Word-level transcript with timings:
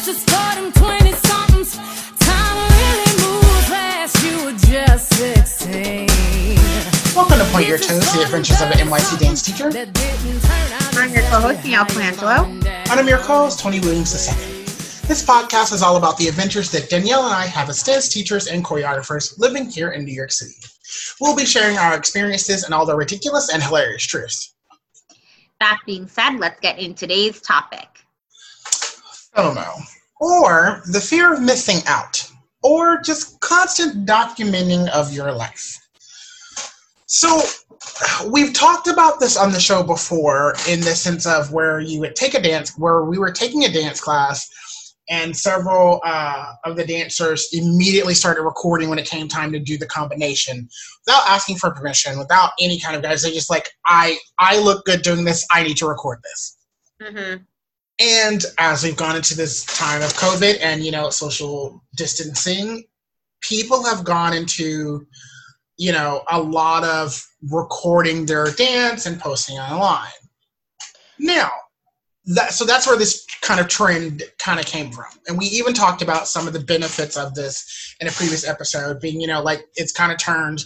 it's 0.00 0.06
just 0.06 0.30
for 0.30 0.80
20 0.80 1.12
somethings. 1.12 1.76
Time 2.20 2.56
really 2.72 3.12
moves 3.20 3.68
fast, 3.68 4.24
you 4.24 4.44
were 4.46 4.52
just 4.52 5.12
16. 5.12 6.06
Welcome 7.14 7.38
to 7.38 7.44
Point 7.52 7.68
Your 7.68 7.76
Toes, 7.76 8.10
the 8.14 8.22
adventures 8.22 8.62
of 8.62 8.70
an 8.70 8.78
NYC 8.78 9.18
dance 9.18 9.42
teacher. 9.42 9.70
That 9.70 9.92
didn't 9.92 10.40
turn 10.40 10.72
out 10.72 10.96
I'm 10.96 11.12
your 11.12 11.22
co-host, 11.24 11.62
Danielle 11.62 11.84
Colangelo. 11.84 12.46
And 12.66 12.90
I'm 12.98 13.08
your 13.08 13.18
co-host, 13.18 13.60
Tony 13.60 13.80
Williams 13.80 14.14
II. 14.14 14.34
This 15.06 15.22
podcast 15.22 15.74
is 15.74 15.82
all 15.82 15.96
about 15.96 16.16
the 16.16 16.28
adventures 16.28 16.70
that 16.70 16.88
Danielle 16.88 17.26
and 17.26 17.34
I 17.34 17.44
have 17.44 17.68
as 17.68 17.82
dance 17.82 18.08
teachers 18.08 18.46
and 18.46 18.64
choreographers 18.64 19.38
living 19.38 19.68
here 19.68 19.90
in 19.90 20.06
New 20.06 20.14
York 20.14 20.32
City. 20.32 20.54
We'll 21.20 21.36
be 21.36 21.44
sharing 21.44 21.76
our 21.76 21.94
experiences 21.94 22.64
and 22.64 22.72
all 22.72 22.86
the 22.86 22.96
ridiculous 22.96 23.52
and 23.52 23.62
hilarious 23.62 24.04
truths. 24.04 24.54
That 25.58 25.78
being 25.84 26.06
said, 26.06 26.38
let's 26.38 26.58
get 26.60 26.78
in 26.78 26.94
today's 26.94 27.42
topic. 27.42 27.99
FOMO, 29.36 29.80
or 30.20 30.82
the 30.90 31.00
fear 31.00 31.32
of 31.34 31.42
missing 31.42 31.78
out, 31.86 32.30
or 32.62 33.00
just 33.00 33.40
constant 33.40 34.06
documenting 34.06 34.88
of 34.90 35.12
your 35.12 35.32
life. 35.32 35.76
So, 37.06 37.42
we've 38.30 38.52
talked 38.52 38.86
about 38.86 39.20
this 39.20 39.36
on 39.36 39.52
the 39.52 39.60
show 39.60 39.82
before 39.82 40.54
in 40.68 40.80
the 40.80 40.94
sense 40.94 41.26
of 41.26 41.52
where 41.52 41.80
you 41.80 42.00
would 42.00 42.16
take 42.16 42.34
a 42.34 42.42
dance, 42.42 42.78
where 42.78 43.04
we 43.04 43.18
were 43.18 43.32
taking 43.32 43.64
a 43.64 43.72
dance 43.72 44.00
class, 44.00 44.48
and 45.10 45.36
several 45.36 46.00
uh, 46.04 46.52
of 46.64 46.76
the 46.76 46.86
dancers 46.86 47.48
immediately 47.52 48.14
started 48.14 48.42
recording 48.42 48.88
when 48.88 48.98
it 48.98 49.06
came 49.06 49.26
time 49.26 49.50
to 49.50 49.58
do 49.58 49.76
the 49.76 49.86
combination 49.86 50.68
without 51.04 51.22
asking 51.26 51.56
for 51.56 51.72
permission, 51.72 52.16
without 52.16 52.52
any 52.60 52.78
kind 52.78 52.94
of 52.94 53.02
guys. 53.02 53.22
they're 53.22 53.32
just 53.32 53.50
like, 53.50 53.68
I, 53.86 54.16
I 54.38 54.60
look 54.60 54.84
good 54.84 55.02
doing 55.02 55.24
this. 55.24 55.44
I 55.52 55.64
need 55.64 55.76
to 55.78 55.86
record 55.86 56.20
this. 56.22 56.58
Mm-hmm. 57.02 57.42
And 58.00 58.42
as 58.58 58.82
we've 58.82 58.96
gone 58.96 59.14
into 59.14 59.36
this 59.36 59.64
time 59.66 60.00
of 60.02 60.14
COVID 60.14 60.58
and 60.62 60.82
you 60.82 60.90
know 60.90 61.10
social 61.10 61.84
distancing, 61.96 62.84
people 63.42 63.84
have 63.84 64.04
gone 64.04 64.32
into 64.32 65.06
you 65.76 65.92
know 65.92 66.22
a 66.30 66.40
lot 66.40 66.82
of 66.82 67.22
recording 67.50 68.26
their 68.26 68.46
dance 68.52 69.06
and 69.06 69.20
posting 69.20 69.58
online. 69.58 70.08
Now, 71.18 71.50
that 72.24 72.54
so 72.54 72.64
that's 72.64 72.86
where 72.86 72.96
this 72.96 73.26
kind 73.42 73.60
of 73.60 73.68
trend 73.68 74.22
kind 74.38 74.58
of 74.58 74.64
came 74.64 74.90
from, 74.90 75.12
and 75.28 75.36
we 75.36 75.46
even 75.46 75.74
talked 75.74 76.00
about 76.00 76.26
some 76.26 76.46
of 76.46 76.54
the 76.54 76.60
benefits 76.60 77.18
of 77.18 77.34
this 77.34 77.96
in 78.00 78.08
a 78.08 78.10
previous 78.10 78.48
episode, 78.48 78.98
being 79.00 79.20
you 79.20 79.26
know 79.26 79.42
like 79.42 79.66
it's 79.74 79.92
kind 79.92 80.10
of 80.10 80.18
turned 80.18 80.64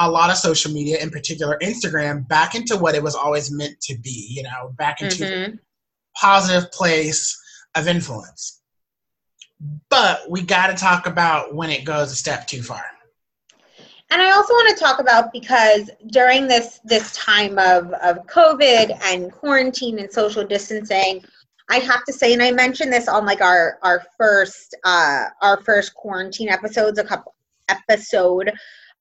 a 0.00 0.08
lot 0.08 0.30
of 0.30 0.36
social 0.36 0.72
media, 0.72 0.96
in 0.98 1.10
particular 1.10 1.58
Instagram, 1.60 2.26
back 2.28 2.54
into 2.54 2.76
what 2.76 2.94
it 2.94 3.02
was 3.02 3.16
always 3.16 3.50
meant 3.50 3.80
to 3.80 3.98
be. 3.98 4.28
You 4.30 4.44
know, 4.44 4.72
back 4.76 5.02
into 5.02 5.24
Mhm. 5.24 5.58
Positive 6.20 6.70
place 6.72 7.38
of 7.74 7.88
influence. 7.88 8.60
But 9.88 10.30
we 10.30 10.42
got 10.42 10.68
to 10.68 10.74
talk 10.74 11.06
about 11.06 11.54
when 11.54 11.70
it 11.70 11.84
goes 11.84 12.12
a 12.12 12.16
step 12.16 12.46
too 12.46 12.62
far. 12.62 12.84
And 14.10 14.22
I 14.22 14.30
also 14.30 14.54
want 14.54 14.76
to 14.76 14.82
talk 14.82 15.00
about 15.00 15.32
because 15.32 15.90
during 16.10 16.46
this 16.46 16.80
this 16.84 17.14
time 17.14 17.58
of, 17.58 17.92
of 17.92 18.26
COVID 18.26 18.98
and 19.04 19.30
quarantine 19.30 19.98
and 19.98 20.10
social 20.10 20.44
distancing, 20.44 21.22
I 21.68 21.76
have 21.78 22.04
to 22.04 22.12
say, 22.12 22.32
and 22.32 22.42
I 22.42 22.50
mentioned 22.50 22.92
this 22.92 23.08
on 23.08 23.26
like 23.26 23.42
our 23.42 23.78
our 23.82 24.02
first 24.16 24.74
uh, 24.84 25.24
our 25.42 25.60
first 25.62 25.94
quarantine 25.94 26.48
episodes 26.48 26.98
a 26.98 27.04
couple 27.04 27.34
episode 27.68 28.52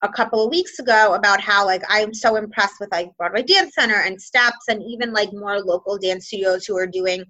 a 0.04 0.10
couple 0.10 0.44
of 0.44 0.52
weeks 0.52 0.80
ago 0.80 1.16
about 1.16 1.42
how 1.42 1.66
like 1.66 1.84
I'm 1.90 2.14
so 2.14 2.36
impressed 2.36 2.76
with 2.80 2.92
like 2.92 3.16
Broadway 3.18 3.44
Dance 3.44 3.74
Center 3.74 4.02
and 4.02 4.22
Steps 4.22 4.68
and 4.70 4.82
even 4.84 5.12
like 5.12 5.34
more 5.34 5.60
local 5.60 5.98
dance 5.98 6.28
studios 6.28 6.66
who 6.66 6.78
are 6.78 6.88
doing 6.88 7.24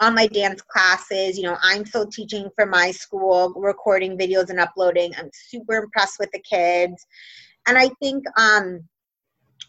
online 0.00 0.28
dance 0.28 0.62
classes. 0.62 1.36
You 1.36 1.44
know, 1.44 1.56
I'm 1.62 1.84
still 1.84 2.06
teaching 2.06 2.48
for 2.54 2.64
my 2.64 2.90
school, 2.90 3.52
recording 3.56 4.16
videos 4.16 4.50
and 4.50 4.60
uploading. 4.60 5.12
I'm 5.18 5.30
super 5.32 5.76
impressed 5.76 6.18
with 6.18 6.30
the 6.32 6.42
kids. 6.48 7.04
And 7.66 7.76
I 7.76 7.88
think 8.00 8.24
um 8.38 8.80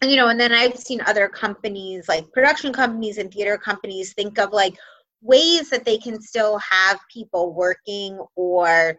you 0.02 0.16
know, 0.16 0.28
and 0.28 0.40
then 0.40 0.52
I've 0.52 0.76
seen 0.78 1.00
other 1.02 1.28
companies 1.28 2.08
like 2.08 2.30
production 2.32 2.72
companies 2.72 3.18
and 3.18 3.32
theater 3.32 3.58
companies 3.58 4.14
think 4.14 4.38
of 4.38 4.52
like 4.52 4.74
ways 5.20 5.70
that 5.70 5.84
they 5.84 5.98
can 5.98 6.20
still 6.20 6.58
have 6.58 6.98
people 7.12 7.54
working 7.54 8.18
or 8.34 8.96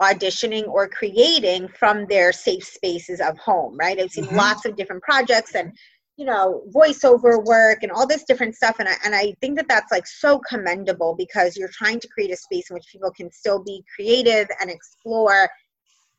auditioning 0.00 0.68
or 0.68 0.88
creating 0.88 1.68
from 1.68 2.06
their 2.06 2.32
safe 2.32 2.64
spaces 2.64 3.20
of 3.20 3.38
home, 3.38 3.76
right? 3.78 3.98
I've 3.98 4.10
seen 4.10 4.26
Mhm. 4.26 4.36
lots 4.36 4.64
of 4.66 4.76
different 4.76 5.02
projects 5.02 5.54
and 5.54 5.72
you 6.16 6.24
know 6.24 6.62
voiceover 6.74 7.44
work 7.44 7.82
and 7.82 7.92
all 7.92 8.06
this 8.06 8.24
different 8.24 8.54
stuff 8.54 8.76
and 8.78 8.88
I, 8.88 8.94
and 9.04 9.14
I 9.14 9.34
think 9.40 9.56
that 9.56 9.68
that's 9.68 9.92
like 9.92 10.06
so 10.06 10.38
commendable 10.48 11.14
because 11.14 11.56
you're 11.56 11.68
trying 11.68 12.00
to 12.00 12.08
create 12.08 12.30
a 12.30 12.36
space 12.36 12.70
in 12.70 12.74
which 12.74 12.86
people 12.90 13.10
can 13.10 13.30
still 13.30 13.62
be 13.62 13.84
creative 13.94 14.48
and 14.60 14.70
explore 14.70 15.48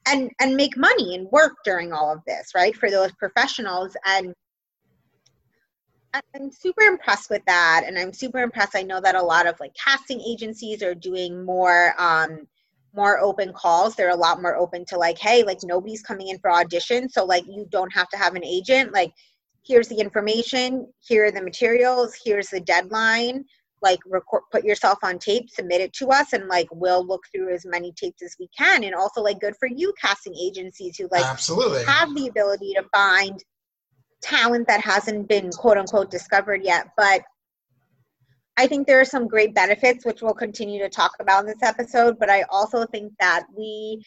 and 0.08 0.30
and 0.40 0.56
make 0.56 0.78
money 0.78 1.16
and 1.16 1.28
work 1.32 1.54
during 1.66 1.94
all 1.94 2.12
of 2.12 2.20
this 2.28 2.52
right 2.56 2.76
for 2.76 2.92
those 2.92 3.12
professionals 3.14 3.96
and 4.06 4.34
I'm 6.14 6.52
super 6.52 6.82
impressed 6.82 7.30
with 7.30 7.44
that 7.46 7.84
and 7.86 7.98
I'm 7.98 8.14
super 8.14 8.40
impressed 8.40 8.76
I 8.76 8.84
know 8.84 9.02
that 9.02 9.16
a 9.16 9.22
lot 9.22 9.48
of 9.48 9.60
like 9.60 9.74
casting 9.76 10.22
agencies 10.22 10.82
are 10.84 10.96
doing 10.96 11.44
more 11.44 11.94
um 12.00 12.48
more 12.98 13.20
open 13.20 13.54
calls 13.54 13.96
they're 13.96 14.10
a 14.10 14.16
lot 14.16 14.42
more 14.42 14.58
open 14.58 14.84
to 14.86 14.98
like 14.98 15.18
hey 15.18 15.44
like 15.44 15.60
nobody's 15.64 16.02
coming 16.02 16.28
in 16.28 16.40
for 16.40 16.52
audition 16.52 17.08
so 17.08 17.24
like 17.24 17.46
you 17.48 17.66
don't 17.70 17.94
have 17.94 18.10
to 18.10 18.18
have 18.18 18.36
an 18.36 18.44
agent 18.44 18.92
like 18.92 19.12
here's 19.66 19.88
the 19.88 20.00
information 20.00 20.86
here 21.00 21.26
are 21.26 21.32
the 21.32 21.42
materials 21.42 22.14
here's 22.26 22.48
the 22.50 22.60
deadline 22.60 23.46
like 23.82 24.00
record 24.08 24.42
put 24.52 24.66
yourself 24.66 24.98
on 25.04 25.20
tape 25.20 25.50
submit 25.50 25.80
it 25.80 25.94
to 25.94 26.08
us 26.08 26.34
and 26.34 26.48
like 26.48 26.68
we'll 26.72 27.06
look 27.06 27.22
through 27.32 27.54
as 27.54 27.66
many 27.66 27.94
tapes 27.94 28.24
as 28.24 28.36
we 28.40 28.50
can 28.58 28.84
and 28.84 28.96
also 28.96 29.22
like 29.22 29.40
good 29.40 29.56
for 29.60 29.70
you 29.70 29.94
casting 30.02 30.36
agencies 30.36 30.98
who 30.98 31.08
like 31.12 31.24
Absolutely. 31.24 31.86
have 31.86 32.14
the 32.16 32.28
ability 32.28 32.74
to 32.74 32.84
find 32.94 33.44
talent 34.22 34.68
that 34.68 34.82
hasn't 34.82 35.28
been 35.28 35.50
quote 35.52 35.78
unquote 35.78 36.12
discovered 36.12 36.64
yet. 36.64 36.88
But 36.98 37.22
I 38.58 38.66
think 38.68 38.88
there 38.88 39.00
are 39.00 39.06
some 39.06 39.28
great 39.28 39.54
benefits, 39.54 40.06
which 40.06 40.22
we'll 40.22 40.34
continue 40.34 40.80
to 40.80 40.90
talk 40.90 41.12
about 41.20 41.42
in 41.42 41.48
this 41.48 41.62
episode. 41.62 42.18
But 42.20 42.30
I 42.30 42.44
also 42.50 42.86
think 42.88 43.14
that 43.20 43.46
we, 43.56 44.04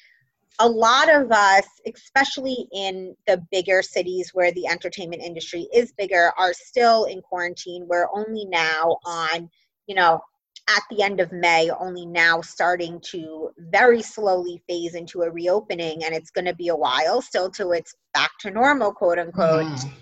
a 0.59 0.69
lot 0.69 1.09
of 1.15 1.31
us, 1.31 1.67
especially 1.87 2.67
in 2.73 3.15
the 3.29 3.43
bigger 3.53 3.81
cities 3.81 4.31
where 4.35 4.53
the 4.53 4.67
entertainment 4.67 5.23
industry 5.23 5.69
is 5.73 5.93
bigger, 5.93 6.33
are 6.37 6.53
still 6.53 7.05
in 7.05 7.23
quarantine. 7.23 7.87
We're 7.89 8.09
only 8.13 8.45
now 8.47 8.99
on, 9.05 9.49
you 9.87 9.95
know, 9.95 10.21
at 10.69 10.83
the 10.91 11.03
end 11.03 11.21
of 11.21 11.33
May, 11.33 11.71
only 11.71 12.07
now 12.07 12.41
starting 12.41 13.01
to 13.07 13.51
very 13.59 14.03
slowly 14.03 14.63
phase 14.69 14.95
into 14.95 15.23
a 15.23 15.31
reopening, 15.31 16.05
and 16.05 16.15
it's 16.15 16.31
going 16.31 16.45
to 16.45 16.55
be 16.55 16.69
a 16.69 16.77
while 16.77 17.23
still 17.23 17.51
till 17.51 17.73
it's 17.73 17.95
back 18.15 18.31
to 18.41 18.51
normal, 18.51 18.93
quote 18.93 19.19
unquote. 19.19 19.67
Mhm. 19.67 19.93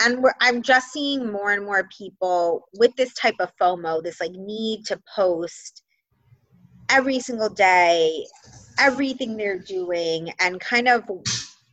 And 0.00 0.24
I'm 0.40 0.62
just 0.62 0.92
seeing 0.92 1.30
more 1.30 1.52
and 1.52 1.64
more 1.64 1.88
people 1.96 2.68
with 2.74 2.94
this 2.96 3.12
type 3.14 3.36
of 3.40 3.52
FOMO, 3.60 4.02
this 4.02 4.20
like 4.20 4.32
need 4.32 4.84
to 4.86 5.00
post 5.14 5.82
every 6.88 7.20
single 7.20 7.48
day, 7.48 8.26
everything 8.78 9.36
they're 9.36 9.58
doing, 9.58 10.32
and 10.40 10.60
kind 10.60 10.88
of 10.88 11.04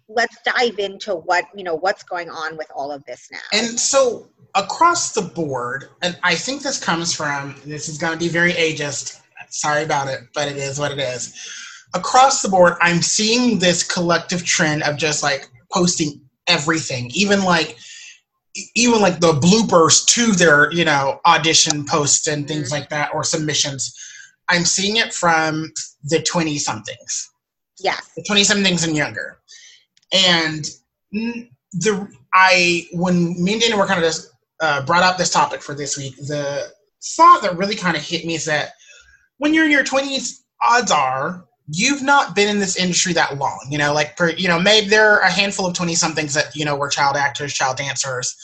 let's 0.07 0.37
dive 0.43 0.79
into 0.79 1.15
what 1.15 1.45
you 1.55 1.63
know 1.63 1.75
what's 1.75 2.03
going 2.03 2.29
on 2.29 2.57
with 2.57 2.67
all 2.75 2.91
of 2.91 3.03
this 3.05 3.27
now. 3.31 3.39
And 3.53 3.79
so 3.79 4.27
across 4.55 5.13
the 5.13 5.21
board, 5.21 5.89
and 6.01 6.17
I 6.23 6.35
think 6.35 6.61
this 6.61 6.83
comes 6.83 7.13
from 7.13 7.55
this 7.65 7.87
is 7.87 7.97
going 7.97 8.13
to 8.13 8.19
be 8.19 8.29
very 8.29 8.53
ageist. 8.53 9.19
Sorry 9.49 9.83
about 9.83 10.07
it, 10.07 10.21
but 10.33 10.47
it 10.47 10.57
is 10.57 10.79
what 10.79 10.91
it 10.91 10.99
is. 10.99 11.33
Across 11.95 12.43
the 12.43 12.49
board, 12.49 12.73
I'm 12.81 13.01
seeing 13.01 13.57
this 13.57 13.81
collective 13.81 14.45
trend 14.45 14.83
of 14.83 14.97
just 14.97 15.23
like 15.23 15.47
posting 15.71 16.21
everything, 16.47 17.09
even 17.13 17.43
like 17.43 17.77
even 18.75 18.99
like 19.01 19.19
the 19.19 19.33
bloopers 19.33 20.05
to 20.07 20.31
their 20.33 20.71
you 20.73 20.85
know 20.85 21.19
audition 21.25 21.85
posts 21.85 22.27
and 22.27 22.47
things 22.47 22.69
Mhm. 22.69 22.71
like 22.71 22.89
that 22.89 23.11
or 23.13 23.23
submissions. 23.23 23.93
I'm 24.49 24.65
seeing 24.65 24.97
it 24.97 25.13
from 25.13 25.71
the 26.03 26.21
20 26.23 26.57
somethings 26.57 27.29
yes. 27.79 28.09
the 28.15 28.23
20 28.23 28.43
somethings 28.43 28.83
and 28.83 28.95
younger. 28.95 29.39
And 30.11 30.65
the 31.11 32.07
I 32.33 32.87
when 32.93 33.41
me 33.43 33.53
and 33.53 33.61
Dana 33.61 33.77
were 33.77 33.85
kind 33.85 33.99
of 33.99 34.05
just 34.05 34.29
uh, 34.61 34.81
brought 34.85 35.03
up 35.03 35.17
this 35.17 35.29
topic 35.29 35.61
for 35.61 35.73
this 35.73 35.97
week, 35.97 36.15
the 36.17 36.71
thought 37.15 37.41
that 37.43 37.57
really 37.57 37.75
kind 37.75 37.95
of 37.95 38.03
hit 38.03 38.25
me 38.25 38.35
is 38.35 38.45
that 38.45 38.73
when 39.37 39.53
you're 39.53 39.65
in 39.65 39.71
your 39.71 39.83
20s, 39.85 40.41
odds 40.61 40.91
are 40.91 41.45
you've 41.71 42.01
not 42.01 42.35
been 42.35 42.49
in 42.49 42.59
this 42.59 42.77
industry 42.77 43.13
that 43.13 43.37
long. 43.37 43.65
You 43.69 43.77
know, 43.77 43.93
like 43.93 44.17
for 44.17 44.31
you 44.31 44.47
know 44.47 44.59
maybe 44.59 44.87
there 44.87 45.11
are 45.11 45.21
a 45.21 45.31
handful 45.31 45.67
of 45.67 45.73
20 45.73 45.95
somethings 45.95 46.33
that 46.33 46.55
you 46.55 46.65
know 46.65 46.75
were 46.75 46.89
child 46.89 47.15
actors, 47.15 47.53
child 47.53 47.77
dancers 47.77 48.35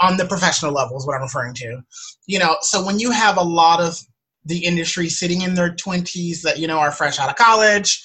on 0.00 0.16
the 0.16 0.24
professional 0.26 0.72
level 0.72 0.96
is 0.96 1.06
what 1.06 1.16
I'm 1.16 1.22
referring 1.22 1.54
to. 1.54 1.80
You 2.26 2.38
know, 2.38 2.56
so 2.60 2.84
when 2.84 2.98
you 2.98 3.10
have 3.10 3.36
a 3.36 3.42
lot 3.42 3.80
of 3.80 3.98
the 4.44 4.64
industry 4.64 5.08
sitting 5.08 5.42
in 5.42 5.54
their 5.54 5.74
20s 5.74 6.42
that 6.42 6.58
you 6.58 6.66
know 6.66 6.78
are 6.78 6.92
fresh 6.92 7.18
out 7.18 7.28
of 7.28 7.36
college 7.36 8.02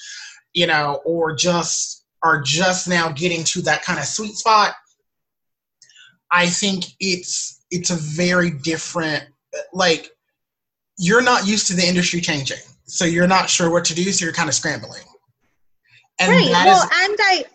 you 0.54 0.68
know, 0.68 1.02
or 1.06 1.36
just 1.36 2.06
are 2.24 2.42
just 2.42 2.88
now 2.88 3.12
getting 3.12 3.44
to 3.44 3.62
that 3.64 3.84
kind 3.84 4.00
of 4.00 4.06
sweet 4.06 4.36
spot, 4.36 4.74
I 6.32 6.48
think 6.48 6.86
it's 7.00 7.64
it's 7.70 7.90
a 7.90 7.96
very 7.96 8.52
different 8.52 9.24
like 9.74 10.10
you're 10.98 11.22
not 11.22 11.48
used 11.48 11.68
to 11.68 11.74
the 11.74 11.88
industry 11.88 12.22
changing. 12.22 12.58
So 12.86 13.06
you're 13.06 13.28
not 13.28 13.50
sure 13.50 13.70
what 13.70 13.86
to 13.86 13.96
do, 13.96 14.12
so 14.12 14.26
you're 14.26 14.34
kind 14.34 14.50
of 14.50 14.56
scrambling. 14.56 15.04
And 16.20 16.32
right. 16.32 16.50
that 16.50 16.66
Well, 16.66 16.84
is- 16.84 16.90
and 16.92 17.18
I 17.20 17.46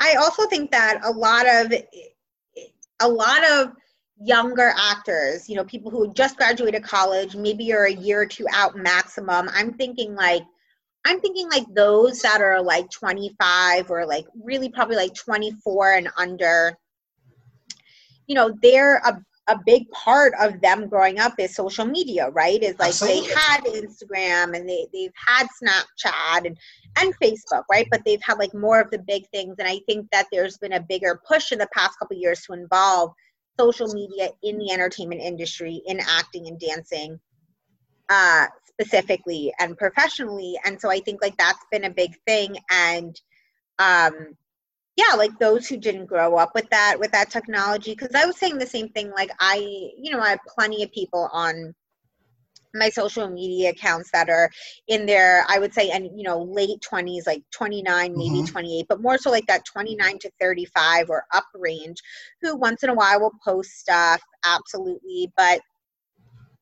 I 0.00 0.14
also 0.16 0.46
think 0.46 0.70
that 0.70 1.00
a 1.04 1.10
lot 1.10 1.46
of 1.46 1.72
a 3.00 3.08
lot 3.08 3.44
of 3.50 3.72
younger 4.20 4.72
actors, 4.76 5.48
you 5.48 5.56
know, 5.56 5.64
people 5.64 5.90
who 5.90 6.12
just 6.14 6.36
graduated 6.36 6.82
college, 6.84 7.34
maybe 7.34 7.64
you're 7.64 7.86
a 7.86 7.92
year 7.92 8.22
or 8.22 8.26
two 8.26 8.46
out 8.52 8.76
maximum. 8.76 9.48
I'm 9.52 9.74
thinking 9.74 10.14
like 10.14 10.42
I'm 11.06 11.20
thinking 11.20 11.48
like 11.50 11.66
those 11.74 12.20
that 12.20 12.40
are 12.40 12.62
like 12.62 12.90
25 12.90 13.90
or 13.90 14.06
like 14.06 14.26
really 14.42 14.70
probably 14.70 14.96
like 14.96 15.14
24 15.14 15.92
and 15.92 16.08
under. 16.16 16.78
You 18.26 18.34
know, 18.34 18.56
they're 18.62 18.96
a 18.98 19.20
a 19.46 19.58
big 19.66 19.90
part 19.90 20.32
of 20.40 20.60
them 20.60 20.88
growing 20.88 21.18
up 21.18 21.34
is 21.38 21.54
social 21.54 21.84
media, 21.84 22.30
right? 22.30 22.62
Is 22.62 22.78
like 22.78 22.88
Absolutely. 22.88 23.28
they 23.28 23.34
had 23.34 23.64
Instagram 23.64 24.56
and 24.56 24.68
they 24.68 24.86
they've 24.92 25.12
had 25.14 25.46
Snapchat 25.62 26.46
and 26.46 26.56
and 26.98 27.14
Facebook, 27.18 27.64
right? 27.70 27.86
But 27.90 28.02
they've 28.04 28.22
had 28.22 28.38
like 28.38 28.54
more 28.54 28.80
of 28.80 28.90
the 28.90 28.98
big 28.98 29.28
things, 29.30 29.56
and 29.58 29.68
I 29.68 29.80
think 29.86 30.10
that 30.12 30.26
there's 30.32 30.56
been 30.58 30.72
a 30.72 30.80
bigger 30.80 31.20
push 31.28 31.52
in 31.52 31.58
the 31.58 31.68
past 31.74 31.98
couple 31.98 32.16
years 32.16 32.42
to 32.42 32.54
involve 32.54 33.12
social 33.58 33.88
media 33.92 34.30
in 34.42 34.58
the 34.58 34.72
entertainment 34.72 35.20
industry, 35.20 35.82
in 35.86 36.00
acting 36.00 36.48
and 36.48 36.58
dancing, 36.58 37.20
uh, 38.08 38.46
specifically 38.66 39.52
and 39.60 39.76
professionally. 39.76 40.58
And 40.64 40.80
so 40.80 40.90
I 40.90 41.00
think 41.00 41.20
like 41.20 41.36
that's 41.36 41.64
been 41.70 41.84
a 41.84 41.90
big 41.90 42.16
thing, 42.26 42.56
and 42.70 43.20
um, 43.78 44.36
yeah, 44.96 45.16
like 45.16 45.36
those 45.38 45.66
who 45.66 45.76
didn't 45.76 46.06
grow 46.06 46.36
up 46.36 46.52
with 46.54 46.68
that 46.70 46.96
with 46.98 47.12
that 47.12 47.30
technology, 47.30 47.92
because 47.92 48.14
I 48.14 48.26
was 48.26 48.38
saying 48.38 48.58
the 48.58 48.66
same 48.66 48.88
thing. 48.90 49.10
Like 49.10 49.30
I, 49.40 49.56
you 49.98 50.10
know, 50.12 50.20
I 50.20 50.30
have 50.30 50.40
plenty 50.46 50.82
of 50.82 50.92
people 50.92 51.28
on 51.32 51.74
my 52.74 52.88
social 52.88 53.28
media 53.30 53.70
accounts 53.70 54.10
that 54.12 54.28
are 54.28 54.50
in 54.88 55.06
their 55.06 55.44
i 55.48 55.58
would 55.58 55.72
say 55.72 55.90
and 55.90 56.06
you 56.16 56.24
know 56.24 56.42
late 56.42 56.80
20s 56.80 57.26
like 57.26 57.42
29 57.52 58.12
maybe 58.16 58.42
Mhm. 58.42 58.50
28 58.50 58.86
but 58.88 59.00
more 59.00 59.16
so 59.16 59.30
like 59.30 59.46
that 59.46 59.64
29 59.64 60.18
to 60.18 60.30
35 60.40 61.08
or 61.08 61.24
up 61.32 61.44
range 61.54 62.02
who 62.42 62.56
once 62.56 62.82
in 62.82 62.90
a 62.90 62.94
while 62.94 63.20
will 63.20 63.32
post 63.44 63.70
stuff 63.70 64.20
absolutely 64.44 65.32
but 65.36 65.60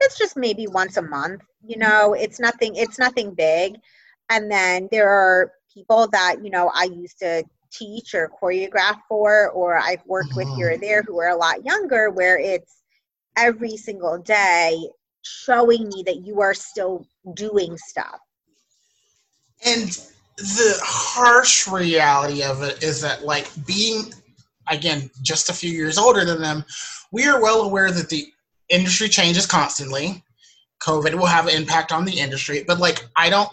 it's 0.01 0.19
just 0.19 0.37
maybe 0.37 0.67
once 0.67 0.97
a 0.97 1.03
month 1.03 1.43
you 1.67 1.79
know 1.79 2.13
it's 2.15 2.41
nothing 2.41 2.75
it's 2.77 2.99
nothing 2.99 3.35
big 3.35 3.75
and 4.31 4.51
then 4.51 4.89
there 4.91 5.09
are 5.09 5.53
people 5.73 6.09
that 6.09 6.37
you 6.43 6.51
know 6.51 6.71
i 6.75 6.85
used 6.85 7.19
to 7.19 7.43
teach 7.73 8.15
or 8.15 8.31
choreograph 8.43 9.01
for 9.09 9.51
or 9.51 9.79
i've 9.79 10.05
worked 10.07 10.35
with 10.37 10.49
here 10.57 10.69
or 10.69 10.73
mm-hmm. 10.73 10.83
there 10.83 11.03
who 11.03 11.19
are 11.21 11.31
a 11.31 11.37
lot 11.37 11.65
younger 11.65 12.11
where 12.11 12.39
it's 12.39 12.83
every 13.37 13.77
single 13.77 14.19
day 14.19 14.77
showing 15.23 15.89
me 15.89 16.03
that 16.07 16.25
you 16.25 16.41
are 16.41 16.55
still 16.55 17.07
doing 17.35 17.77
stuff. 17.77 18.19
And 19.65 19.89
the 20.37 20.79
harsh 20.83 21.69
reality 21.69 22.43
of 22.43 22.63
it 22.63 22.83
is 22.83 23.01
that, 23.03 23.25
like, 23.25 23.49
being, 23.67 24.13
again, 24.69 25.11
just 25.23 25.51
a 25.51 25.55
few 25.55 25.71
years 25.71 25.99
older 25.99 26.25
than 26.25 26.43
them, 26.43 26.65
we 27.13 27.27
are 27.27 27.41
well 27.41 27.63
aware 27.63 27.91
that 27.93 28.09
the 28.09 28.27
industry 28.69 29.09
changes 29.09 29.47
constantly. 29.47 30.23
COVID 30.83 31.15
will 31.15 31.27
have 31.27 31.47
an 31.47 31.55
impact 31.55 31.93
on 31.93 32.05
the 32.05 32.19
industry, 32.19 32.65
but 32.67 32.81
like, 32.81 33.07
I 33.15 33.31
don't, 33.31 33.49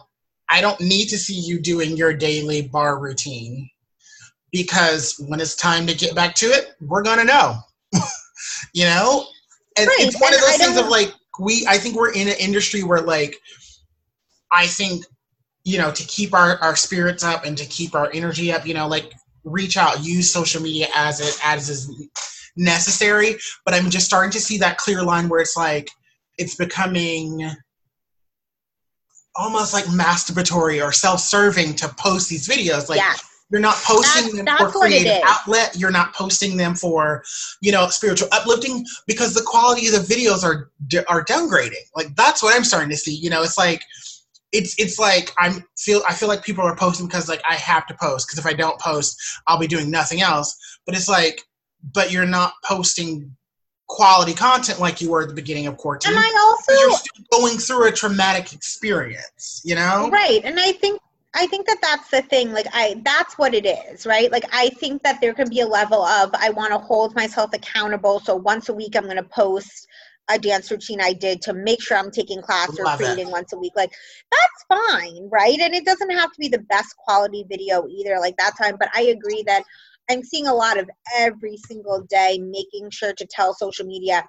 I 0.49 0.61
don't 0.61 0.81
need 0.81 1.07
to 1.09 1.17
see 1.17 1.39
you 1.39 1.59
doing 1.59 1.95
your 1.95 2.11
daily 2.11 2.63
bar 2.63 2.97
routine 2.97 3.69
because 4.51 5.15
when 5.27 5.39
it's 5.39 5.55
time 5.55 5.85
to 5.87 5.93
get 5.95 6.15
back 6.15 6.35
to 6.35 6.47
it, 6.47 6.75
we're 6.81 7.03
gonna 7.03 7.23
know. 7.25 7.57
you 8.73 8.85
know, 8.85 9.25
and 9.77 9.87
Right, 9.87 9.97
it's 9.99 10.19
one 10.21 10.33
of 10.33 10.39
those 10.39 10.49
I 10.49 10.57
things 10.57 10.77
of 10.77 10.83
don't- 10.83 10.91
like 10.91 11.13
we. 11.39 11.65
I 11.67 11.77
think 11.77 11.95
we're 11.95 12.11
in 12.11 12.27
an 12.27 12.35
industry 12.39 12.83
where 12.83 13.01
like, 13.01 13.37
I 14.51 14.67
think 14.67 15.05
you 15.63 15.77
know 15.77 15.91
to 15.91 16.03
keep 16.03 16.33
our 16.33 16.57
our 16.57 16.75
spirits 16.75 17.23
up 17.23 17.45
and 17.45 17.57
to 17.57 17.65
keep 17.65 17.95
our 17.95 18.09
energy 18.13 18.51
up. 18.51 18.65
You 18.65 18.73
know, 18.73 18.87
like 18.87 19.11
reach 19.43 19.77
out, 19.77 20.03
use 20.03 20.31
social 20.31 20.61
media 20.61 20.87
as 20.95 21.19
it 21.21 21.39
as 21.43 21.69
is 21.69 22.09
necessary. 22.57 23.35
But 23.65 23.73
I'm 23.73 23.89
just 23.89 24.05
starting 24.05 24.31
to 24.31 24.39
see 24.41 24.57
that 24.57 24.77
clear 24.77 25.01
line 25.03 25.29
where 25.29 25.39
it's 25.41 25.55
like 25.57 25.89
it's 26.37 26.55
becoming 26.55 27.49
almost 29.35 29.73
like 29.73 29.85
masturbatory 29.85 30.85
or 30.85 30.91
self-serving 30.91 31.75
to 31.75 31.87
post 31.97 32.29
these 32.29 32.47
videos 32.47 32.89
like 32.89 32.97
yes. 32.97 33.23
You're 33.51 33.61
not 33.61 33.75
posting 33.75 34.23
That's- 34.23 34.35
them 34.35 34.45
that's 34.45 34.73
for 34.73 34.79
creative 34.79 35.21
outlet. 35.25 35.75
You're 35.75 35.91
not 35.91 36.13
posting 36.13 36.57
them 36.57 36.75
for 36.75 37.23
you 37.61 37.71
know 37.71 37.87
spiritual 37.89 38.27
uplifting 38.31 38.85
because 39.07 39.33
the 39.33 39.41
quality 39.41 39.87
of 39.87 39.93
the 39.93 39.99
videos 40.13 40.43
are 40.43 40.71
are 41.07 41.25
downgrading. 41.25 41.85
Like 41.95 42.15
that's 42.15 42.43
what 42.43 42.55
i'm 42.55 42.63
starting 42.63 42.89
to 42.89 42.97
see 42.97 43.15
you 43.15 43.29
know? 43.29 43.43
It's 43.43 43.57
like 43.57 43.83
it's 44.51 44.75
it's 44.79 44.97
like 44.97 45.31
i'm 45.37 45.63
feel 45.77 46.01
i 46.07 46.13
feel 46.13 46.27
like 46.27 46.43
people 46.43 46.63
are 46.63 46.75
posting 46.75 47.05
because 47.05 47.29
like 47.29 47.41
i 47.47 47.53
have 47.53 47.85
to 47.85 47.93
post 48.01 48.27
because 48.27 48.39
if 48.39 48.47
i 48.47 48.53
don't 48.53 48.79
post 48.79 49.15
i'll 49.45 49.59
be 49.59 49.67
doing 49.67 49.89
nothing 49.91 50.21
else. 50.21 50.79
But 50.85 50.95
it's 50.95 51.09
like 51.09 51.43
but 51.93 52.11
you're 52.11 52.25
not 52.25 52.53
posting 52.65 53.35
quality 53.87 54.33
content 54.35 54.79
like 54.79 55.01
you 55.01 55.09
were 55.09 55.23
at 55.23 55.29
the 55.29 55.33
beginning 55.33 55.65
of 55.65 55.75
quarantine. 55.77 56.11
And 56.13 56.19
I 56.19 56.57
but 56.67 56.73
you're 56.75 56.89
also 56.91 57.03
still 57.03 57.25
going 57.31 57.57
through 57.57 57.87
a 57.87 57.91
traumatic 57.91 58.53
experience 58.53 59.61
you 59.65 59.73
know? 59.75 60.09
Right, 60.11 60.41
and 60.43 60.59
I 60.59 60.73
think 60.73 61.01
I 61.35 61.45
think 61.47 61.67
that 61.67 61.77
that's 61.81 62.09
the 62.09 62.21
thing. 62.23 62.51
Like 62.51 62.65
I, 62.73 63.01
that's 63.03 63.37
what 63.37 63.53
it 63.53 63.65
is, 63.65 64.05
right? 64.05 64.31
Like 64.31 64.45
I 64.51 64.69
think 64.69 65.03
that 65.03 65.21
there 65.21 65.33
can 65.33 65.49
be 65.49 65.61
a 65.61 65.67
level 65.67 66.03
of 66.03 66.31
I 66.33 66.49
want 66.49 66.71
to 66.71 66.79
hold 66.79 67.15
myself 67.15 67.51
accountable. 67.53 68.19
So 68.19 68.35
once 68.35 68.69
a 68.69 68.73
week, 68.73 68.95
I'm 68.95 69.03
going 69.03 69.17
to 69.17 69.23
post 69.23 69.87
a 70.29 70.37
dance 70.37 70.69
routine 70.69 71.01
I 71.01 71.13
did 71.13 71.41
to 71.43 71.53
make 71.53 71.81
sure 71.81 71.97
I'm 71.97 72.11
taking 72.11 72.41
class 72.41 72.77
or 72.79 72.85
Love 72.85 73.01
it. 73.01 73.05
creating 73.05 73.31
once 73.31 73.53
a 73.53 73.57
week. 73.57 73.73
Like 73.75 73.91
that's 74.31 74.81
fine, 74.89 75.29
right? 75.31 75.59
And 75.59 75.73
it 75.73 75.85
doesn't 75.85 76.11
have 76.11 76.31
to 76.31 76.39
be 76.39 76.47
the 76.47 76.65
best 76.69 76.95
quality 76.97 77.45
video 77.47 77.87
either. 77.87 78.19
Like 78.19 78.37
that 78.37 78.57
time, 78.57 78.75
But 78.79 78.89
I 78.95 79.03
agree 79.03 79.43
that 79.47 79.63
I'm 80.09 80.23
seeing 80.23 80.47
a 80.47 80.53
lot 80.53 80.79
of 80.79 80.89
every 81.15 81.57
single 81.57 82.01
day 82.09 82.39
making 82.39 82.89
sure 82.89 83.13
to 83.13 83.27
tell 83.27 83.53
social 83.53 83.85
media 83.85 84.23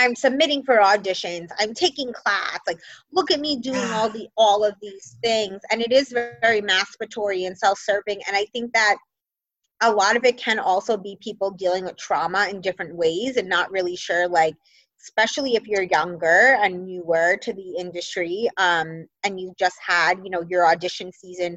I'm 0.00 0.16
submitting 0.16 0.62
for 0.62 0.78
auditions. 0.78 1.48
I'm 1.58 1.74
taking 1.74 2.12
class. 2.12 2.58
Like, 2.66 2.78
look 3.12 3.30
at 3.30 3.40
me 3.40 3.56
doing 3.56 3.84
all 3.92 4.08
the 4.16 4.28
all 4.36 4.64
of 4.64 4.74
these 4.80 5.16
things, 5.22 5.60
and 5.70 5.80
it 5.80 5.92
is 5.92 6.10
very, 6.10 6.34
very 6.40 6.62
masturbatory 6.62 7.46
and 7.46 7.56
self-serving. 7.56 8.20
And 8.26 8.36
I 8.36 8.46
think 8.52 8.72
that 8.72 8.96
a 9.82 9.92
lot 9.92 10.16
of 10.16 10.24
it 10.24 10.36
can 10.36 10.58
also 10.58 10.96
be 10.96 11.16
people 11.20 11.50
dealing 11.50 11.84
with 11.84 11.96
trauma 11.96 12.48
in 12.50 12.60
different 12.60 12.94
ways 12.94 13.36
and 13.36 13.48
not 13.48 13.70
really 13.70 13.96
sure, 13.96 14.28
like, 14.28 14.54
especially 15.02 15.54
if 15.54 15.66
you're 15.66 15.84
younger 15.84 16.58
and 16.60 16.84
newer 16.84 17.36
to 17.40 17.52
the 17.52 17.76
industry, 17.78 18.48
um, 18.58 19.06
and 19.24 19.40
you 19.40 19.52
just 19.58 19.76
had, 19.86 20.18
you 20.22 20.30
know, 20.30 20.44
your 20.48 20.66
audition 20.66 21.10
season 21.12 21.56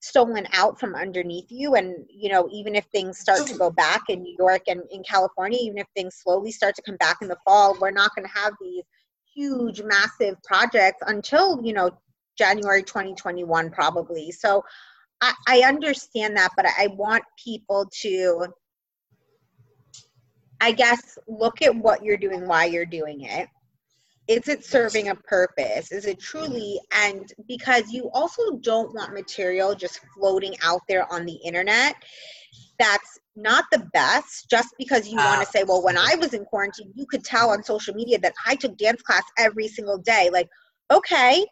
stolen 0.00 0.46
out 0.52 0.78
from 0.78 0.94
underneath 0.94 1.50
you. 1.50 1.74
And 1.74 2.06
you 2.18 2.28
know 2.28 2.48
even 2.52 2.74
if 2.74 2.84
things 2.86 3.18
start 3.18 3.46
to 3.46 3.56
go 3.56 3.70
back 3.70 4.02
in 4.08 4.22
new 4.22 4.34
york 4.38 4.62
and 4.68 4.82
in 4.90 5.02
california 5.02 5.58
even 5.62 5.78
if 5.78 5.86
things 5.96 6.16
slowly 6.16 6.50
start 6.50 6.74
to 6.74 6.82
come 6.82 6.96
back 6.96 7.18
in 7.22 7.28
the 7.28 7.36
fall 7.44 7.76
we're 7.80 7.90
not 7.90 8.14
going 8.14 8.26
to 8.26 8.40
have 8.40 8.52
these 8.60 8.84
huge 9.34 9.80
massive 9.82 10.36
projects 10.42 10.98
until 11.06 11.64
you 11.64 11.72
know 11.72 11.90
january 12.36 12.82
2021 12.82 13.70
probably. 13.70 14.30
So 14.30 14.64
i, 15.20 15.32
I 15.46 15.60
understand 15.60 16.36
that 16.36 16.50
but 16.56 16.66
I, 16.66 16.84
I 16.84 16.86
want 16.88 17.22
people 17.42 17.88
to 18.02 18.46
i 20.60 20.72
guess 20.72 21.18
look 21.28 21.62
at 21.62 21.74
what 21.74 22.04
you're 22.04 22.16
doing 22.16 22.46
why 22.46 22.64
you're 22.64 22.86
doing 22.86 23.22
it 23.22 23.48
is 24.28 24.46
it 24.46 24.64
serving 24.64 25.08
a 25.08 25.14
purpose? 25.14 25.90
Is 25.90 26.04
it 26.04 26.20
truly 26.20 26.78
mm-hmm. 26.92 27.16
and 27.16 27.32
because 27.48 27.90
you 27.90 28.10
also 28.12 28.56
don't 28.58 28.94
want 28.94 29.14
material 29.14 29.74
just 29.74 30.00
floating 30.14 30.54
out 30.62 30.82
there 30.88 31.10
on 31.12 31.24
the 31.24 31.34
internet 31.44 31.96
that's 32.78 33.18
not 33.34 33.64
the 33.72 33.86
best 33.92 34.48
just 34.50 34.74
because 34.78 35.08
you 35.08 35.16
want 35.16 35.40
to 35.40 35.46
say 35.46 35.64
well 35.66 35.82
when 35.84 35.96
i 35.96 36.14
was 36.16 36.34
in 36.34 36.44
quarantine 36.44 36.92
you 36.94 37.06
could 37.06 37.24
tell 37.24 37.50
on 37.50 37.62
social 37.62 37.94
media 37.94 38.18
that 38.18 38.32
i 38.46 38.54
took 38.54 38.76
dance 38.76 39.02
class 39.02 39.22
every 39.36 39.68
single 39.68 39.98
day. 39.98 40.30
Like 40.32 40.48
okay 40.90 41.44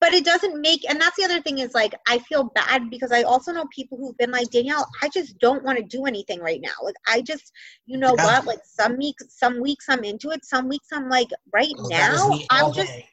but 0.00 0.14
it 0.14 0.24
doesn't 0.24 0.60
make 0.60 0.88
and 0.88 1.00
that's 1.00 1.16
the 1.16 1.24
other 1.24 1.40
thing 1.42 1.58
is 1.58 1.74
like 1.74 1.94
i 2.08 2.18
feel 2.18 2.44
bad 2.54 2.90
because 2.90 3.12
i 3.12 3.22
also 3.22 3.52
know 3.52 3.64
people 3.74 3.98
who've 3.98 4.16
been 4.18 4.30
like 4.30 4.50
danielle 4.50 4.86
i 5.02 5.08
just 5.08 5.38
don't 5.38 5.62
want 5.64 5.78
to 5.78 5.84
do 5.84 6.06
anything 6.06 6.40
right 6.40 6.60
now 6.62 6.72
like 6.82 6.94
i 7.06 7.20
just 7.20 7.52
you 7.86 7.98
know 7.98 8.14
Yeah. 8.16 8.24
what 8.24 8.46
like 8.46 8.60
some 8.64 8.96
weeks 8.96 9.24
some 9.28 9.60
weeks 9.60 9.86
i'm 9.88 10.04
into 10.04 10.30
it 10.30 10.44
some 10.44 10.68
weeks 10.68 10.88
i'm 10.92 11.08
like 11.08 11.28
right 11.52 11.74
Oh, 11.78 11.88
now 11.88 12.38
i'm 12.50 12.72
just 12.72 12.92
day. 12.92 13.06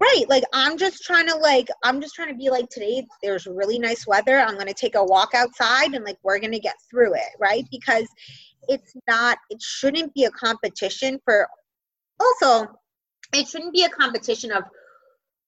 right 0.00 0.24
like 0.28 0.44
i'm 0.52 0.76
just 0.76 1.02
trying 1.02 1.28
to 1.28 1.36
like 1.36 1.68
i'm 1.84 2.00
just 2.00 2.14
trying 2.14 2.28
to 2.28 2.34
be 2.34 2.50
like 2.50 2.68
today 2.70 3.06
there's 3.22 3.46
really 3.46 3.78
nice 3.78 4.06
weather 4.06 4.38
i'm 4.38 4.54
going 4.54 4.66
to 4.66 4.74
take 4.74 4.94
a 4.96 5.04
walk 5.04 5.30
outside 5.34 5.94
and 5.94 6.04
like 6.04 6.18
we're 6.22 6.38
going 6.40 6.52
to 6.52 6.58
get 6.60 6.76
through 6.90 7.14
it 7.14 7.30
right 7.40 7.64
because 7.70 8.06
it's 8.68 8.94
not 9.08 9.38
it 9.50 9.60
shouldn't 9.62 10.12
be 10.14 10.24
a 10.24 10.30
competition 10.30 11.18
for 11.24 11.48
also 12.20 12.66
it 13.34 13.48
shouldn't 13.48 13.72
be 13.72 13.84
a 13.84 13.88
competition 13.88 14.52
of 14.52 14.62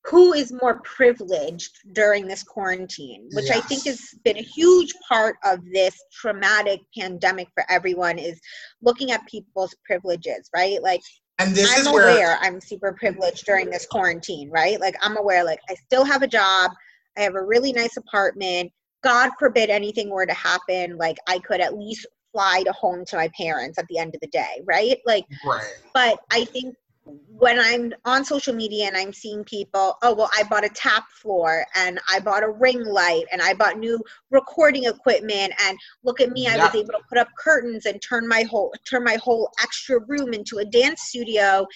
who 0.06 0.34
is 0.34 0.52
more 0.52 0.80
privileged 0.80 1.78
during 1.92 2.26
this 2.26 2.42
quarantine 2.42 3.28
which 3.32 3.50
i 3.50 3.60
think 3.60 3.84
has 3.84 4.00
been 4.24 4.36
a 4.36 4.42
huge 4.42 4.92
part 5.08 5.36
of 5.44 5.60
this 5.72 5.96
traumatic 6.12 6.80
pandemic 6.98 7.48
for 7.54 7.64
everyone 7.70 8.18
is 8.18 8.40
looking 8.82 9.10
at 9.10 9.24
people's 9.26 9.74
privileges 9.86 10.48
right 10.54 10.82
like 10.82 11.00
And 11.38 11.54
this 11.54 11.72
I'm 11.72 11.80
is 11.80 11.92
where 11.92 12.10
aware 12.10 12.38
I'm 12.42 12.60
super 12.60 12.92
privileged 12.92 13.44
during 13.44 13.68
this 13.68 13.86
quarantine, 13.86 14.50
right? 14.50 14.78
Like 14.80 14.94
I'm 15.02 15.16
aware 15.16 15.42
like 15.44 15.58
I 15.68 15.74
still 15.74 16.04
have 16.04 16.22
a 16.22 16.28
job, 16.28 16.70
I 17.16 17.22
have 17.22 17.34
a 17.34 17.42
really 17.42 17.72
nice 17.72 17.96
apartment. 17.96 18.70
God 19.02 19.30
forbid 19.38 19.68
anything 19.68 20.10
were 20.10 20.26
to 20.26 20.34
happen, 20.34 20.96
like 20.96 21.18
I 21.28 21.38
could 21.40 21.60
at 21.60 21.76
least 21.76 22.06
fly 22.32 22.62
to 22.64 22.72
home 22.72 23.04
to 23.06 23.16
my 23.16 23.28
parents 23.36 23.78
at 23.78 23.86
the 23.88 23.98
end 23.98 24.14
of 24.14 24.20
the 24.20 24.28
day, 24.28 24.62
right? 24.64 24.98
Like 25.06 25.24
right. 25.46 25.74
but 25.92 26.18
I 26.30 26.44
think 26.44 26.74
when 27.04 27.58
I'm 27.58 27.92
on 28.04 28.24
social 28.24 28.54
media 28.54 28.86
and 28.86 28.96
I'm 28.96 29.12
seeing 29.12 29.44
people, 29.44 29.96
oh 30.02 30.14
well, 30.14 30.30
I 30.36 30.44
bought 30.44 30.64
a 30.64 30.70
tap 30.70 31.04
floor 31.10 31.66
and 31.74 32.00
I 32.10 32.20
bought 32.20 32.42
a 32.42 32.48
ring 32.48 32.84
light 32.84 33.24
and 33.30 33.42
I 33.42 33.54
bought 33.54 33.78
new 33.78 34.00
recording 34.30 34.84
equipment 34.84 35.52
and 35.62 35.78
look 36.02 36.20
at 36.20 36.30
me, 36.30 36.46
I 36.46 36.56
was 36.56 36.74
able 36.74 36.92
to 36.92 37.00
put 37.08 37.18
up 37.18 37.28
curtains 37.38 37.86
and 37.86 38.00
turn 38.00 38.26
my 38.26 38.42
whole 38.42 38.72
turn 38.88 39.04
my 39.04 39.16
whole 39.16 39.50
extra 39.62 40.00
room 40.06 40.32
into 40.32 40.58
a 40.58 40.64
dance 40.64 41.02
studio. 41.02 41.66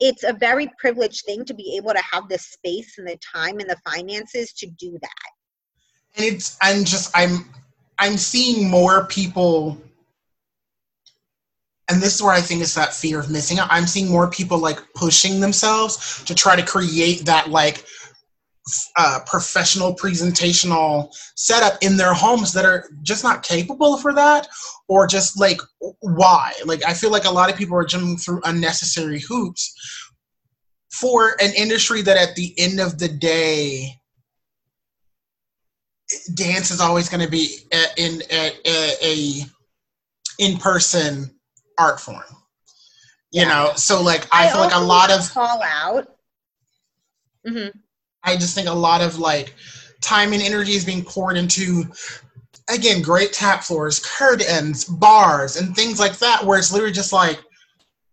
It's 0.00 0.24
a 0.24 0.32
very 0.32 0.70
privileged 0.78 1.24
thing 1.26 1.44
to 1.44 1.54
be 1.54 1.76
able 1.76 1.92
to 1.92 2.02
have 2.10 2.28
the 2.28 2.38
space 2.38 2.98
and 2.98 3.06
the 3.06 3.18
time 3.18 3.58
and 3.58 3.68
the 3.68 3.76
finances 3.84 4.52
to 4.54 4.66
do 4.66 4.98
that. 5.00 5.30
and 6.16 6.26
it's 6.26 6.56
i'm 6.62 6.84
just 6.84 7.10
i'm 7.14 7.48
i'm 7.98 8.16
seeing 8.16 8.68
more 8.68 9.06
people 9.06 9.78
and 11.92 12.02
this 12.02 12.14
is 12.14 12.22
where 12.22 12.32
i 12.32 12.40
think 12.40 12.62
it's 12.62 12.74
that 12.74 12.94
fear 12.94 13.20
of 13.20 13.30
missing 13.30 13.58
out. 13.58 13.68
I'm 13.70 13.86
seeing 13.86 14.10
more 14.10 14.28
people 14.30 14.58
like 14.58 14.80
pushing 14.94 15.40
themselves 15.40 16.24
to 16.24 16.34
try 16.34 16.56
to 16.56 16.64
create 16.64 17.24
that 17.26 17.50
like 17.50 17.84
uh, 18.96 19.18
professional 19.26 19.94
presentational 19.94 21.12
setup 21.34 21.74
in 21.82 21.96
their 21.96 22.14
homes 22.14 22.52
that 22.52 22.64
are 22.64 22.88
just 23.02 23.24
not 23.24 23.42
capable 23.42 23.96
for 23.96 24.14
that 24.14 24.46
or 24.88 25.06
just 25.06 25.38
like 25.38 25.60
why? 26.00 26.52
Like 26.64 26.82
i 26.86 26.94
feel 26.94 27.10
like 27.10 27.24
a 27.24 27.30
lot 27.30 27.50
of 27.50 27.56
people 27.56 27.76
are 27.76 27.84
jumping 27.84 28.16
through 28.16 28.40
unnecessary 28.44 29.20
hoops 29.20 29.74
for 30.92 31.36
an 31.40 31.52
industry 31.56 32.02
that 32.02 32.16
at 32.16 32.34
the 32.36 32.54
end 32.58 32.80
of 32.80 32.98
the 32.98 33.08
day 33.08 33.94
dance 36.34 36.70
is 36.70 36.80
always 36.80 37.08
going 37.08 37.22
to 37.24 37.30
be 37.30 37.56
in 37.96 38.22
a, 38.30 38.52
a, 38.66 38.92
a 39.02 39.42
in-person 40.38 41.30
art 41.78 42.00
form 42.00 42.22
you 43.30 43.42
Yeah. 43.42 43.48
know 43.48 43.72
so 43.76 44.02
like 44.02 44.26
i, 44.32 44.48
feel 44.50 44.60
like 44.60 44.74
a 44.74 44.78
lot 44.78 45.10
of 45.10 45.28
call 45.30 45.62
out. 45.62 46.08
hmm 47.46 47.68
i 48.24 48.36
just 48.36 48.54
think 48.54 48.68
a 48.68 48.72
lot 48.72 49.00
of 49.00 49.18
like 49.18 49.54
time 50.00 50.32
and 50.32 50.42
energy 50.42 50.72
is 50.72 50.84
being 50.84 51.04
poured 51.04 51.36
into 51.36 51.84
again 52.68 53.02
great 53.02 53.32
tap 53.32 53.62
floors 53.62 53.98
curtains 54.00 54.84
bars 54.84 55.56
and 55.56 55.74
things 55.74 55.98
like 55.98 56.18
that 56.18 56.44
where 56.44 56.58
it's 56.58 56.72
literally 56.72 56.92
just 56.92 57.12
like 57.12 57.40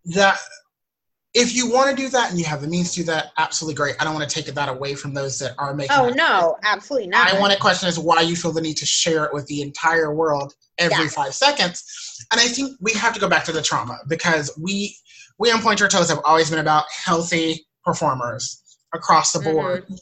that 0.05 0.37
if 1.33 1.55
you 1.55 1.69
want 1.71 1.89
to 1.89 1.95
do 1.95 2.09
that 2.09 2.31
and 2.31 2.39
you 2.39 2.45
have 2.45 2.61
the 2.61 2.67
means 2.67 2.91
to 2.93 3.01
do 3.01 3.03
that 3.05 3.27
absolutely 3.37 3.75
great 3.75 3.95
i 3.99 4.03
don't 4.03 4.13
want 4.13 4.27
to 4.27 4.33
take 4.43 4.53
that 4.53 4.69
away 4.69 4.95
from 4.95 5.13
those 5.13 5.37
that 5.39 5.53
are 5.57 5.73
making 5.73 5.95
Oh 5.95 6.09
no, 6.09 6.57
absolutely 6.63 7.07
not. 7.07 7.31
I 7.33 7.39
want 7.39 7.53
to 7.53 7.59
question 7.59 7.87
is 7.89 7.99
why 7.99 8.21
you 8.21 8.35
feel 8.35 8.51
the 8.51 8.61
need 8.61 8.77
to 8.77 8.85
share 8.85 9.25
it 9.25 9.33
with 9.33 9.45
the 9.47 9.61
entire 9.61 10.13
world 10.13 10.53
every 10.77 11.05
Yes. 11.05 11.13
five 11.13 11.33
seconds. 11.33 11.83
And 12.31 12.39
I 12.39 12.45
think 12.45 12.77
we 12.79 12.93
have 12.93 13.13
to 13.13 13.19
go 13.19 13.27
back 13.27 13.43
to 13.45 13.51
the 13.51 13.61
trauma 13.61 13.99
because 14.07 14.51
we 14.61 14.95
we 15.39 15.51
on 15.51 15.61
Point 15.61 15.79
Your 15.79 15.89
Toes 15.89 16.09
have 16.09 16.19
always 16.25 16.49
been 16.49 16.59
about 16.59 16.85
healthy 16.91 17.65
performers 17.83 18.61
across 18.93 19.31
the 19.31 19.39
board. 19.39 19.83
Mm-hmm. 19.83 19.95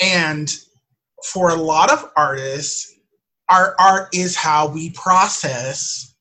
And 0.00 0.54
for 1.32 1.50
a 1.50 1.54
lot 1.54 1.92
of 1.92 2.10
artists, 2.16 2.94
our 3.48 3.74
art 3.78 4.14
is 4.14 4.36
how 4.36 4.68
we 4.68 4.90
process 4.90 6.11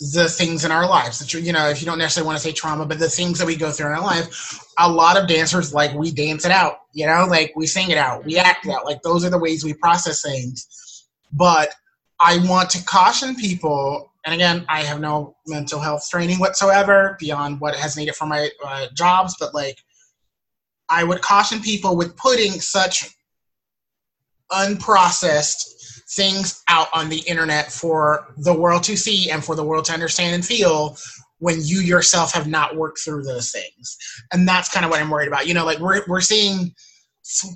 the 0.00 0.28
things 0.28 0.64
in 0.64 0.72
our 0.72 0.88
lives. 0.88 1.18
That 1.18 1.32
you 1.34 1.52
know, 1.52 1.68
if 1.68 1.80
you 1.80 1.86
don't 1.86 1.98
necessarily 1.98 2.26
want 2.26 2.38
to 2.38 2.42
say 2.42 2.52
trauma, 2.52 2.86
but 2.86 2.98
the 2.98 3.08
things 3.08 3.38
that 3.38 3.46
we 3.46 3.56
go 3.56 3.70
through 3.70 3.86
in 3.86 3.92
our 3.92 4.02
life, 4.02 4.64
a 4.78 4.90
lot 4.90 5.20
of 5.20 5.28
dancers 5.28 5.74
like 5.74 5.94
we 5.94 6.10
dance 6.10 6.44
it 6.44 6.50
out. 6.50 6.80
You 6.92 7.06
know, 7.06 7.26
like 7.28 7.52
we 7.54 7.66
sing 7.66 7.90
it 7.90 7.98
out, 7.98 8.24
we 8.24 8.38
act 8.38 8.66
it 8.66 8.72
out. 8.72 8.84
Like 8.84 9.02
those 9.02 9.24
are 9.24 9.30
the 9.30 9.38
ways 9.38 9.64
we 9.64 9.74
process 9.74 10.22
things. 10.22 11.06
But 11.32 11.74
I 12.18 12.38
want 12.48 12.70
to 12.70 12.84
caution 12.84 13.34
people, 13.36 14.12
and 14.24 14.34
again, 14.34 14.64
I 14.68 14.82
have 14.82 15.00
no 15.00 15.36
mental 15.46 15.80
health 15.80 16.08
training 16.10 16.38
whatsoever 16.38 17.16
beyond 17.20 17.60
what 17.60 17.76
has 17.76 17.96
needed 17.96 18.16
for 18.16 18.26
my 18.26 18.50
uh, 18.64 18.86
jobs, 18.94 19.36
but 19.38 19.54
like 19.54 19.78
I 20.88 21.04
would 21.04 21.20
caution 21.20 21.60
people 21.60 21.96
with 21.96 22.16
putting 22.16 22.52
such 22.52 23.16
unprocessed 24.50 25.79
things 26.12 26.62
out 26.68 26.88
on 26.92 27.08
the 27.08 27.20
internet 27.20 27.70
for 27.70 28.34
the 28.38 28.54
world 28.54 28.82
to 28.84 28.96
see 28.96 29.30
and 29.30 29.44
for 29.44 29.54
the 29.54 29.64
world 29.64 29.84
to 29.84 29.92
understand 29.92 30.34
and 30.34 30.44
feel 30.44 30.96
when 31.38 31.56
you 31.62 31.80
yourself 31.80 32.32
have 32.32 32.46
not 32.46 32.76
worked 32.76 33.00
through 33.00 33.22
those 33.22 33.50
things. 33.50 33.96
And 34.32 34.46
that's 34.46 34.72
kind 34.72 34.84
of 34.84 34.90
what 34.90 35.00
I'm 35.00 35.10
worried 35.10 35.28
about. 35.28 35.46
You 35.46 35.54
know, 35.54 35.64
like 35.64 35.78
we're 35.78 36.02
we're 36.06 36.20
seeing 36.20 36.74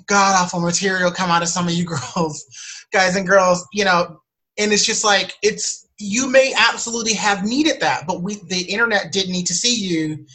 god 0.07 0.41
awful 0.41 0.61
material 0.61 1.11
come 1.11 1.29
out 1.29 1.41
of 1.41 1.49
some 1.49 1.67
of 1.67 1.73
you 1.73 1.85
girls, 2.15 2.45
guys 2.91 3.15
and 3.15 3.27
girls, 3.27 3.65
you 3.73 3.85
know, 3.85 4.21
and 4.57 4.71
it's 4.71 4.85
just 4.85 5.03
like 5.03 5.33
it's 5.41 5.87
you 5.97 6.29
may 6.29 6.53
absolutely 6.57 7.13
have 7.13 7.45
needed 7.45 7.79
that, 7.79 8.05
but 8.07 8.21
we 8.21 8.35
the 8.49 8.63
internet 8.63 9.11
didn't 9.11 9.31
need 9.31 9.47
to 9.47 9.53
see 9.53 9.75
you 9.75 10.25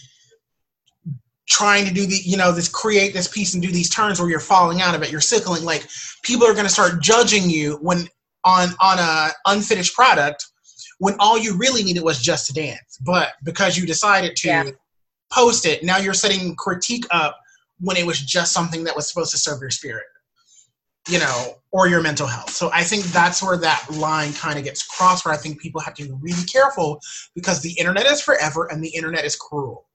trying 1.50 1.84
to 1.84 1.92
do 1.92 2.06
the 2.06 2.16
you 2.24 2.36
know 2.36 2.52
this 2.52 2.68
create 2.68 3.12
this 3.12 3.28
piece 3.28 3.54
and 3.54 3.62
do 3.62 3.70
these 3.70 3.90
turns 3.90 4.20
where 4.20 4.30
you're 4.30 4.38
falling 4.40 4.80
out 4.80 4.94
of 4.94 5.02
it 5.02 5.10
you're 5.10 5.20
sickling 5.20 5.64
like 5.64 5.86
people 6.22 6.46
are 6.46 6.52
going 6.54 6.64
to 6.64 6.72
start 6.72 7.02
judging 7.02 7.50
you 7.50 7.76
when 7.82 8.08
on 8.44 8.68
on 8.80 8.98
a 8.98 9.30
unfinished 9.46 9.94
product 9.94 10.46
when 10.98 11.16
all 11.18 11.38
you 11.38 11.56
really 11.56 11.82
needed 11.82 12.02
was 12.02 12.20
just 12.20 12.46
to 12.46 12.52
dance. 12.52 12.98
But 13.00 13.32
because 13.42 13.76
you 13.76 13.86
decided 13.86 14.36
to 14.36 14.48
Yeah. 14.48 14.70
post 15.32 15.66
it 15.66 15.82
now 15.82 15.98
you're 15.98 16.14
setting 16.14 16.54
critique 16.56 17.06
up 17.10 17.38
when 17.78 17.96
it 17.96 18.06
was 18.06 18.20
just 18.20 18.52
something 18.52 18.84
that 18.84 18.96
was 18.96 19.08
supposed 19.08 19.30
to 19.30 19.38
serve 19.38 19.60
your 19.60 19.70
spirit 19.70 20.04
you 21.08 21.18
know 21.18 21.54
or 21.72 21.88
your 21.88 22.02
mental 22.02 22.26
health. 22.26 22.50
So 22.50 22.70
i 22.72 22.82
think 22.82 23.04
that's 23.06 23.42
where 23.42 23.56
that 23.58 23.86
line 23.90 24.32
kind 24.34 24.58
of 24.58 24.64
gets 24.64 24.82
crossed 24.82 25.24
where 25.24 25.32
i 25.32 25.36
think 25.36 25.60
people 25.60 25.80
have 25.80 25.94
to 25.94 26.04
be 26.04 26.12
really 26.20 26.44
careful 26.44 27.00
because 27.34 27.62
the 27.62 27.72
internet 27.78 28.06
is 28.06 28.20
forever 28.20 28.66
and 28.70 28.82
the 28.82 28.90
internet 28.90 29.24
is 29.24 29.36
cruel 29.36 29.86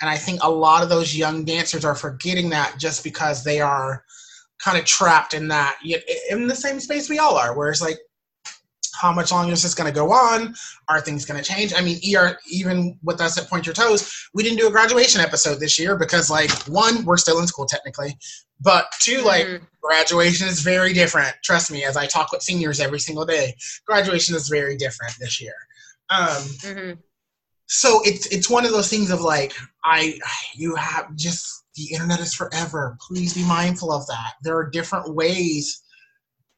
and 0.00 0.10
I 0.10 0.16
think 0.16 0.40
a 0.42 0.50
lot 0.50 0.82
of 0.82 0.88
those 0.88 1.16
young 1.16 1.44
dancers 1.44 1.84
are 1.84 1.94
forgetting 1.94 2.50
that 2.50 2.78
just 2.78 3.02
because 3.02 3.42
they 3.42 3.60
are 3.60 4.04
kind 4.58 4.78
of 4.78 4.84
trapped 4.84 5.34
in 5.34 5.48
that 5.48 5.78
in 6.30 6.48
the 6.48 6.54
same 6.54 6.80
space 6.80 7.08
we 7.08 7.18
all 7.18 7.36
are, 7.36 7.56
where 7.56 7.70
it's 7.70 7.82
like, 7.82 7.98
how 8.94 9.12
much 9.12 9.30
longer 9.30 9.52
is 9.52 9.62
this 9.62 9.74
going 9.74 9.92
to 9.92 9.94
go 9.94 10.10
on? 10.10 10.54
Are 10.88 11.02
things 11.02 11.26
going 11.26 11.42
to 11.42 11.46
change? 11.46 11.74
I 11.76 11.82
mean, 11.82 12.00
ER, 12.14 12.38
even 12.50 12.98
with 13.02 13.20
us 13.20 13.36
at 13.36 13.48
Point 13.48 13.66
Your 13.66 13.74
Toes, 13.74 14.28
we 14.32 14.42
didn't 14.42 14.58
do 14.58 14.68
a 14.68 14.70
graduation 14.70 15.20
episode 15.20 15.60
this 15.60 15.78
year 15.78 15.96
because, 15.96 16.30
like, 16.30 16.50
one, 16.66 17.04
we're 17.04 17.18
still 17.18 17.38
in 17.38 17.46
school 17.46 17.66
technically, 17.66 18.16
but 18.60 18.86
two, 19.00 19.20
like, 19.20 19.46
Mhm. 19.46 19.66
graduation 19.82 20.48
is 20.48 20.60
very 20.60 20.94
different. 20.94 21.36
Trust 21.44 21.70
me, 21.70 21.84
as 21.84 21.96
I 21.96 22.06
talk 22.06 22.32
with 22.32 22.42
seniors 22.42 22.80
every 22.80 22.98
single 22.98 23.26
day, 23.26 23.54
graduation 23.86 24.34
is 24.34 24.48
very 24.48 24.78
different 24.78 25.14
this 25.18 25.42
year. 25.42 25.54
Um, 26.08 26.42
Mhm. 26.62 26.98
So 27.66 28.00
it's 28.04 28.26
it's 28.26 28.48
one 28.48 28.64
of 28.64 28.70
those 28.70 28.88
things 28.88 29.10
of 29.10 29.20
like 29.20 29.52
i 29.84 30.18
you 30.54 30.74
have 30.76 31.14
just 31.16 31.66
the 31.76 31.92
internet 31.92 32.20
is 32.20 32.34
forever. 32.34 32.96
Please 33.06 33.34
be 33.34 33.44
mindful 33.44 33.92
of 33.92 34.06
that. 34.06 34.34
There 34.42 34.56
are 34.56 34.68
different 34.68 35.14
ways 35.14 35.82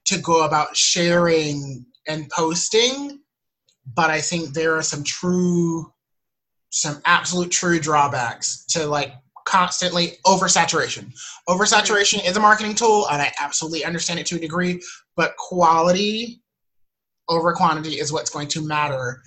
to 0.06 0.18
go 0.18 0.44
about 0.44 0.76
sharing 0.76 1.84
and 2.06 2.30
posting 2.30 3.20
but 3.94 4.10
i 4.10 4.20
think 4.20 4.54
there 4.54 4.74
are 4.74 4.82
some 4.82 5.02
true 5.02 5.92
some 6.70 7.00
absolute 7.04 7.50
true 7.50 7.78
drawbacks 7.78 8.64
to 8.66 8.86
like 8.86 9.12
constantly 9.46 10.18
oversaturation. 10.26 11.10
Oversaturation 11.48 12.22
is 12.26 12.36
a 12.36 12.40
marketing 12.40 12.74
tool 12.74 13.06
and 13.10 13.20
i 13.20 13.30
absolutely 13.38 13.84
understand 13.84 14.18
it 14.18 14.26
to 14.26 14.36
a 14.36 14.40
degree 14.40 14.80
but 15.16 15.36
quality 15.36 16.42
over 17.28 17.52
quantity 17.52 17.98
is 18.00 18.12
what's 18.12 18.30
going 18.30 18.48
to 18.48 18.66
matter 18.66 19.20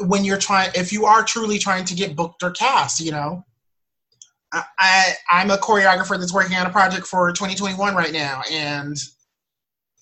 when 0.00 0.24
you're 0.24 0.38
trying 0.38 0.70
if 0.74 0.92
you 0.92 1.06
are 1.06 1.22
truly 1.24 1.58
trying 1.58 1.84
to 1.84 1.94
get 1.94 2.16
booked 2.16 2.42
or 2.42 2.50
cast 2.50 3.00
you 3.00 3.10
know 3.10 3.44
I, 4.52 4.64
I 4.78 5.12
i'm 5.30 5.50
a 5.50 5.56
choreographer 5.56 6.18
that's 6.18 6.34
working 6.34 6.56
on 6.56 6.66
a 6.66 6.70
project 6.70 7.06
for 7.06 7.30
2021 7.32 7.94
right 7.94 8.12
now 8.12 8.42
and 8.50 8.96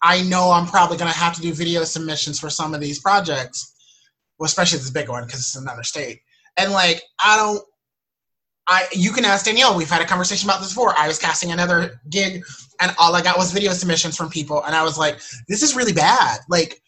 i 0.03 0.23
know 0.23 0.51
i'm 0.51 0.67
probably 0.67 0.97
going 0.97 1.11
to 1.11 1.17
have 1.17 1.35
to 1.35 1.41
do 1.41 1.53
video 1.53 1.85
submissions 1.85 2.41
for 2.41 2.51
some 2.51 2.75
of 2.75 2.81
these 2.81 2.99
projects 2.99 3.75
well 4.39 4.47
especially 4.47 4.79
this 4.79 4.91
big 4.91 5.09
one 5.09 5.25
because 5.25 5.41
it's 5.41 5.57
another 5.57 5.83
state 5.85 6.21
and 6.57 6.73
like 6.73 7.03
i 7.21 7.37
don't 7.37 7.63
I 8.67 8.87
you 8.93 9.13
can 9.13 9.25
ask 9.27 9.45
Danielle. 9.45 9.77
We've 9.77 9.91
had 9.91 10.01
a 10.01 10.07
conversation 10.07 10.49
about 10.49 10.61
this 10.61 10.71
before. 10.71 10.99
I 10.99 11.07
was 11.07 11.19
casting 11.19 11.53
another 11.53 12.01
gig, 12.09 12.43
and 12.81 12.95
all 12.99 13.15
I 13.15 13.21
got 13.21 13.37
was 13.37 13.53
video 13.53 13.73
submissions 13.73 14.17
from 14.17 14.31
people, 14.31 14.65
and 14.65 14.75
I 14.75 14.83
was 14.83 14.97
like, 14.97 15.21
"This 15.49 15.63
is 15.63 15.77
really 15.77 15.93
bad. 15.93 16.39
Like, 16.49 16.81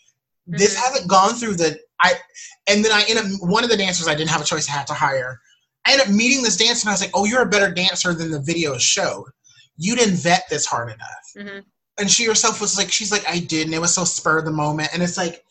this 0.47 0.75
Mhm. 0.75 0.79
hasn't 0.79 1.09
gone 1.09 1.35
through 1.35 1.57
the 1.57 1.79
I." 2.01 2.15
And 2.67 2.85
then 2.85 2.93
I 2.93 3.05
end 3.09 3.19
up 3.19 3.27
one 3.41 3.65
of 3.65 3.71
the 3.71 3.77
dancers 3.77 4.09
I 4.09 4.15
didn't 4.15 4.31
have 4.31 4.41
a 4.41 4.45
choice. 4.45 4.69
I 4.69 4.73
had 4.73 4.87
to 4.89 4.95
hire. 4.95 5.41
I 5.87 5.93
ended 5.93 6.09
up 6.09 6.13
meeting 6.13 6.43
this 6.43 6.57
dancer, 6.57 6.85
and 6.85 6.91
I 6.91 6.93
was 6.93 7.01
like, 7.01 7.13
"Oh, 7.15 7.25
you're 7.25 7.43
a 7.43 7.47
better 7.47 7.71
dancer 7.73 8.13
than 8.13 8.31
the 8.31 8.41
video 8.41 8.77
showed. 8.79 9.27
You 9.77 9.95
didn't 9.97 10.17
vet 10.17 10.49
this 10.49 10.67
hard 10.67 10.91
enough." 10.91 11.27
Mhm. 11.37 11.65
And 11.99 12.11
she 12.11 12.25
herself 12.25 12.61
was 12.61 12.77
like, 12.77 12.93
"She's 12.93 13.13
like, 13.13 13.27
I 13.29 13.39
did, 13.39 13.67
and 13.67 13.75
it 13.75 13.81
was 13.81 13.95
so 13.95 14.05
spur 14.05 14.39
of 14.39 14.45
the 14.45 14.51
moment." 14.51 14.91
And 14.93 15.03
it's 15.03 15.17
like, 15.17 15.45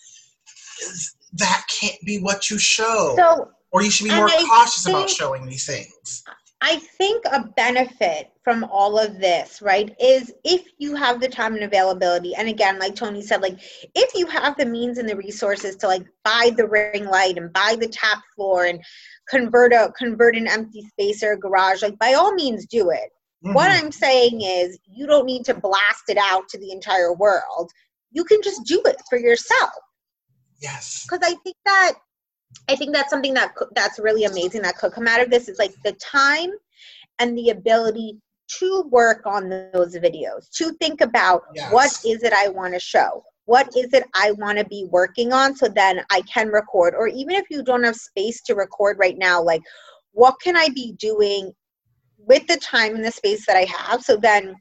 that 1.33 1.65
can't 1.81 1.99
be 2.05 2.19
what 2.19 2.49
you 2.49 2.57
show 2.57 3.15
So 3.17 3.51
or 3.71 3.81
you 3.81 3.91
should 3.91 4.05
be 4.05 4.15
more 4.15 4.29
I 4.29 4.45
cautious 4.47 4.87
about 4.87 5.09
showing 5.09 5.45
these 5.45 5.65
things. 5.65 6.23
I 6.67 6.77
think 6.77 7.23
a 7.31 7.43
benefit 7.55 8.31
from 8.43 8.63
all 8.63 8.97
of 8.97 9.19
this, 9.19 9.61
right, 9.61 9.95
is 10.01 10.33
if 10.43 10.63
you 10.79 10.95
have 10.95 11.21
the 11.21 11.27
time 11.27 11.53
and 11.53 11.63
availability, 11.63 12.33
and 12.33 12.49
again, 12.49 12.79
like 12.79 12.95
Tony 12.95 13.21
said, 13.21 13.43
like 13.43 13.59
if 13.93 14.15
you 14.15 14.25
have 14.25 14.57
the 14.57 14.65
means 14.65 14.97
and 14.97 15.07
the 15.07 15.15
resources 15.15 15.75
to 15.75 15.87
like 15.87 16.03
buy 16.23 16.49
the 16.57 16.67
ring 16.67 17.05
light 17.05 17.37
and 17.37 17.53
buy 17.53 17.77
the 17.79 17.87
tap 17.87 18.17
floor 18.35 18.65
and 18.65 18.83
convert 19.29 19.73
a 19.73 19.93
convert 19.95 20.35
an 20.35 20.47
empty 20.47 20.81
space 20.81 21.21
or 21.21 21.33
a 21.33 21.39
garage, 21.39 21.83
like 21.83 21.99
by 21.99 22.13
all 22.13 22.33
means 22.33 22.65
do 22.65 22.89
it. 22.89 23.11
What 23.41 23.69
Mhm. 23.69 23.83
I'm 23.83 23.91
saying 23.91 24.41
is 24.41 24.79
you 24.87 25.05
don't 25.05 25.27
need 25.27 25.45
to 25.45 25.53
blast 25.53 26.09
it 26.09 26.17
out 26.17 26.49
to 26.49 26.57
the 26.57 26.71
entire 26.71 27.13
world. 27.13 27.69
You 28.11 28.23
can 28.23 28.41
just 28.41 28.63
do 28.63 28.81
it 28.87 28.99
for 29.07 29.19
yourself 29.19 29.69
yes. 30.59 31.05
because 31.07 31.21
I 31.23 31.35
think 31.43 31.57
that 31.65 31.93
I 32.69 32.75
think 32.75 32.93
that's 32.93 33.09
something 33.09 33.33
that 33.35 33.53
that's 33.75 33.99
really 33.99 34.25
amazing 34.25 34.61
that 34.63 34.77
could 34.77 34.91
come 34.91 35.07
out 35.07 35.21
of 35.21 35.29
this 35.29 35.47
is 35.47 35.59
like 35.59 35.73
the 35.83 35.93
time 35.93 36.51
and 37.19 37.37
the 37.37 37.49
ability 37.49 38.17
to 38.59 38.83
work 38.91 39.25
on 39.25 39.49
those 39.49 39.95
videos 39.95 40.49
to 40.51 40.71
think 40.73 41.01
about 41.01 41.43
what 41.71 41.91
Yes. 41.91 42.05
is 42.05 42.23
it 42.23 42.33
I 42.33 42.49
want 42.49 42.73
to 42.73 42.79
show 42.79 43.23
what 43.45 43.67
is 43.75 43.93
it 43.93 44.03
I 44.15 44.31
want 44.33 44.57
to 44.57 44.65
be 44.65 44.87
working 44.89 45.33
on 45.33 45.55
so 45.55 45.67
then 45.67 46.03
I 46.11 46.21
can 46.21 46.49
record 46.49 46.93
or 46.95 47.07
even 47.07 47.35
if 47.35 47.45
you 47.49 47.63
don't 47.63 47.83
have 47.83 47.95
space 47.95 48.41
to 48.43 48.55
record 48.55 48.97
right 48.99 49.17
now 49.17 49.41
like 49.41 49.61
what 50.11 50.35
can 50.43 50.55
I 50.55 50.69
be 50.69 50.93
doing 50.93 51.51
with 52.17 52.45
the 52.47 52.57
time 52.57 52.95
and 52.95 53.03
the 53.05 53.11
space 53.11 53.45
that 53.45 53.57
I 53.57 53.65
have 53.65 54.01
so 54.01 54.17
then 54.17 54.55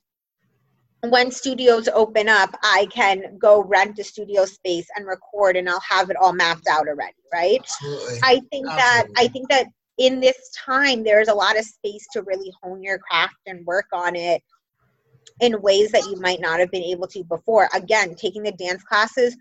when 1.10 1.30
studios 1.30 1.88
open 1.88 2.28
up, 2.28 2.54
I 2.62 2.86
can 2.92 3.38
go 3.38 3.62
rent 3.62 3.98
a 3.98 4.04
studio 4.04 4.44
space 4.44 4.86
and 4.96 5.06
record 5.06 5.56
and 5.56 5.68
I'll 5.68 5.82
have 5.88 6.10
it 6.10 6.16
all 6.16 6.32
mapped 6.32 6.68
out 6.68 6.88
already, 6.88 7.16
right? 7.32 7.60
Absolutely. 7.60 8.18
I 8.22 8.40
think 8.50 8.66
that 8.66 9.06
I 9.16 9.28
think 9.28 9.48
that 9.50 9.66
in 9.98 10.20
this 10.20 10.50
time 10.56 11.04
there's 11.04 11.28
a 11.28 11.34
lot 11.34 11.58
of 11.58 11.64
space 11.64 12.06
to 12.12 12.22
really 12.22 12.52
hone 12.62 12.82
your 12.82 12.98
craft 12.98 13.36
and 13.46 13.64
work 13.66 13.86
on 13.92 14.16
it 14.16 14.42
in 15.40 15.60
ways 15.62 15.90
that 15.92 16.06
you 16.06 16.16
might 16.20 16.40
not 16.40 16.60
have 16.60 16.70
been 16.70 16.82
able 16.82 17.06
to 17.08 17.24
before. 17.24 17.68
Again, 17.74 18.14
taking 18.14 18.42
the 18.42 18.52
dance 18.52 18.82
classes, 18.84 19.36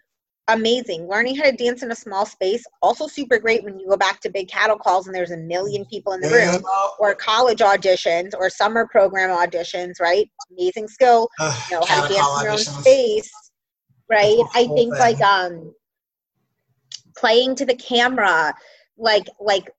amazing. 0.48 1.08
Learning 1.08 1.36
how 1.36 1.44
to 1.44 1.52
dance 1.52 1.84
in 1.84 1.92
a 1.92 1.96
small 1.96 2.26
space, 2.26 2.64
also 2.82 3.08
super 3.08 3.40
great 3.40 3.64
when 3.64 3.80
you 3.80 3.88
go 3.88 3.98
back 3.98 4.20
to 4.22 4.30
big 4.30 4.48
cattle 4.48 4.78
calls 4.78 5.08
and 5.08 5.16
there's 5.16 5.32
a 5.32 5.38
million 5.38 5.86
people 5.86 6.14
in 6.14 6.22
the 6.22 6.30
room 6.30 6.64
or 7.00 7.16
college 7.16 7.60
auditions 7.60 8.32
or 8.38 8.50
summer 8.50 8.88
program 8.88 9.30
auditions, 9.30 10.00
right? 10.02 10.30
Amazing 10.58 10.88
skill 10.88 11.28
Ugh, 11.40 11.72
know 11.72 11.86
how 11.86 12.08
to 12.08 12.14
dance 12.14 12.28
in 12.38 12.44
your 12.44 12.52
own 12.54 12.58
space 12.58 13.32
right 14.10 14.38
i 14.54 14.68
think 14.68 14.94
thing. 14.94 15.00
like 15.00 15.22
um 15.22 15.74
playing 17.18 17.56
to 17.56 17.66
the 17.66 17.76
camera 17.76 18.54
like 18.98 19.28
like 19.40 19.70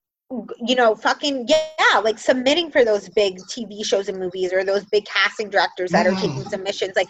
you 0.65 0.75
know 0.75 0.95
fucking 0.95 1.47
yeah 1.47 1.99
like 2.03 2.17
submitting 2.17 2.71
for 2.71 2.83
those 2.83 3.07
big 3.09 3.37
tv 3.47 3.85
shows 3.85 4.09
and 4.09 4.17
movies 4.17 4.51
or 4.51 4.63
those 4.63 4.83
big 4.85 5.05
casting 5.05 5.49
directors 5.49 5.91
that 5.91 6.07
are 6.07 6.11
Mm. 6.11 6.21
taking 6.21 6.49
submissions 6.49 6.93
like 6.95 7.09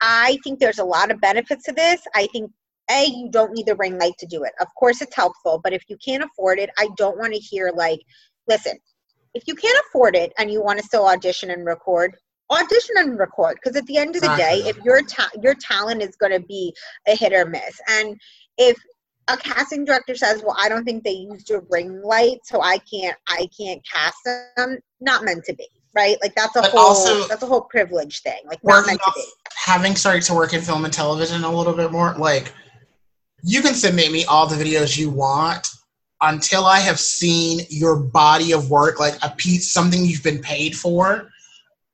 i 0.00 0.38
think 0.44 0.60
there's 0.60 0.78
a 0.78 0.84
lot 0.84 1.10
of 1.10 1.20
benefits 1.20 1.64
to 1.64 1.72
this 1.72 2.00
i 2.14 2.26
think 2.28 2.50
a 2.90 3.06
you 3.06 3.28
don't 3.30 3.52
need 3.52 3.66
the 3.66 3.76
ring 3.76 3.98
light 3.98 4.14
to 4.18 4.26
do 4.26 4.42
it. 4.44 4.52
Of 4.60 4.68
course 4.78 5.00
it's 5.02 5.14
helpful 5.14 5.60
but 5.62 5.72
if 5.72 5.82
you 5.88 5.96
can't 6.04 6.22
afford 6.24 6.58
it 6.58 6.70
i 6.78 6.88
don't 6.96 7.18
want 7.18 7.32
to 7.32 7.38
hear 7.38 7.70
like 7.74 8.00
listen 8.48 8.74
if 9.34 9.44
you 9.46 9.54
can't 9.54 9.78
afford 9.88 10.14
it 10.16 10.32
and 10.38 10.50
you 10.50 10.62
want 10.62 10.78
to 10.78 10.84
still 10.84 11.06
audition 11.06 11.50
and 11.50 11.64
record 11.64 12.14
audition 12.50 12.96
and 12.98 13.18
record 13.18 13.56
because 13.62 13.76
at 13.76 13.86
the 13.86 13.96
end 13.96 14.14
of 14.16 14.22
the 14.22 14.34
day 14.36 14.62
if 14.66 14.76
your 14.84 15.00
ta- 15.02 15.30
your 15.42 15.54
talent 15.54 16.02
is 16.02 16.16
going 16.16 16.32
to 16.32 16.40
be 16.46 16.74
a 17.08 17.16
hit 17.16 17.32
or 17.32 17.46
miss. 17.46 17.80
And 17.88 18.20
if 18.58 18.76
a 19.28 19.36
casting 19.36 19.84
director 19.84 20.14
says 20.16 20.42
well 20.44 20.56
i 20.58 20.68
don't 20.68 20.84
think 20.84 21.04
they 21.04 21.12
used 21.12 21.50
a 21.50 21.62
ring 21.70 22.02
light 22.02 22.38
so 22.44 22.60
i 22.60 22.76
can't 22.92 23.16
i 23.28 23.48
can't 23.58 23.80
cast 23.90 24.16
them 24.56 24.76
not 25.00 25.24
meant 25.24 25.44
to 25.44 25.54
be 25.54 25.66
right? 25.94 26.16
Like 26.22 26.34
that's 26.34 26.56
a 26.56 26.62
But 26.62 26.70
whole 26.70 26.80
also- 26.80 27.28
that's 27.28 27.42
a 27.42 27.46
whole 27.46 27.60
privilege 27.62 28.22
thing 28.22 28.40
like 28.46 28.58
not 28.64 28.76
Working 28.78 28.86
meant 28.92 29.00
to 29.04 29.12
be. 29.14 29.24
having 29.54 29.94
started 29.94 30.22
to 30.24 30.34
work 30.34 30.54
in 30.54 30.60
film 30.62 30.84
and 30.86 30.92
television 30.92 31.44
a 31.44 31.52
little 31.54 31.74
bit 31.74 31.92
more, 31.92 32.14
like 32.14 32.50
you 33.42 33.62
can 33.62 33.74
submit 33.74 34.12
me 34.12 34.24
all 34.24 34.46
the 34.46 34.56
videos 34.56 34.96
you 34.96 35.10
want 35.10 35.68
until 36.20 36.64
I 36.64 36.78
have 36.78 37.00
seen 37.00 37.66
your 37.68 37.96
body 37.96 38.52
of 38.52 38.70
work, 38.70 39.00
like 39.00 39.14
a 39.22 39.30
piece, 39.30 39.72
something 39.72 40.04
you've 40.04 40.22
been 40.22 40.40
paid 40.40 40.76
for. 40.76 41.28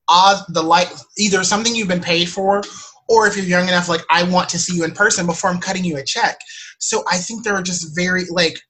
Uh, 0.09 0.43
the 0.51 0.63
like 0.63 0.89
either 1.19 1.43
something 1.45 1.75
you've 1.75 1.89
been 1.89 2.01
paid 2.01 2.29
for, 2.29 2.63
or 3.09 3.27
if 3.27 3.37
you're 3.37 3.47
young 3.47 3.69
enough, 3.69 3.89
like 3.89 4.03
I 4.11 4.23
want 4.23 4.49
to 4.51 4.59
see 4.59 4.77
you 4.77 4.85
in 4.85 4.93
person 4.93 5.27
before 5.27 5.51
I'm 5.51 5.61
cutting 5.61 5.85
you 5.85 5.97
a 5.97 6.05
check. 6.05 6.39
So 6.79 7.03
I 7.11 7.17
think 7.17 7.45
there 7.45 7.55
are 7.55 7.63
just 7.63 7.95
very 7.95 8.25
like 8.27 8.61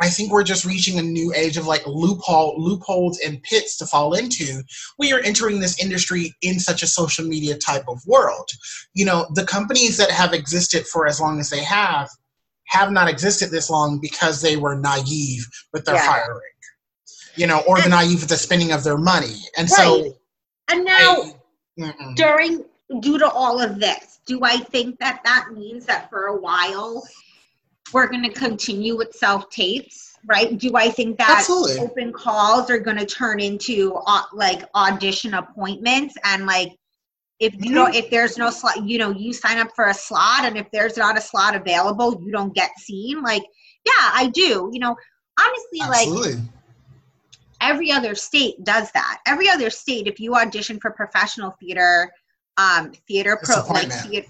I 0.00 0.08
think 0.08 0.32
we're 0.32 0.42
just 0.44 0.64
reaching 0.64 0.98
a 0.98 1.02
new 1.02 1.32
age 1.34 1.56
of 1.56 1.66
like 1.66 1.86
loophole 1.86 2.54
loopholes 2.58 3.18
and 3.24 3.42
pits 3.42 3.76
to 3.78 3.86
fall 3.86 4.14
into 4.14 4.62
when 4.96 5.08
you're 5.08 5.22
entering 5.24 5.60
this 5.60 5.80
industry 5.82 6.34
in 6.42 6.58
such 6.58 6.82
a 6.82 6.86
social 6.86 7.24
media 7.24 7.56
type 7.56 7.84
of 7.88 8.00
world. 8.06 8.48
You 8.94 9.04
know, 9.04 9.26
the 9.34 9.44
companies 9.46 9.96
that 9.98 10.10
have 10.10 10.32
existed 10.32 10.86
for 10.86 11.06
as 11.06 11.20
long 11.20 11.38
as 11.38 11.50
they 11.50 11.62
have 11.62 12.08
have 12.66 12.90
not 12.90 13.08
existed 13.08 13.50
this 13.50 13.70
long 13.70 14.00
because 14.00 14.40
they 14.42 14.56
were 14.56 14.74
naive 14.74 15.46
with 15.72 15.84
their 15.84 15.94
Yeah. 15.96 16.06
hiring. 16.10 16.40
You 17.36 17.46
know, 17.46 17.60
or 17.68 17.76
the 17.76 17.82
And- 17.84 17.90
naive 17.90 18.20
with 18.20 18.30
the 18.30 18.36
spending 18.36 18.72
of 18.72 18.82
their 18.84 18.96
money. 18.98 19.42
And 19.56 19.68
Right. 19.70 19.76
so 19.76 20.18
and 20.68 20.84
now 20.84 21.34
I- 21.80 22.12
during 22.16 22.64
due 23.00 23.18
to 23.18 23.28
all 23.28 23.60
of 23.60 23.80
this 23.80 24.20
do 24.26 24.40
i 24.42 24.56
think 24.58 24.98
that 25.00 25.20
that 25.24 25.48
means 25.52 25.84
that 25.86 26.08
for 26.10 26.26
a 26.26 26.36
while 26.36 27.02
we're 27.94 28.08
going 28.08 28.24
to 28.24 28.32
continue 28.32 28.96
with 28.96 29.14
self 29.14 29.48
tapes 29.48 30.14
right? 30.26 30.56
Do 30.58 30.72
i 30.74 30.90
think 30.90 31.18
that 31.18 31.38
Absolutely. 31.38 31.78
open 31.78 32.12
calls 32.12 32.70
are 32.70 32.78
going 32.78 32.96
to 32.96 33.06
turn 33.06 33.40
into 33.40 33.94
uh, 34.06 34.22
like 34.32 34.68
audition 34.74 35.34
appointments? 35.34 36.14
And 36.24 36.46
like 36.46 36.72
if 37.40 37.54
you 37.64 37.74
don't 37.74 37.94
if 37.94 38.10
there's 38.10 38.38
no 38.38 38.50
slot 38.50 38.84
you 38.84 38.98
know 38.98 39.10
you 39.10 39.32
sign 39.32 39.58
up 39.58 39.68
for 39.74 39.88
a 39.88 39.94
slot 39.94 40.44
and 40.44 40.56
if 40.56 40.70
there's 40.72 40.96
not 40.96 41.18
a 41.18 41.20
slot 41.20 41.54
available 41.54 42.20
you 42.22 42.32
don't 42.32 42.54
get 42.54 42.70
seen? 42.78 43.22
Like 43.22 43.42
yeah 43.86 44.10
i 44.14 44.30
do. 44.32 44.70
You 44.72 44.80
know 44.80 44.96
honestly 45.38 45.80
like 45.80 46.38
every 47.60 47.90
other 47.90 48.14
state 48.14 48.62
does 48.64 48.90
that. 48.92 49.20
Every 49.26 49.48
other 49.48 49.70
state, 49.70 50.06
if 50.06 50.20
you 50.20 50.34
audition 50.34 50.78
for 50.78 50.90
professional 50.90 51.52
theater, 51.58 52.12
um, 52.58 52.92
theater 53.08 53.38
It's 53.40 53.50
pro, 53.50 53.66
like 53.72 53.90
theater, 53.90 54.26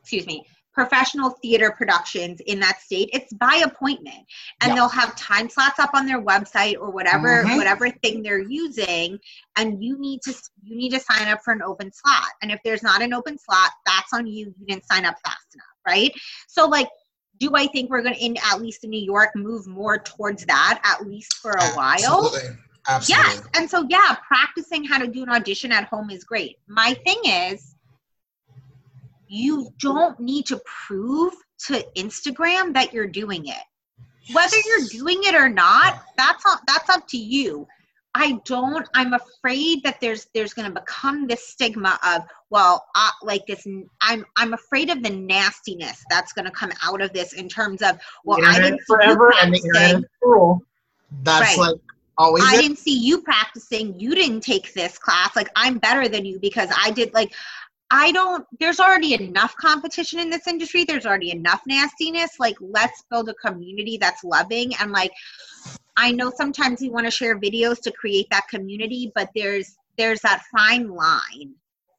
excuse 0.00 0.26
me, 0.26 0.46
professional 0.72 1.30
theater 1.42 1.70
productions 1.70 2.40
in 2.46 2.58
that 2.60 2.80
state, 2.80 3.10
it's 3.12 3.32
by 3.34 3.62
appointment, 3.64 4.24
and 4.60 4.70
Yeah. 4.70 4.74
they'll 4.74 4.88
have 4.88 5.14
time 5.16 5.48
slots 5.48 5.78
up 5.78 5.90
on 5.94 6.06
their 6.06 6.20
website 6.22 6.76
or 6.80 6.90
whatever 6.90 7.44
Mhm. 7.44 7.56
whatever 7.56 7.90
thing 7.90 8.22
they're 8.22 8.38
using, 8.40 9.18
and 9.56 9.82
you 9.82 9.98
need 9.98 10.20
to 10.22 10.34
you 10.62 10.76
need 10.76 10.90
to 10.90 11.00
sign 11.00 11.28
up 11.28 11.40
for 11.44 11.52
an 11.52 11.62
open 11.62 11.92
slot. 11.92 12.30
And 12.40 12.50
if 12.50 12.60
there's 12.64 12.82
not 12.82 13.02
an 13.02 13.12
open 13.12 13.38
slot, 13.38 13.70
that's 13.86 14.12
on 14.12 14.26
you. 14.26 14.54
You 14.58 14.66
didn't 14.66 14.86
sign 14.86 15.04
up 15.04 15.16
fast 15.24 15.54
enough, 15.54 15.66
right? 15.86 16.12
So 16.48 16.66
like. 16.66 16.88
Do 17.40 17.50
I 17.56 17.66
think 17.66 17.90
we're 17.90 18.02
going 18.02 18.14
to, 18.14 18.24
in 18.24 18.36
at 18.36 18.60
least 18.62 18.84
in 18.84 18.90
New 18.90 19.00
York, 19.02 19.30
move 19.34 19.66
more 19.66 19.98
towards 19.98 20.44
that 20.44 20.80
at 20.84 21.04
least 21.08 21.38
for 21.38 21.50
a 21.50 21.70
while? 21.70 21.94
Absolutely. 21.94 22.56
Absolutely. 22.86 23.32
Yes. 23.32 23.42
And 23.54 23.68
so, 23.68 23.84
yeah, 23.88 24.14
practicing 24.28 24.84
how 24.84 24.98
to 24.98 25.08
do 25.08 25.24
an 25.24 25.28
audition 25.28 25.72
at 25.72 25.84
home 25.86 26.10
is 26.10 26.22
great. 26.22 26.58
My 26.68 26.94
thing 27.04 27.20
is, 27.24 27.74
you 29.32 29.72
don't 29.78 30.20
need 30.20 30.44
to 30.44 30.60
prove 30.86 31.32
to 31.66 31.82
Instagram 31.96 32.74
that 32.74 32.92
you're 32.92 33.06
doing 33.06 33.46
it. 33.46 33.62
Whether 34.34 34.56
you're 34.66 34.88
doing 34.90 35.20
it 35.24 35.34
or 35.34 35.48
not, 35.48 36.02
that's 36.18 36.44
up, 36.44 36.60
that's 36.66 36.90
up 36.90 37.08
to 37.08 37.16
you. 37.16 37.66
I 38.14 38.38
don't. 38.44 38.86
I'm 38.94 39.14
afraid 39.14 39.82
that 39.84 39.98
there's 40.02 40.26
there's 40.34 40.52
going 40.52 40.70
to 40.70 40.80
become 40.80 41.26
this 41.26 41.48
stigma 41.48 41.98
of 42.06 42.22
well, 42.50 42.84
uh, 42.94 43.08
like 43.22 43.46
this. 43.46 43.66
I'm 44.02 44.26
I'm 44.36 44.52
afraid 44.52 44.90
of 44.90 45.02
the 45.02 45.08
nastiness 45.08 46.04
that's 46.10 46.34
going 46.34 46.44
to 46.44 46.50
come 46.50 46.72
out 46.82 47.00
of 47.00 47.14
this 47.14 47.32
in 47.32 47.48
terms 47.48 47.80
of 47.80 47.98
well, 48.26 48.38
I 48.44 48.60
didn't 48.60 48.80
is 48.80 48.86
see 48.86 48.92
you 48.92 48.96
forever 48.98 49.32
and 49.40 49.54
the 49.54 49.56
internet 49.56 49.72
practicing. 49.72 50.04
cruel. 50.22 50.60
That's 51.22 51.56
Right. 51.56 51.58
like 51.58 51.80
always 52.18 52.44
I 52.44 52.56
it. 52.56 52.60
didn't 52.60 52.78
see 52.78 52.98
you 52.98 53.22
practicing. 53.22 53.98
You 53.98 54.14
didn't 54.14 54.42
take 54.42 54.74
this 54.74 54.98
class. 54.98 55.34
Like 55.34 55.48
I'm 55.56 55.78
better 55.78 56.06
than 56.06 56.26
you 56.26 56.38
because 56.38 56.68
I 56.78 56.90
did 56.90 57.14
like 57.14 57.32
I 57.94 58.10
don't 58.10 58.46
there's 58.58 58.80
already 58.80 59.12
enough 59.12 59.54
competition 59.56 60.18
in 60.18 60.30
this 60.30 60.46
industry. 60.46 60.84
There's 60.84 61.04
already 61.04 61.30
enough 61.30 61.60
nastiness. 61.66 62.40
Like 62.40 62.56
let's 62.60 63.04
build 63.10 63.28
a 63.28 63.34
community 63.34 63.98
that's 63.98 64.24
loving 64.24 64.74
and 64.76 64.92
like 64.92 65.12
I 65.96 66.10
know 66.10 66.32
sometimes 66.34 66.80
we 66.80 66.88
want 66.88 67.04
to 67.06 67.10
share 67.10 67.38
videos 67.38 67.80
to 67.82 67.92
create 67.92 68.26
that 68.30 68.48
community, 68.48 69.12
but 69.14 69.28
there's 69.36 69.76
there's 69.98 70.20
that 70.20 70.42
fine 70.56 70.88
line 70.88 71.54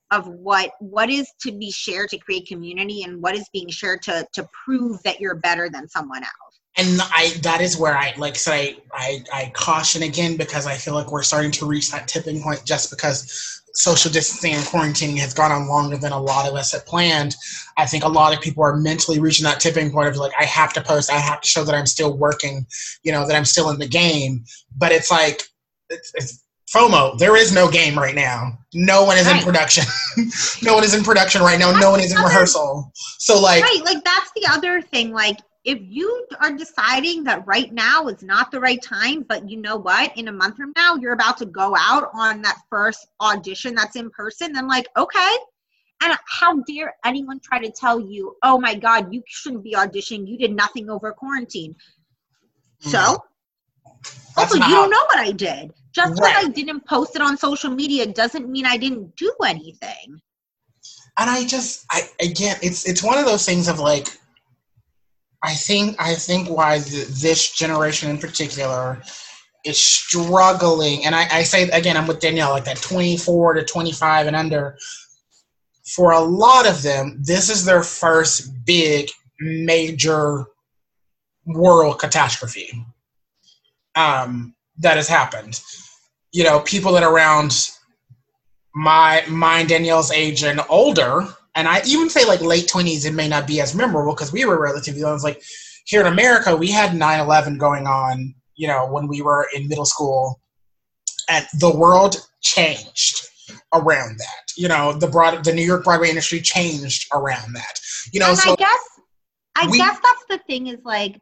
of 0.09 0.27
what 0.27 0.71
what 0.79 1.11
is 1.11 1.31
to 1.41 1.51
be 1.51 1.69
shared 1.69 2.09
to 2.09 2.17
create 2.17 2.47
community 2.47 3.03
and 3.03 3.21
what 3.21 3.35
is 3.35 3.47
being 3.53 3.69
shared 3.69 4.01
to 4.03 4.27
to 4.33 4.49
prove 4.65 5.01
that 5.03 5.19
you're 5.19 5.35
better 5.35 5.69
than 5.69 5.87
someone 5.87 6.23
else. 6.23 6.42
And 6.77 6.99
I 7.01 7.33
that 7.43 7.61
is 7.61 7.77
where 7.77 7.95
I 7.95 8.13
like 8.17 8.35
say 8.35 8.77
I, 8.91 9.23
I 9.31 9.43
I 9.43 9.51
caution 9.53 10.03
again 10.03 10.37
because 10.37 10.65
I 10.65 10.75
feel 10.75 10.93
like 10.93 11.11
we're 11.11 11.23
starting 11.23 11.51
to 11.51 11.65
reach 11.65 11.91
that 11.91 12.07
tipping 12.07 12.41
point 12.41 12.63
just 12.65 12.89
because 12.89 13.61
social 13.75 14.11
distancing 14.11 14.53
and 14.53 14.63
quarantining 14.65 15.17
has 15.17 15.33
gone 15.33 15.51
on 15.51 15.67
longer 15.67 15.97
than 15.97 16.11
a 16.11 16.19
lot 16.19 16.47
of 16.47 16.53
us 16.53 16.71
had 16.71 16.85
planned. 16.85 17.35
I 17.77 17.85
think 17.85 18.03
a 18.03 18.07
lot 18.07 18.35
of 18.35 18.41
people 18.41 18.63
are 18.63 18.75
mentally 18.75 19.19
reaching 19.19 19.43
that 19.45 19.59
tipping 19.59 19.91
point 19.91 20.09
of 20.09 20.17
like 20.17 20.31
I 20.39 20.45
have 20.45 20.73
to 20.73 20.81
post, 20.81 21.11
I 21.11 21.17
have 21.17 21.41
to 21.41 21.47
show 21.47 21.63
that 21.63 21.75
I'm 21.75 21.87
still 21.87 22.15
working, 22.15 22.65
you 23.03 23.11
know, 23.11 23.27
that 23.27 23.35
I'm 23.35 23.45
still 23.45 23.69
in 23.69 23.79
the 23.79 23.87
game. 23.87 24.45
But 24.77 24.91
it's 24.91 25.09
like 25.11 25.43
it's, 25.89 26.11
it's 26.15 26.43
FOMO. 26.73 27.17
There 27.19 27.35
is 27.35 27.51
no 27.53 27.69
game 27.69 27.97
right 27.97 28.15
now. 28.15 28.57
No 28.73 29.03
one 29.03 29.17
is 29.17 29.27
Right. 29.27 29.37
in 29.37 29.43
production. 29.43 29.85
no 30.63 30.73
one 30.75 30.83
is 30.83 30.93
in 30.93 31.03
production 31.03 31.41
right 31.41 31.59
now. 31.59 31.71
No 31.77 31.91
one 31.91 31.99
is 31.99 32.11
in 32.11 32.21
rehearsal. 32.21 32.91
So 33.19 33.39
like 33.39 33.63
right 33.63 33.81
like 33.83 34.03
that's 34.03 34.31
the 34.35 34.47
other 34.51 34.81
thing 34.81 35.11
like 35.11 35.39
if 35.65 35.79
you 35.81 36.27
are 36.41 36.51
deciding 36.51 37.23
that 37.23 37.45
right 37.47 37.71
now 37.73 38.07
is 38.07 38.21
not 38.21 38.51
the 38.51 38.59
right 38.59 38.81
time 38.81 39.23
but 39.27 39.49
you 39.49 39.57
know 39.57 39.77
what 39.77 40.15
in 40.17 40.27
a 40.27 40.31
month 40.31 40.57
from 40.57 40.73
now 40.75 40.95
you're 40.95 41.13
about 41.13 41.37
to 41.37 41.45
go 41.45 41.75
out 41.77 42.09
on 42.13 42.41
that 42.41 42.57
first 42.69 43.07
audition 43.21 43.73
that's 43.73 43.95
in 43.95 44.09
person 44.09 44.51
then 44.53 44.67
like 44.67 44.87
okay. 44.97 45.35
And 46.01 46.17
how 46.27 46.61
dare 46.63 46.93
anyone 47.05 47.39
try 47.39 47.59
to 47.59 47.71
tell 47.71 47.99
you 47.99 48.35
oh 48.43 48.59
my 48.59 48.75
god 48.75 49.13
you 49.13 49.23
shouldn't 49.25 49.63
be 49.63 49.73
auditioning. 49.73 50.27
You 50.27 50.37
did 50.37 50.53
nothing 50.53 50.89
over 50.89 51.11
quarantine. 51.13 51.75
So 52.79 52.99
Mm-hmm. 52.99 53.29
That's 54.35 54.51
also 54.51 54.65
you 54.65 54.75
don't 54.75 54.89
know 54.89 55.05
what 55.05 55.19
i 55.19 55.31
did. 55.31 55.71
Just 55.91 56.15
because 56.15 56.45
i 56.45 56.49
didn't 56.49 56.85
post 56.87 57.15
it 57.15 57.21
on 57.21 57.37
social 57.37 57.69
media 57.69 58.05
doesn't 58.05 58.49
mean 58.49 58.65
i 58.65 58.77
didn't 58.77 59.15
do 59.15 59.31
anything. 59.45 60.19
And 61.17 61.29
I 61.29 61.45
just 61.45 61.85
I 61.91 62.01
again 62.19 62.57
it's 62.61 62.87
it's 62.87 63.03
one 63.03 63.17
of 63.17 63.25
those 63.25 63.45
things 63.45 63.67
of 63.67 63.79
like 63.79 64.07
I 65.43 65.53
think 65.53 65.95
I 65.99 66.15
think 66.15 66.49
why 66.49 66.79
th- 66.79 67.07
this 67.07 67.51
generation 67.51 68.09
in 68.09 68.17
particular 68.17 69.01
is 69.65 69.77
struggling 69.77 71.05
and 71.05 71.13
I, 71.15 71.27
I 71.31 71.43
say 71.43 71.69
again 71.69 71.97
I'm 71.97 72.07
with 72.07 72.19
Danielle 72.19 72.51
like 72.51 72.65
that 72.65 72.81
24 72.81 73.55
to 73.55 73.63
25 73.63 74.27
and 74.27 74.35
under. 74.35 74.77
For 75.85 76.11
a 76.11 76.19
lot 76.19 76.67
of 76.67 76.81
them 76.81 77.19
this 77.21 77.49
is 77.49 77.65
their 77.65 77.83
first 77.83 78.51
big 78.65 79.09
major 79.39 80.45
world 81.45 81.99
catastrophe 81.99 82.85
um, 83.95 84.55
that 84.79 84.95
has 84.95 85.09
happened. 85.09 85.59
You 86.31 86.45
know 86.45 86.61
people 86.61 86.93
that 86.93 87.03
are 87.03 87.13
around 87.13 87.69
my 88.73 89.23
mine 89.27 89.67
Danielle's 89.67 90.11
age 90.11 90.43
and 90.43 90.61
older, 90.69 91.27
and 91.55 91.67
I 91.67 91.81
even 91.85 92.09
say 92.09 92.25
like 92.25 92.41
late 92.41 92.67
twenties, 92.67 93.05
it 93.05 93.13
may 93.13 93.27
not 93.27 93.47
be 93.47 93.61
as 93.61 93.75
memorable 93.75 94.13
because 94.13 94.31
we 94.31 94.45
were 94.45 94.61
relatively 94.61 95.01
young. 95.01 95.15
It's 95.15 95.23
like 95.23 95.41
here 95.85 96.01
in 96.01 96.07
America, 96.07 96.55
we 96.55 96.71
had 96.71 96.91
9-11 96.91 97.57
going 97.57 97.87
on, 97.87 98.33
you 98.55 98.67
know, 98.67 98.87
when 98.87 99.07
we 99.07 99.21
were 99.21 99.47
in 99.53 99.67
middle 99.67 99.85
school, 99.85 100.39
and 101.29 101.45
the 101.59 101.75
world 101.75 102.15
changed 102.41 103.27
around 103.73 104.17
that. 104.17 104.51
You 104.57 104.67
know, 104.67 104.93
the 104.93 105.07
broad 105.07 105.43
the 105.43 105.53
New 105.53 105.65
York 105.65 105.83
Broadway 105.83 106.09
industry 106.09 106.41
changed 106.41 107.07
around 107.13 107.53
that. 107.53 107.79
You 108.11 108.19
know, 108.19 108.29
and 108.29 108.37
so 108.37 108.53
I 108.53 108.55
guess 108.55 108.79
I 109.55 109.67
we- 109.67 109.77
guess 109.77 109.99
that's 110.01 110.25
the 110.29 110.39
thing 110.47 110.67
is 110.67 110.79
like 110.83 111.19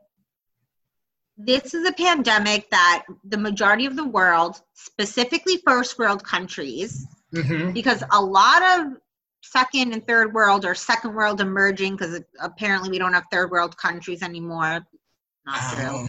this 1.37 1.73
is 1.73 1.87
a 1.87 1.93
pandemic 1.93 2.69
that 2.69 3.03
the 3.23 3.37
majority 3.37 3.85
of 3.85 3.95
the 3.95 4.07
world, 4.07 4.61
specifically 4.73 5.59
first 5.65 5.97
world 5.97 6.23
countries, 6.23 7.07
mhm. 7.33 7.73
because 7.73 8.03
a 8.11 8.21
lot 8.21 8.61
of 8.79 8.93
second 9.41 9.93
and 9.93 10.05
third 10.07 10.33
world 10.33 10.65
or 10.65 10.75
second 10.75 11.13
world 11.13 11.41
emerging, 11.41 11.95
because 11.95 12.21
apparently 12.39 12.89
we 12.89 12.99
don't 12.99 13.13
have 13.13 13.25
third 13.31 13.51
world 13.51 13.77
countries 13.77 14.21
anymore. 14.23 14.85
Not 15.45 15.75
true. 15.75 16.07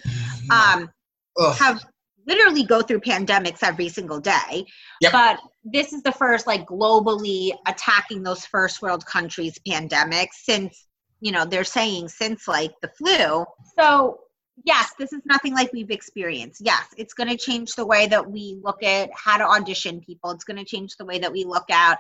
Um, 0.51 0.91
Um, 1.39 1.53
have 1.55 1.85
literally 2.27 2.63
go 2.65 2.83
through 2.83 3.01
pandemics 3.01 3.63
every 3.63 3.89
single 3.89 4.21
day. 4.21 4.67
Yep. 5.01 5.13
But 5.13 5.41
this 5.65 5.93
is 5.93 6.03
the 6.03 6.13
first 6.13 6.47
like 6.47 6.67
globally 6.67 7.53
attacking 7.67 8.23
those 8.23 8.45
first 8.45 8.83
world 8.83 9.05
countries 9.07 9.59
pandemic 9.67 10.31
since 10.33 10.87
you 11.21 11.33
know 11.33 11.45
they're 11.45 11.65
saying 11.65 12.09
since 12.09 12.47
like 12.49 12.73
the 12.83 12.89
flu. 12.89 13.45
So 13.79 14.21
yes, 14.65 14.93
this 14.99 15.13
is 15.13 15.23
nothing 15.25 15.55
like 15.55 15.73
we've 15.73 15.91
experienced. 15.91 16.61
Yes, 16.65 16.87
it's 16.97 17.15
going 17.15 17.29
to 17.29 17.37
change 17.37 17.75
the 17.75 17.87
way 17.87 18.07
that 18.09 18.31
we 18.31 18.59
look 18.63 18.83
at 18.83 19.11
how 19.15 19.39
to 19.39 19.45
audition 19.45 20.01
people. 20.01 20.31
It's 20.31 20.45
going 20.45 20.59
to 20.59 20.65
change 20.65 20.97
the 20.97 21.05
way 21.05 21.19
that 21.19 21.33
we 21.33 21.45
look 21.45 21.71
at 21.71 21.99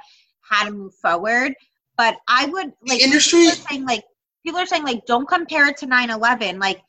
how 0.48 0.64
to 0.64 0.72
move 0.72 0.94
forward. 0.94 1.54
But 1.96 2.16
I 2.28 2.46
would 2.46 2.72
the 2.82 2.92
like 2.92 3.00
industry 3.00 3.40
people 3.40 3.52
are 3.52 3.68
saying 3.68 3.86
like 3.86 4.04
people 4.44 4.60
are 4.60 4.66
saying 4.66 4.84
like 4.84 5.04
don't 5.06 5.28
compare 5.28 5.68
it 5.68 5.76
to 5.78 5.86
9-11 5.86 6.60
like 6.60 6.80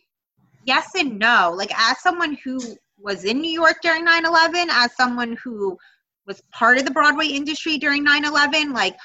yes 0.65 0.91
and 0.95 1.19
no 1.19 1.53
like 1.55 1.71
as 1.77 1.99
someone 2.01 2.37
who 2.43 2.59
was 2.97 3.25
in 3.25 3.41
new 3.41 3.51
york 3.51 3.77
during 3.81 4.05
9-11 4.05 4.67
as 4.71 4.95
someone 4.95 5.37
who 5.43 5.77
was 6.25 6.41
part 6.51 6.77
of 6.77 6.85
the 6.85 6.91
broadway 6.91 7.27
industry 7.27 7.77
during 7.77 8.05
9-11 8.05 8.73
like 8.73 8.95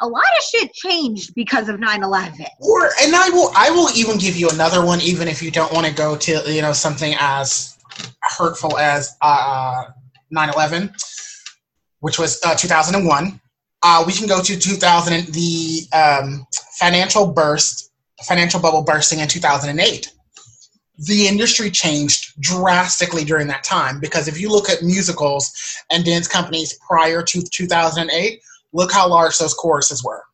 a 0.00 0.06
lot 0.06 0.22
of 0.38 0.44
shit 0.44 0.72
changed 0.72 1.34
because 1.34 1.68
of 1.68 1.76
9-11 1.76 2.46
Or 2.60 2.90
and 3.00 3.14
I 3.14 3.30
will 3.30 3.50
I 3.56 3.70
will 3.70 3.88
even 3.96 4.16
give 4.16 4.36
you 4.36 4.48
another 4.50 4.84
one, 4.84 5.00
even 5.00 5.28
if 5.28 5.42
you 5.42 5.50
don't 5.50 5.72
want 5.72 5.86
to 5.86 5.92
go 5.92 6.16
to 6.16 6.42
you 6.46 6.62
know 6.62 6.72
something 6.72 7.14
as 7.18 7.76
hurtful 8.22 8.78
as 8.78 9.16
uh, 9.22 9.86
9/11, 10.34 10.92
which 12.00 12.18
was 12.18 12.40
uh, 12.44 12.54
2001. 12.54 13.40
Uh, 13.82 14.02
we 14.06 14.12
can 14.12 14.26
go 14.26 14.42
to 14.42 14.58
2000 14.58 15.26
the 15.32 15.80
um, 15.92 16.46
financial 16.78 17.26
burst, 17.32 17.92
financial 18.24 18.60
bubble 18.60 18.82
bursting 18.82 19.20
in 19.20 19.28
2008. 19.28 20.12
The 20.98 21.28
industry 21.28 21.70
changed 21.70 22.40
drastically 22.40 23.24
during 23.24 23.48
that 23.48 23.64
time 23.64 24.00
because 24.00 24.28
if 24.28 24.40
you 24.40 24.50
look 24.50 24.70
at 24.70 24.82
musicals 24.82 25.52
and 25.90 26.04
dance 26.04 26.26
companies 26.26 26.78
prior 26.88 27.22
to 27.22 27.42
2008, 27.42 28.40
look 28.72 28.92
how 28.92 29.08
large 29.08 29.36
those 29.38 29.52
choruses 29.54 30.02
were. 30.02 30.24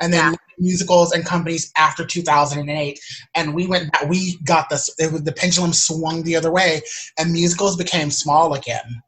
And 0.00 0.12
then 0.12 0.32
Yeah. 0.32 0.38
musicals 0.58 1.12
and 1.12 1.24
companies 1.24 1.72
after 1.76 2.04
2008 2.04 3.00
and 3.34 3.54
we 3.54 3.66
went 3.66 3.90
back 3.92 4.08
we 4.08 4.38
got 4.44 4.68
this 4.70 4.88
it 4.98 5.10
was 5.12 5.22
the 5.22 5.32
pendulum 5.32 5.72
swung 5.72 6.22
the 6.22 6.36
other 6.36 6.52
way 6.52 6.80
and 7.18 7.32
musicals 7.32 7.76
became 7.76 8.08
small 8.10 8.54
again 8.54 9.02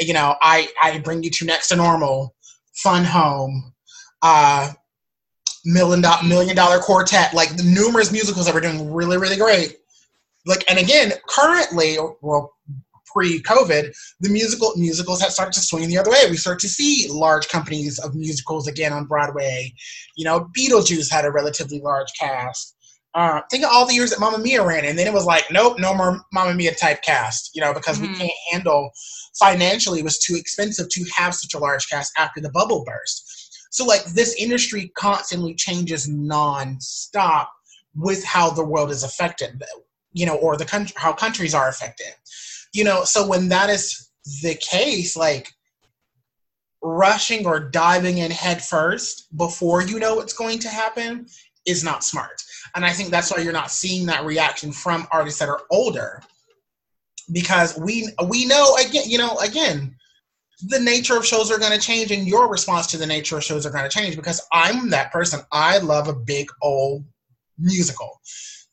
you 0.00 0.12
know 0.12 0.34
i 0.42 0.68
i 0.82 0.98
bring 0.98 1.22
you 1.22 1.30
to 1.30 1.44
next 1.44 1.68
to 1.68 1.76
normal 1.76 2.34
fun 2.74 3.04
home 3.04 3.72
uh 4.22 4.70
million 5.64 6.00
dollar 6.00 6.22
million 6.26 6.56
dollar 6.56 6.78
quartet 6.78 7.34
like 7.34 7.54
the 7.56 7.62
numerous 7.62 8.10
musicals 8.10 8.46
that 8.46 8.54
were 8.54 8.60
doing 8.60 8.92
really 8.92 9.18
really 9.18 9.36
great 9.36 9.76
like 10.46 10.64
and 10.70 10.78
again 10.78 11.12
currently 11.28 11.96
well 12.22 12.52
pre-covid 13.12 13.92
the 14.20 14.28
musical 14.30 14.72
musicals 14.76 15.20
have 15.20 15.32
started 15.32 15.52
to 15.52 15.60
swing 15.60 15.88
the 15.88 15.98
other 15.98 16.10
way 16.12 16.30
we 16.30 16.36
start 16.36 16.60
to 16.60 16.68
see 16.68 17.08
large 17.10 17.48
companies 17.48 17.98
of 17.98 18.14
musicals 18.14 18.68
again 18.68 18.92
on 18.92 19.04
broadway 19.04 19.70
you 20.16 20.24
know, 20.26 20.48
Beetlejuice 20.56 21.10
had 21.10 21.24
a 21.24 21.30
relatively 21.30 21.80
large 21.80 22.08
cast. 22.18 22.76
Uh, 23.14 23.40
think 23.50 23.64
of 23.64 23.70
all 23.72 23.86
the 23.86 23.94
years 23.94 24.10
that 24.10 24.20
Mamma 24.20 24.36
Mia 24.36 24.62
ran, 24.62 24.84
and 24.84 24.98
then 24.98 25.06
it 25.06 25.14
was 25.14 25.24
like, 25.24 25.44
nope, 25.50 25.78
no 25.78 25.94
more 25.94 26.20
Mamma 26.30 26.52
Mia 26.54 26.74
type 26.74 27.00
cast, 27.02 27.50
you 27.54 27.62
know, 27.62 27.72
because 27.72 27.98
Mhm. 27.98 28.02
we 28.02 28.14
can't 28.18 28.38
handle 28.52 28.90
financially. 29.38 30.00
It 30.00 30.04
was 30.04 30.18
too 30.18 30.36
expensive 30.36 30.88
to 30.90 31.04
have 31.14 31.34
such 31.34 31.54
a 31.54 31.58
large 31.58 31.88
cast 31.88 32.12
after 32.18 32.40
the 32.40 32.50
bubble 32.50 32.84
burst. 32.84 33.68
So, 33.70 33.84
like, 33.84 34.04
this 34.04 34.34
industry 34.34 34.92
constantly 34.96 35.54
changes 35.54 36.08
nonstop 36.08 37.46
with 37.94 38.24
how 38.24 38.50
the 38.50 38.64
world 38.64 38.90
is 38.90 39.02
affected, 39.02 39.62
you 40.12 40.26
know, 40.26 40.36
or 40.36 40.56
the 40.56 40.64
country, 40.64 40.94
how 40.96 41.12
countries 41.12 41.54
are 41.54 41.68
affected, 41.68 42.12
you 42.72 42.84
know. 42.84 43.04
So 43.04 43.26
when 43.26 43.48
that 43.48 43.70
is 43.70 44.10
the 44.42 44.54
case, 44.54 45.16
like 45.16 45.48
rushing 46.82 47.46
or 47.46 47.60
diving 47.60 48.18
in 48.18 48.30
head 48.30 48.62
first 48.62 49.36
before 49.36 49.82
you 49.82 49.98
know 49.98 50.14
what's 50.16 50.32
going 50.32 50.58
to 50.60 50.68
happen 50.68 51.26
is 51.66 51.84
not 51.84 52.04
smart. 52.04 52.42
And 52.74 52.84
I 52.84 52.92
think 52.92 53.10
that's 53.10 53.30
why 53.30 53.42
you're 53.42 53.52
not 53.52 53.70
seeing 53.70 54.06
that 54.06 54.24
reaction 54.24 54.72
from 54.72 55.06
artists 55.12 55.40
that 55.40 55.48
are 55.48 55.62
older. 55.70 56.22
Because 57.32 57.78
we 57.78 58.12
we 58.28 58.46
know 58.46 58.76
again, 58.76 59.04
you 59.06 59.18
know, 59.18 59.36
again, 59.38 59.94
the 60.62 60.80
nature 60.80 61.16
of 61.16 61.26
shows 61.26 61.50
are 61.50 61.58
going 61.58 61.72
to 61.72 61.78
change 61.78 62.10
and 62.10 62.26
your 62.26 62.48
response 62.50 62.86
to 62.88 62.96
the 62.98 63.06
nature 63.06 63.36
of 63.38 63.44
shows 63.44 63.64
are 63.64 63.70
going 63.70 63.88
to 63.88 63.90
change 63.90 64.16
because 64.16 64.46
I'm 64.52 64.90
that 64.90 65.12
person. 65.12 65.40
I 65.52 65.78
love 65.78 66.08
a 66.08 66.14
big 66.14 66.48
old 66.62 67.04
musical. 67.58 68.20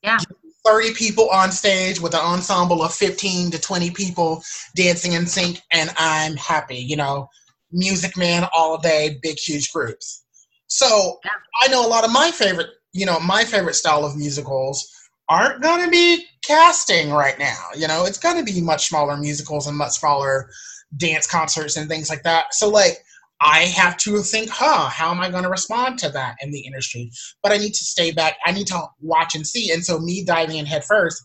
Yeah. 0.03 0.17
30 0.65 0.93
people 0.95 1.29
on 1.29 1.51
stage 1.51 2.01
with 2.01 2.13
an 2.13 2.19
ensemble 2.19 2.83
of 2.83 2.93
15 2.93 3.51
to 3.51 3.59
20 3.59 3.91
people 3.91 4.43
dancing 4.75 5.13
in 5.13 5.25
sync 5.25 5.61
and 5.71 5.89
I'm 5.97 6.35
happy, 6.35 6.77
you 6.77 6.97
know 6.97 7.29
Music 7.71 8.17
Man 8.17 8.47
all 8.53 8.77
day, 8.77 9.19
big 9.21 9.37
huge 9.37 9.71
groups. 9.71 10.25
So 10.67 11.19
Yeah. 11.23 11.31
I 11.61 11.67
know 11.69 11.85
a 11.85 11.87
lot 11.87 12.03
of 12.05 12.11
my 12.11 12.31
favorite, 12.31 12.69
you 12.93 13.05
know, 13.05 13.19
my 13.19 13.43
favorite 13.45 13.75
style 13.75 14.05
of 14.05 14.17
musicals 14.17 14.89
aren't 15.29 15.61
going 15.61 15.83
to 15.83 15.91
be 15.91 16.25
casting 16.43 17.11
right 17.11 17.37
now. 17.37 17.67
You 17.75 17.87
know, 17.87 18.05
it's 18.05 18.17
going 18.17 18.37
to 18.37 18.51
be 18.51 18.61
much 18.61 18.87
smaller 18.87 19.17
musicals 19.17 19.67
and 19.67 19.77
much 19.77 19.91
smaller 19.91 20.49
dance 20.95 21.27
concerts 21.27 21.75
and 21.75 21.89
things 21.89 22.09
like 22.09 22.23
that. 22.23 22.53
So 22.53 22.69
like 22.69 22.97
I 23.39 23.59
have 23.65 23.97
to 23.97 24.19
think, 24.19 24.49
huh, 24.49 24.89
how 24.89 25.11
am 25.11 25.19
I 25.19 25.29
going 25.29 25.43
to 25.43 25.49
respond 25.49 25.99
to 25.99 26.09
that 26.09 26.37
in 26.41 26.51
the 26.51 26.59
industry? 26.59 27.11
But 27.43 27.51
I 27.51 27.57
need 27.57 27.73
to 27.73 27.83
stay 27.83 28.11
back. 28.11 28.37
I 28.45 28.51
need 28.51 28.67
to 28.67 28.81
watch 28.99 29.35
and 29.35 29.45
see. 29.45 29.71
And 29.71 29.85
so, 29.85 29.99
me 29.99 30.23
diving 30.23 30.57
in 30.57 30.65
head 30.65 30.83
first, 30.83 31.21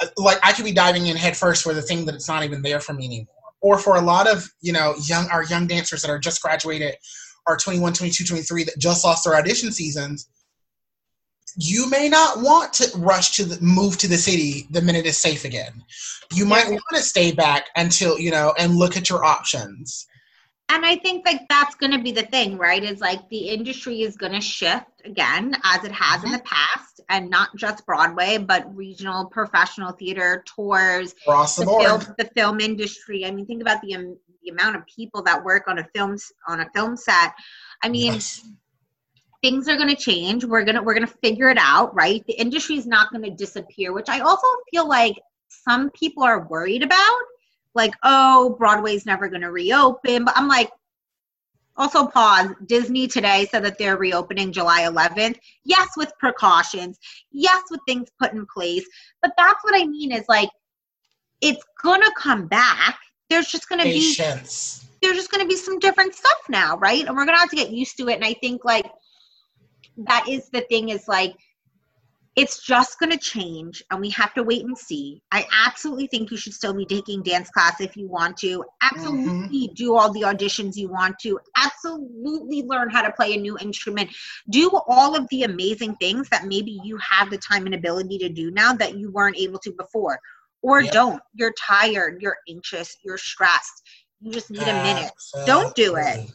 uh, 0.00 0.06
like 0.16 0.38
I 0.42 0.52
could 0.52 0.64
be 0.64 0.72
diving 0.72 1.06
in 1.06 1.16
head 1.16 1.36
first 1.36 1.62
for 1.62 1.74
the 1.74 1.82
thing 1.82 2.06
that 2.06 2.14
it's 2.14 2.28
not 2.28 2.44
even 2.44 2.62
there 2.62 2.80
for 2.80 2.94
me 2.94 3.04
anymore. 3.04 3.34
Or 3.60 3.78
for 3.78 3.96
a 3.96 4.00
lot 4.00 4.26
of, 4.26 4.48
you 4.62 4.72
know, 4.72 4.94
young 5.04 5.28
our 5.28 5.44
young 5.44 5.66
dancers 5.66 6.02
that 6.02 6.10
are 6.10 6.18
just 6.18 6.40
graduated, 6.40 6.94
are 7.46 7.56
21, 7.58 7.92
22, 7.92 8.24
23 8.24 8.64
that 8.64 8.78
just 8.78 9.04
lost 9.04 9.24
their 9.24 9.36
audition 9.36 9.70
seasons. 9.70 10.28
You 11.56 11.88
may 11.88 12.08
not 12.08 12.40
want 12.40 12.72
to 12.74 12.90
rush 12.98 13.36
to 13.36 13.44
the, 13.44 13.60
move 13.60 13.96
to 13.98 14.08
the 14.08 14.16
city 14.16 14.66
the 14.70 14.82
minute 14.82 15.06
it's 15.06 15.18
safe 15.18 15.44
again. 15.44 15.84
You 16.32 16.46
might 16.46 16.68
want 16.68 16.82
to 16.90 17.02
stay 17.02 17.32
back 17.32 17.66
until 17.76 18.18
you 18.18 18.30
know 18.30 18.54
and 18.58 18.74
look 18.74 18.96
at 18.96 19.08
your 19.08 19.24
options 19.24 20.06
and 20.70 20.84
I 20.84 20.96
think 20.96 21.26
like 21.26 21.42
that's 21.48 21.74
going 21.74 21.92
to 21.92 21.98
be 21.98 22.10
the 22.10 22.22
thing, 22.22 22.56
right? 22.56 22.82
Is 22.82 23.00
like 23.00 23.28
the 23.28 23.48
industry 23.50 24.02
is 24.02 24.16
going 24.16 24.32
to 24.32 24.40
shift 24.40 25.02
again 25.04 25.54
as 25.62 25.84
it 25.84 25.92
has 25.92 26.18
mm-hmm. 26.18 26.26
in 26.26 26.32
the 26.32 26.38
past, 26.40 27.00
and 27.10 27.28
not 27.28 27.50
just 27.56 27.84
Broadway, 27.84 28.38
but 28.38 28.74
regional 28.74 29.26
professional 29.26 29.92
theater 29.92 30.42
tours, 30.46 31.14
across 31.26 31.56
the, 31.56 31.64
the 31.64 31.66
board. 31.66 31.84
Film, 31.84 32.14
the 32.18 32.30
film 32.34 32.60
industry. 32.60 33.26
I 33.26 33.30
mean, 33.30 33.46
think 33.46 33.60
about 33.60 33.82
the 33.82 33.94
um, 33.94 34.16
the 34.42 34.50
amount 34.50 34.76
of 34.76 34.86
people 34.86 35.22
that 35.22 35.44
work 35.44 35.68
on 35.68 35.78
a 35.78 35.86
film 35.94 36.16
on 36.48 36.60
a 36.60 36.70
film 36.74 36.96
set. 36.96 37.34
I 37.82 37.88
mean. 37.88 38.14
Yes. 38.14 38.44
Things 39.44 39.68
are 39.68 39.76
going 39.76 39.94
to 39.94 39.96
change. 39.96 40.42
We're 40.42 40.64
gonna 40.64 40.82
we're 40.82 40.94
gonna 40.94 41.06
figure 41.06 41.50
it 41.50 41.58
out, 41.60 41.94
right? 41.94 42.24
The 42.26 42.32
industry 42.32 42.76
is 42.76 42.86
not 42.86 43.10
going 43.12 43.24
to 43.24 43.30
disappear, 43.30 43.92
which 43.92 44.08
I 44.08 44.20
also 44.20 44.46
feel 44.70 44.88
like 44.88 45.20
some 45.48 45.90
people 45.90 46.22
are 46.22 46.48
worried 46.48 46.82
about 46.82 47.20
like, 47.74 47.92
oh, 48.02 48.56
Broadway's 48.58 49.06
never 49.06 49.28
going 49.28 49.42
to 49.42 49.50
reopen. 49.50 50.24
But 50.24 50.36
I'm 50.36 50.48
like, 50.48 50.70
also 51.76 52.06
pause. 52.06 52.50
Disney 52.66 53.06
today 53.06 53.46
said 53.50 53.64
that 53.64 53.78
they're 53.78 53.96
reopening 53.96 54.52
July 54.52 54.82
11th. 54.82 55.36
Yes, 55.64 55.88
with 55.96 56.12
precautions. 56.18 56.98
Yes, 57.32 57.62
with 57.70 57.80
things 57.86 58.08
put 58.20 58.32
in 58.32 58.46
place. 58.46 58.86
But 59.22 59.32
that's 59.36 59.62
what 59.64 59.74
I 59.74 59.84
mean 59.84 60.12
is 60.12 60.24
like, 60.28 60.48
it's 61.40 61.64
going 61.82 62.00
to 62.00 62.12
come 62.16 62.46
back. 62.46 62.98
There's 63.28 63.48
just 63.48 63.68
going 63.68 63.80
to 63.80 63.84
be 63.84 64.14
there's 65.02 65.16
just 65.16 65.30
going 65.30 65.42
to 65.42 65.48
be 65.48 65.56
some 65.56 65.78
different 65.80 66.14
stuff 66.14 66.38
now, 66.48 66.78
right? 66.78 67.04
And 67.04 67.14
we're 67.14 67.26
going 67.26 67.36
to 67.36 67.40
have 67.40 67.50
to 67.50 67.56
get 67.56 67.70
used 67.70 67.98
to 67.98 68.08
it. 68.08 68.14
And 68.14 68.24
I 68.24 68.32
think 68.34 68.64
like 68.64 68.90
that 69.96 70.26
is 70.28 70.48
the 70.50 70.62
thing 70.62 70.88
is 70.90 71.06
like 71.08 71.34
it's 72.36 72.64
just 72.64 72.98
going 72.98 73.12
to 73.12 73.18
change 73.18 73.82
and 73.90 74.00
we 74.00 74.10
have 74.10 74.34
to 74.34 74.42
wait 74.42 74.64
and 74.64 74.76
see. 74.76 75.22
I 75.30 75.46
absolutely 75.66 76.08
think 76.08 76.32
you 76.32 76.36
should 76.36 76.52
still 76.52 76.74
be 76.74 76.84
taking 76.84 77.22
dance 77.22 77.48
class 77.50 77.80
if 77.80 77.96
you 77.96 78.08
want 78.08 78.36
to. 78.38 78.64
Absolutely 78.82 79.68
mm-hmm. 79.68 79.74
do 79.74 79.96
all 79.96 80.12
the 80.12 80.22
auditions 80.22 80.74
you 80.74 80.88
want 80.88 81.16
to. 81.20 81.38
Absolutely 81.56 82.62
learn 82.62 82.90
how 82.90 83.02
to 83.02 83.12
play 83.12 83.34
a 83.34 83.36
new 83.36 83.56
instrument. 83.58 84.10
Do 84.50 84.68
all 84.88 85.14
of 85.14 85.28
the 85.28 85.44
amazing 85.44 85.94
things 85.96 86.28
that 86.30 86.46
maybe 86.46 86.80
you 86.82 86.98
have 86.98 87.30
the 87.30 87.38
time 87.38 87.66
and 87.66 87.74
ability 87.74 88.18
to 88.18 88.28
do 88.28 88.50
now 88.50 88.72
that 88.74 88.96
you 88.96 89.12
weren't 89.12 89.38
able 89.38 89.60
to 89.60 89.70
before. 89.70 90.18
Or 90.60 90.82
yep. 90.82 90.92
don't. 90.92 91.22
You're 91.34 91.54
tired, 91.60 92.20
you're 92.20 92.38
anxious, 92.48 92.96
you're 93.04 93.18
stressed. 93.18 93.82
You 94.20 94.32
just 94.32 94.50
need 94.50 94.62
a 94.62 94.82
minute. 94.82 95.12
Don't 95.46 95.74
do 95.76 95.96
it. 95.96 96.32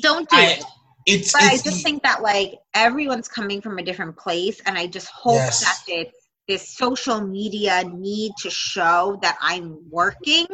Don't 0.00 0.28
do 0.28 0.36
I, 0.36 0.56
it 0.58 0.64
it's, 1.06 1.32
but 1.32 1.42
it's, 1.42 1.66
I 1.66 1.70
just 1.70 1.82
think 1.82 2.02
that 2.02 2.22
like 2.22 2.54
everyone's 2.74 3.28
coming 3.28 3.60
from 3.60 3.78
a 3.78 3.82
different 3.82 4.16
place, 4.16 4.60
and 4.66 4.76
I 4.78 4.86
just 4.86 5.08
hope 5.08 5.34
yes. 5.34 5.60
that 5.60 5.80
it, 5.88 6.12
this 6.48 6.76
social 6.76 7.20
media 7.20 7.84
need 7.84 8.32
to 8.40 8.50
show 8.50 9.18
that 9.22 9.36
I'm 9.40 9.78
working, 9.90 10.46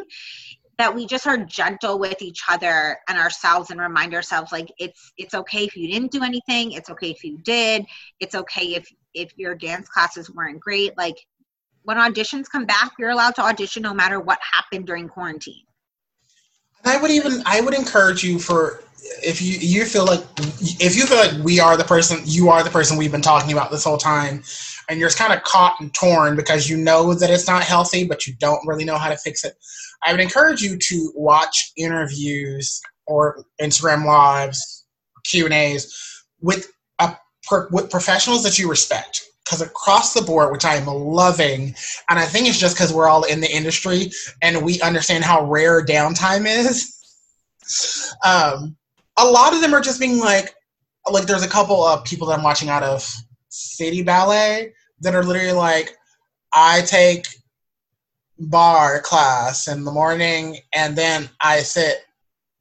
that 0.78 0.94
we 0.94 1.06
just 1.06 1.26
are 1.26 1.38
gentle 1.38 1.98
with 1.98 2.22
each 2.22 2.42
other 2.48 2.98
and 3.08 3.18
ourselves, 3.18 3.70
and 3.70 3.80
remind 3.80 4.14
ourselves 4.14 4.52
like 4.52 4.72
it's 4.78 5.12
it's 5.18 5.34
okay 5.34 5.64
if 5.64 5.76
you 5.76 5.88
didn't 5.88 6.12
do 6.12 6.22
anything, 6.22 6.72
it's 6.72 6.90
okay 6.90 7.10
if 7.10 7.24
you 7.24 7.38
did, 7.38 7.84
it's 8.20 8.34
okay 8.34 8.74
if 8.74 8.88
if 9.14 9.32
your 9.36 9.54
dance 9.54 9.88
classes 9.88 10.30
weren't 10.30 10.60
great. 10.60 10.96
Like 10.96 11.16
when 11.82 11.96
auditions 11.96 12.46
come 12.50 12.66
back, 12.66 12.92
you're 12.98 13.10
allowed 13.10 13.34
to 13.36 13.42
audition 13.42 13.82
no 13.82 13.94
matter 13.94 14.20
what 14.20 14.38
happened 14.52 14.86
during 14.86 15.08
quarantine. 15.08 15.64
I 16.88 17.00
would 17.00 17.10
even 17.10 17.42
I 17.46 17.60
would 17.60 17.74
encourage 17.74 18.24
you 18.24 18.38
for 18.38 18.82
if 19.22 19.40
you 19.40 19.58
you 19.58 19.84
feel 19.84 20.04
like 20.04 20.24
if 20.80 20.96
you 20.96 21.06
feel 21.06 21.18
like 21.18 21.32
we 21.44 21.60
are 21.60 21.76
the 21.76 21.84
person 21.84 22.20
you 22.24 22.48
are 22.48 22.62
the 22.62 22.70
person 22.70 22.96
we've 22.96 23.12
been 23.12 23.22
talking 23.22 23.52
about 23.52 23.70
this 23.70 23.84
whole 23.84 23.98
time 23.98 24.42
and 24.88 24.98
you're 24.98 25.10
kind 25.10 25.32
of 25.32 25.42
caught 25.42 25.80
and 25.80 25.92
torn 25.94 26.36
because 26.36 26.68
you 26.68 26.76
know 26.76 27.14
that 27.14 27.30
it's 27.30 27.46
not 27.46 27.62
healthy 27.62 28.04
but 28.04 28.26
you 28.26 28.34
don't 28.38 28.66
really 28.66 28.84
know 28.84 28.96
how 28.96 29.08
to 29.08 29.16
fix 29.16 29.44
it 29.44 29.54
i 30.04 30.12
would 30.12 30.20
encourage 30.20 30.62
you 30.62 30.76
to 30.76 31.12
watch 31.14 31.72
interviews 31.76 32.80
or 33.06 33.44
instagram 33.60 34.04
lives 34.04 34.86
q 35.24 35.44
and 35.44 35.54
a's 35.54 36.24
with 36.40 36.70
a 36.98 37.14
with 37.70 37.90
professionals 37.90 38.42
that 38.42 38.58
you 38.58 38.68
respect 38.68 39.24
because 39.48 39.62
across 39.62 40.12
the 40.12 40.20
board, 40.20 40.52
which 40.52 40.66
I 40.66 40.74
am 40.74 40.86
loving, 40.86 41.74
and 42.10 42.18
I 42.18 42.26
think 42.26 42.46
it's 42.46 42.58
just 42.58 42.76
because 42.76 42.92
we're 42.92 43.08
all 43.08 43.24
in 43.24 43.40
the 43.40 43.50
industry 43.50 44.10
and 44.42 44.62
we 44.62 44.80
understand 44.82 45.24
how 45.24 45.44
rare 45.46 45.84
downtime 45.84 46.46
is. 46.46 46.94
Um, 48.24 48.76
a 49.16 49.24
lot 49.24 49.54
of 49.54 49.62
them 49.62 49.72
are 49.72 49.80
just 49.80 50.00
being 50.00 50.18
like, 50.18 50.54
like 51.10 51.26
there's 51.26 51.42
a 51.42 51.48
couple 51.48 51.82
of 51.82 52.04
people 52.04 52.26
that 52.28 52.38
I'm 52.38 52.44
watching 52.44 52.68
out 52.68 52.82
of 52.82 53.10
City 53.48 54.02
Ballet 54.02 54.72
that 55.00 55.14
are 55.14 55.22
literally 55.22 55.52
like, 55.52 55.96
I 56.54 56.82
take 56.82 57.26
bar 58.38 59.00
class 59.00 59.66
in 59.66 59.84
the 59.84 59.90
morning 59.90 60.58
and 60.74 60.96
then 60.96 61.30
I 61.40 61.60
sit 61.60 62.04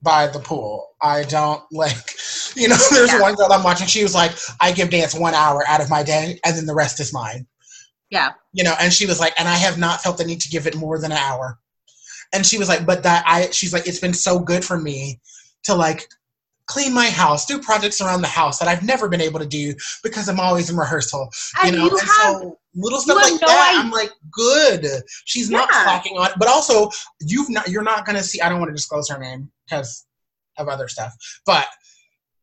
by 0.01 0.27
the 0.27 0.39
pool. 0.39 0.87
I 1.01 1.23
don't 1.23 1.63
like, 1.71 2.15
you 2.61 2.67
know, 2.67 2.77
there's 2.91 3.13
yeah. 3.13 3.21
one 3.21 3.35
girl 3.35 3.51
I'm 3.51 3.63
watching, 3.63 3.87
she 3.87 4.03
was 4.03 4.15
like, 4.15 4.31
I 4.59 4.71
give 4.71 4.89
dance 4.89 5.13
one 5.13 5.33
hour 5.33 5.63
out 5.67 5.81
of 5.81 5.89
my 5.89 6.03
day 6.03 6.39
and 6.43 6.57
then 6.57 6.65
the 6.65 6.75
rest 6.75 6.99
is 6.99 7.13
mine. 7.13 7.45
Yeah. 8.09 8.31
You 8.53 8.63
know, 8.63 8.73
and 8.79 8.91
she 8.91 9.05
was 9.05 9.19
like, 9.19 9.33
and 9.39 9.47
I 9.47 9.55
have 9.55 9.77
not 9.77 10.01
felt 10.01 10.17
the 10.17 10.25
need 10.25 10.41
to 10.41 10.49
give 10.49 10.65
it 10.65 10.75
more 10.75 10.99
than 10.99 11.11
an 11.11 11.17
hour. 11.17 11.59
And 12.33 12.45
she 12.45 12.57
was 12.57 12.67
like, 12.67 12.85
but 12.85 13.03
that 13.03 13.23
I, 13.27 13.49
she's 13.51 13.73
like, 13.73 13.87
it's 13.87 13.99
been 13.99 14.13
so 14.13 14.39
good 14.39 14.65
for 14.65 14.79
me 14.79 15.19
to 15.63 15.75
like 15.75 16.07
clean 16.65 16.93
my 16.93 17.09
house, 17.09 17.45
do 17.45 17.59
projects 17.59 18.01
around 18.01 18.21
the 18.21 18.27
house 18.27 18.59
that 18.59 18.67
I've 18.67 18.83
never 18.83 19.07
been 19.07 19.21
able 19.21 19.39
to 19.39 19.45
do 19.45 19.73
because 20.03 20.27
I'm 20.27 20.39
always 20.39 20.69
in 20.69 20.77
rehearsal. 20.77 21.29
And 21.63 21.73
you 21.73 21.79
know, 21.79 21.85
you 21.85 21.91
and 21.91 22.07
have, 22.07 22.35
so 22.41 22.59
little 22.75 22.99
stuff 22.99 23.17
like 23.17 23.41
no 23.41 23.47
that, 23.47 23.69
idea. 23.69 23.83
I'm 23.83 23.91
like, 23.91 24.11
good. 24.31 24.85
She's 25.25 25.49
yeah. 25.49 25.59
not 25.59 25.69
slacking 25.71 26.17
on. 26.17 26.29
But 26.37 26.47
also, 26.47 26.89
you've 27.21 27.49
not, 27.49 27.67
you're 27.69 27.83
not 27.83 28.05
gonna 28.05 28.23
see. 28.23 28.41
I 28.41 28.49
don't 28.49 28.59
want 28.59 28.69
to 28.69 28.75
disclose 28.75 29.09
her 29.09 29.17
name 29.17 29.49
because 29.65 30.05
of 30.57 30.67
other 30.67 30.87
stuff, 30.87 31.13
but 31.45 31.67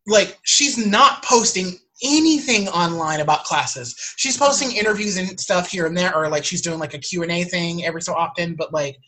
like, 0.06 0.38
she's 0.42 0.78
not 0.78 1.22
posting 1.22 1.78
anything 2.02 2.68
online 2.68 3.20
about 3.20 3.44
classes. 3.44 3.94
She's 4.16 4.36
posting 4.36 4.76
interviews 4.76 5.16
and 5.16 5.38
stuff 5.38 5.70
here 5.70 5.86
and 5.86 5.96
there, 5.96 6.14
or 6.14 6.28
like 6.28 6.44
she's 6.44 6.60
doing 6.60 6.78
like 6.78 6.94
a 6.94 6.98
Q 6.98 7.22
and 7.22 7.32
A 7.32 7.44
thing 7.44 7.84
every 7.84 8.02
so 8.02 8.14
often. 8.14 8.54
But 8.54 8.72
like, 8.72 8.98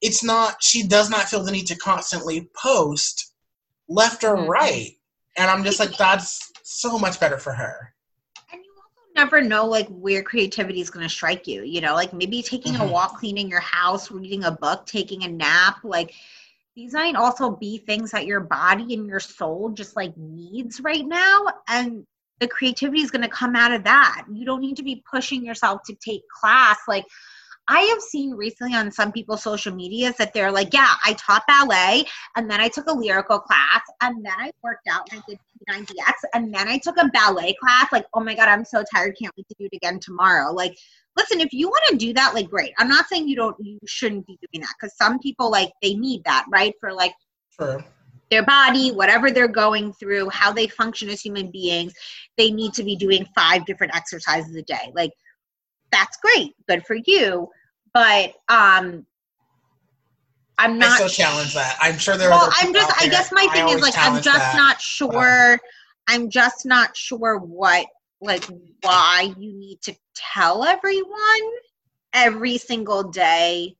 it's 0.00 0.22
not. 0.22 0.62
She 0.62 0.86
does 0.86 1.10
not 1.10 1.28
feel 1.28 1.42
the 1.42 1.52
need 1.52 1.66
to 1.68 1.76
constantly 1.76 2.50
post 2.60 3.32
left 3.88 4.24
or 4.24 4.36
mm-hmm. 4.36 4.50
right. 4.50 4.90
And 5.36 5.50
I'm 5.50 5.64
just 5.64 5.80
like, 5.80 5.96
that's 5.96 6.52
so 6.62 6.98
much 6.98 7.20
better 7.20 7.38
for 7.38 7.52
her. 7.52 7.94
And 8.52 8.60
you 8.62 8.70
also 8.76 9.12
never 9.14 9.40
know 9.40 9.64
like 9.64 9.86
where 9.88 10.22
creativity 10.22 10.80
is 10.80 10.90
going 10.90 11.06
to 11.06 11.10
strike 11.10 11.46
you. 11.46 11.62
You 11.62 11.80
know, 11.80 11.94
like 11.94 12.12
maybe 12.12 12.42
taking 12.42 12.74
mm-hmm. 12.74 12.88
a 12.88 12.92
walk, 12.92 13.18
cleaning 13.18 13.48
your 13.48 13.60
house, 13.60 14.10
reading 14.10 14.44
a 14.44 14.50
book, 14.50 14.84
taking 14.86 15.24
a 15.24 15.28
nap. 15.28 15.78
Like 15.84 16.14
these 16.78 16.92
might 16.92 17.16
also 17.16 17.50
be 17.50 17.78
things 17.78 18.12
that 18.12 18.24
your 18.24 18.38
body 18.38 18.94
and 18.94 19.08
your 19.08 19.18
soul 19.18 19.70
just 19.70 19.96
like 19.96 20.16
needs 20.16 20.80
right 20.80 21.04
now. 21.04 21.44
And 21.68 22.06
the 22.38 22.46
creativity 22.46 23.00
is 23.00 23.10
going 23.10 23.22
to 23.22 23.28
come 23.28 23.56
out 23.56 23.72
of 23.72 23.82
that. 23.82 24.24
You 24.32 24.44
don't 24.46 24.60
need 24.60 24.76
to 24.76 24.84
be 24.84 25.02
pushing 25.10 25.44
yourself 25.44 25.80
to 25.86 25.96
take 25.96 26.22
class. 26.28 26.78
Like, 26.86 27.04
I 27.66 27.80
have 27.80 28.00
seen 28.00 28.30
recently 28.30 28.76
on 28.76 28.92
some 28.92 29.10
people's 29.10 29.42
social 29.42 29.74
medias 29.74 30.16
that 30.18 30.32
they're 30.32 30.52
like, 30.52 30.72
yeah, 30.72 30.94
I 31.04 31.14
taught 31.14 31.42
ballet 31.48 32.04
and 32.36 32.48
then 32.48 32.60
I 32.60 32.68
took 32.68 32.86
a 32.86 32.92
lyrical 32.92 33.40
class 33.40 33.82
and 34.00 34.24
then 34.24 34.34
I 34.38 34.52
worked 34.62 34.86
out 34.88 35.08
and 35.10 35.20
I 35.20 35.22
did 35.28 35.38
P90X 35.68 36.12
and 36.32 36.54
then 36.54 36.68
I 36.68 36.78
took 36.78 36.96
a 36.96 37.08
ballet 37.08 37.56
class. 37.60 37.88
Like, 37.90 38.06
oh 38.14 38.20
my 38.20 38.36
God, 38.36 38.48
I'm 38.48 38.64
so 38.64 38.84
tired. 38.94 39.16
Can't 39.20 39.34
wait 39.36 39.48
to 39.48 39.56
do 39.58 39.68
it 39.70 39.76
again 39.76 39.98
tomorrow. 39.98 40.52
Like, 40.52 40.78
listen, 41.18 41.40
if 41.40 41.52
you 41.52 41.68
want 41.68 41.82
to 41.90 41.96
do 41.96 42.14
that, 42.14 42.32
like, 42.32 42.48
great. 42.48 42.72
I'm 42.78 42.88
not 42.88 43.08
saying 43.08 43.28
you 43.28 43.36
don't, 43.36 43.56
you 43.60 43.78
shouldn't 43.86 44.26
be 44.26 44.38
doing 44.50 44.62
that 44.62 44.74
because 44.80 44.96
some 44.96 45.18
people, 45.18 45.50
like, 45.50 45.70
they 45.82 45.94
need 45.94 46.24
that, 46.24 46.46
right? 46.50 46.72
For 46.80 46.92
like, 46.92 47.12
sure 47.50 47.84
their 48.30 48.44
body, 48.44 48.90
whatever 48.90 49.30
they're 49.30 49.48
going 49.48 49.90
through, 49.94 50.28
how 50.28 50.52
they 50.52 50.66
function 50.68 51.08
as 51.08 51.20
human 51.20 51.50
beings, 51.50 51.94
they 52.36 52.50
need 52.50 52.74
to 52.74 52.84
be 52.84 52.94
doing 52.94 53.26
five 53.34 53.64
different 53.64 53.96
exercises 53.96 54.54
a 54.54 54.62
day. 54.62 54.92
Like, 54.94 55.12
that's 55.90 56.18
great, 56.18 56.52
good 56.68 56.84
for 56.84 56.96
you 57.06 57.48
but 57.98 58.34
um 58.48 59.06
I'm 60.60 60.76
not. 60.76 61.00
I 61.00 61.06
still 61.06 61.08
challenge 61.08 61.54
that. 61.54 61.78
I'm 61.80 61.98
sure 61.98 62.16
there. 62.16 62.30
Well, 62.30 62.46
are 62.46 62.52
I'm 62.60 62.72
just. 62.72 63.00
I 63.00 63.06
guess 63.06 63.30
my 63.30 63.46
thing 63.52 63.68
is 63.68 63.80
like 63.80 63.94
I'm 63.96 64.20
just 64.20 64.24
that, 64.24 64.56
not 64.56 64.80
sure. 64.80 65.60
I'm 66.08 66.30
just 66.30 66.66
not 66.66 66.96
sure 66.96 67.38
what 67.38 67.86
like 68.20 68.44
why 68.82 69.32
you 69.38 69.52
need 69.52 69.80
to 69.82 69.94
tell 70.14 70.64
everyone 70.64 71.52
every 72.12 72.58
single 72.58 73.02
day 73.04 73.74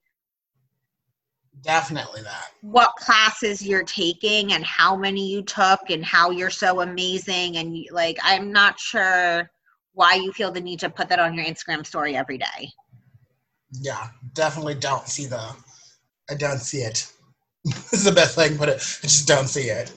Definitely 1.61 2.23
that. 2.23 2.51
what 2.61 2.95
classes 2.97 3.67
you're 3.67 3.83
taking 3.83 4.53
and 4.53 4.65
how 4.65 4.95
many 4.95 5.29
you 5.29 5.43
took 5.43 5.91
and 5.91 6.05
how 6.05 6.31
you're 6.31 6.51
so 6.51 6.83
amazing 6.83 7.57
and 7.57 7.77
you, 7.77 7.87
like 7.91 8.17
i'm 8.23 8.53
not 8.53 8.79
sure 8.79 9.51
why 9.93 10.15
you 10.15 10.33
feel 10.33 10.53
the 10.53 10.61
need 10.61 10.79
to 10.79 10.89
put 10.89 11.09
that 11.09 11.19
on 11.19 11.35
your 11.35 11.45
instagram 11.45 11.85
story 11.85 12.15
every 12.17 12.39
day 12.39 12.71
Yeah, 13.73 14.09
definitely 14.35 14.77
don't 14.77 15.07
see 15.09 15.27
the. 15.27 15.55
I 16.31 16.35
don't 16.35 16.59
see 16.61 16.79
it. 16.79 17.07
this 17.65 17.93
is 17.93 18.05
the 18.05 18.13
best 18.13 18.37
way 18.37 18.45
I 18.45 18.49
can 18.49 18.59
put 18.59 18.69
it. 18.69 18.77
I 18.77 19.07
just 19.07 19.27
don't 19.27 19.49
see 19.49 19.69
it. 19.69 19.93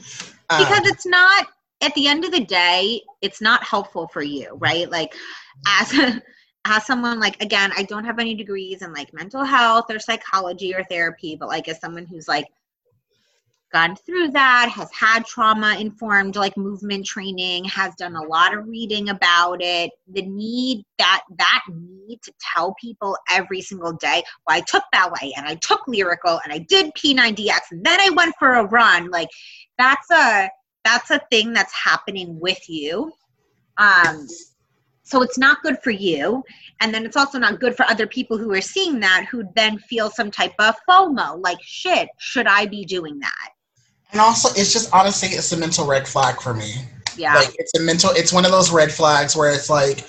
Um, 0.49 0.65
because 0.65 0.86
it's 0.88 1.06
not 1.06 1.47
at 1.82 1.94
the 1.96 2.08
end 2.08 2.24
of 2.24 2.32
the 2.32 2.46
day 2.46 3.02
it's 3.22 3.41
not 3.41 3.63
helpful 3.63 4.08
for 4.08 4.22
you 4.22 4.56
right? 4.60 4.89
Like 4.89 5.13
as 5.67 5.94
as 6.65 6.86
someone 6.86 7.20
like 7.20 7.41
again 7.41 7.72
i 7.76 7.84
don't 7.84 8.06
have 8.06 8.20
any 8.20 8.36
degrees 8.36 8.82
in 8.82 8.94
like 8.94 9.13
mental 9.13 9.44
health 9.44 9.86
or 9.89 10.00
psychology 10.00 10.74
or 10.76 10.84
therapy 10.86 11.36
but 11.36 11.48
like 11.48 11.67
as 11.67 11.80
someone 11.80 12.06
who's 12.06 12.28
like 12.28 12.46
gone 13.74 13.96
through 13.96 14.30
that 14.30 14.70
has 14.70 14.89
had 14.91 15.26
trauma 15.26 15.78
informed 15.80 16.36
like 16.36 16.56
movement 16.58 17.06
training 17.06 17.63
has 17.63 17.96
done 17.96 18.15
a 18.15 18.24
lot 18.24 18.54
of 18.54 18.67
reading 18.67 19.10
about 19.10 19.62
it 19.62 19.89
the 20.12 20.22
need 20.24 20.84
that 21.00 21.22
that 21.38 21.62
need 21.70 22.22
to 22.22 22.34
tell 22.54 22.76
people 22.80 23.17
every 23.32 23.62
single 23.62 23.94
day 23.94 24.22
well 24.46 24.58
i 24.58 24.62
took 24.62 24.84
ballet 24.91 25.34
and 25.38 25.48
i 25.48 25.56
took 25.56 25.80
lyrical 25.88 26.39
and 26.44 26.52
i 26.52 26.58
did 26.58 26.94
p90x 26.96 27.60
and 27.72 27.84
then 27.84 28.00
i 28.02 28.10
went 28.10 28.36
for 28.38 28.56
a 28.56 28.65
run 28.65 29.10
like 29.10 29.30
that's 29.78 30.12
a 30.12 30.50
that's 30.84 31.12
a 31.12 31.22
thing 31.30 31.54
that's 31.54 31.74
happening 31.74 32.39
with 32.39 32.70
you 32.70 33.12
um 33.78 34.28
so 35.04 35.22
it's 35.22 35.38
not 35.38 35.62
good 35.63 35.78
for 35.84 35.91
you 35.91 36.44
and 36.80 36.94
then 36.94 37.06
it's 37.06 37.17
also 37.17 37.38
not 37.38 37.60
good 37.60 37.76
for 37.76 37.84
other 37.86 38.08
people 38.08 38.38
who 38.38 38.54
are 38.54 38.62
seeing 38.62 39.00
that 39.00 39.26
who 39.30 39.44
then 39.56 39.78
feel 39.78 40.10
some 40.10 40.32
type 40.32 40.54
of 40.60 40.76
fomo 40.89 41.41
like 41.41 41.58
shit 41.62 42.10
should 42.17 42.48
i 42.48 42.65
be 42.65 42.86
doing 42.86 43.20
that 43.20 43.50
and 44.12 44.20
also, 44.20 44.50
it's 44.50 44.74
just 44.74 44.94
honestly, 44.94 45.30
it's 45.30 45.52
a 45.52 45.58
mental 45.58 45.88
red 45.88 46.08
flag 46.08 46.41
for 46.41 46.54
me. 46.54 46.74
yeah 47.17 47.36
Like 47.36 47.56
it's 47.58 47.78
a 47.78 47.82
mental. 47.82 48.12
It's 48.12 48.34
one 48.34 48.46
of 48.46 48.52
those 48.52 48.72
red 48.72 48.91
flags 48.91 49.36
where 49.36 49.54
it's 49.54 49.70
like, 49.70 50.06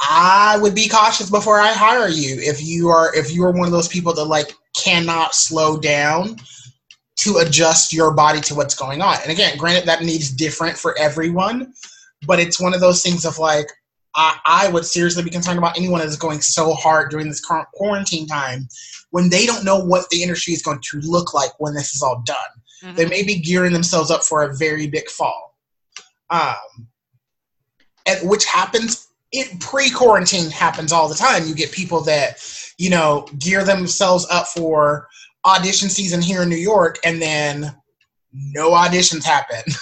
I 0.00 0.58
would 0.60 0.74
be 0.74 0.88
cautious 0.88 1.30
before 1.30 1.60
I 1.60 1.72
hire 1.72 2.08
you 2.08 2.36
if 2.40 2.62
you 2.62 2.88
are 2.88 3.14
if 3.14 3.32
you 3.32 3.44
are 3.44 3.52
one 3.52 3.66
of 3.66 3.72
those 3.72 3.88
people 3.88 4.12
that 4.14 4.24
like 4.24 4.52
cannot 4.76 5.32
slow 5.32 5.78
down 5.78 6.38
to 7.20 7.38
adjust 7.38 7.92
your 7.92 8.12
body 8.12 8.40
to 8.40 8.54
what's 8.54 8.74
going 8.74 9.02
on. 9.02 9.16
And 9.22 9.30
again, 9.30 9.56
granted, 9.56 9.86
that 9.86 10.02
needs 10.02 10.30
different 10.30 10.76
for 10.76 10.98
everyone, 10.98 11.72
but 12.26 12.40
it's 12.40 12.60
one 12.60 12.74
of 12.74 12.80
those 12.80 13.02
things 13.02 13.24
of 13.24 13.38
like. 13.38 13.66
I, 14.14 14.38
I 14.44 14.68
would 14.68 14.84
seriously 14.84 15.22
be 15.22 15.30
concerned 15.30 15.56
about 15.56 15.78
anyone 15.78 16.00
that 16.00 16.06
is 16.06 16.16
going 16.18 16.42
so 16.42 16.74
hard 16.74 17.10
during 17.10 17.28
this 17.28 17.42
current 17.42 17.66
quarantine 17.72 18.26
time 18.26 18.68
when 19.10 19.30
they 19.30 19.46
don't 19.46 19.64
know 19.64 19.78
what 19.82 20.10
the 20.10 20.22
industry 20.22 20.52
is 20.52 20.60
going 20.60 20.80
to 20.90 21.00
look 21.00 21.32
like 21.32 21.58
when 21.58 21.72
this 21.72 21.94
is 21.94 22.02
all 22.02 22.22
done 22.26 22.36
Mhm. 22.82 22.96
they 22.96 23.06
may 23.06 23.22
be 23.22 23.36
gearing 23.38 23.72
themselves 23.72 24.10
up 24.10 24.22
for 24.22 24.42
a 24.42 24.54
very 24.54 24.86
big 24.86 25.08
fall 25.08 25.56
um, 26.28 26.88
and 28.06 28.28
which 28.28 28.44
happens 28.44 29.08
it 29.32 29.58
pre-quarantine 29.60 30.50
happens 30.50 30.92
all 30.92 31.08
the 31.08 31.14
time 31.14 31.46
you 31.46 31.54
get 31.54 31.72
people 31.72 32.00
that 32.02 32.38
you 32.78 32.90
know 32.90 33.26
gear 33.38 33.64
themselves 33.64 34.26
up 34.30 34.46
for 34.46 35.08
audition 35.46 35.88
season 35.88 36.20
here 36.20 36.42
in 36.42 36.48
new 36.48 36.56
york 36.56 36.98
and 37.04 37.20
then 37.20 37.74
no 38.32 38.70
auditions 38.70 39.24
happen. 39.24 39.62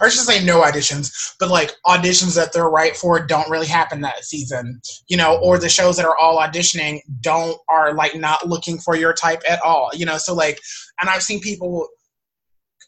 Or 0.00 0.06
i 0.06 0.10
should 0.10 0.26
say 0.26 0.44
no 0.44 0.60
auditions 0.60 1.34
but 1.40 1.48
like 1.48 1.72
auditions 1.86 2.36
that 2.36 2.52
they're 2.52 2.68
right 2.68 2.94
for 2.94 3.24
don't 3.24 3.50
really 3.50 3.66
happen 3.66 4.00
that 4.02 4.22
season 4.22 4.80
you 5.08 5.16
know 5.16 5.38
or 5.42 5.58
the 5.58 5.68
shows 5.68 5.96
that 5.96 6.04
are 6.06 6.16
all 6.16 6.38
auditioning 6.38 7.00
don't 7.20 7.58
are 7.68 7.94
like 7.94 8.14
not 8.14 8.46
looking 8.46 8.78
for 8.78 8.96
your 8.96 9.12
type 9.12 9.42
at 9.48 9.60
all 9.62 9.90
you 9.94 10.04
know? 10.04 10.18
So 10.18 10.34
like 10.34 10.60
and 11.00 11.08
i've 11.10 11.22
seen 11.22 11.40
people 11.40 11.88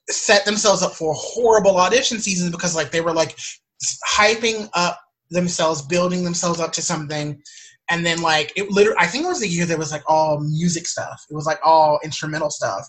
set 0.09 0.45
themselves 0.45 0.83
up 0.83 0.93
for 0.93 1.13
horrible 1.17 1.79
audition 1.79 2.19
seasons 2.19 2.51
because 2.51 2.77
like 2.77 2.91
they 2.91 3.01
were 3.01 3.15
like 3.15 3.37
hyping 4.15 4.69
up 4.75 5.01
themselves 5.31 5.83
building 5.83 6.25
themselves 6.25 6.61
up 6.61 6.73
to 6.73 6.83
something 6.83 7.41
and 7.91 8.07
then 8.07 8.23
like 8.23 8.53
it 8.57 8.71
literally 8.71 8.97
i 8.99 9.07
think 9.07 9.25
it 9.25 9.29
was 9.29 9.41
the 9.41 9.49
year 9.49 9.67
that 9.67 9.79
was 9.79 9.93
like 9.93 10.03
all 10.07 10.41
music 10.41 10.87
stuff 10.87 11.25
it 11.29 11.35
was 11.35 11.47
like 11.47 11.59
all 11.65 12.01
instrumental 12.03 12.51
stuff 12.51 12.89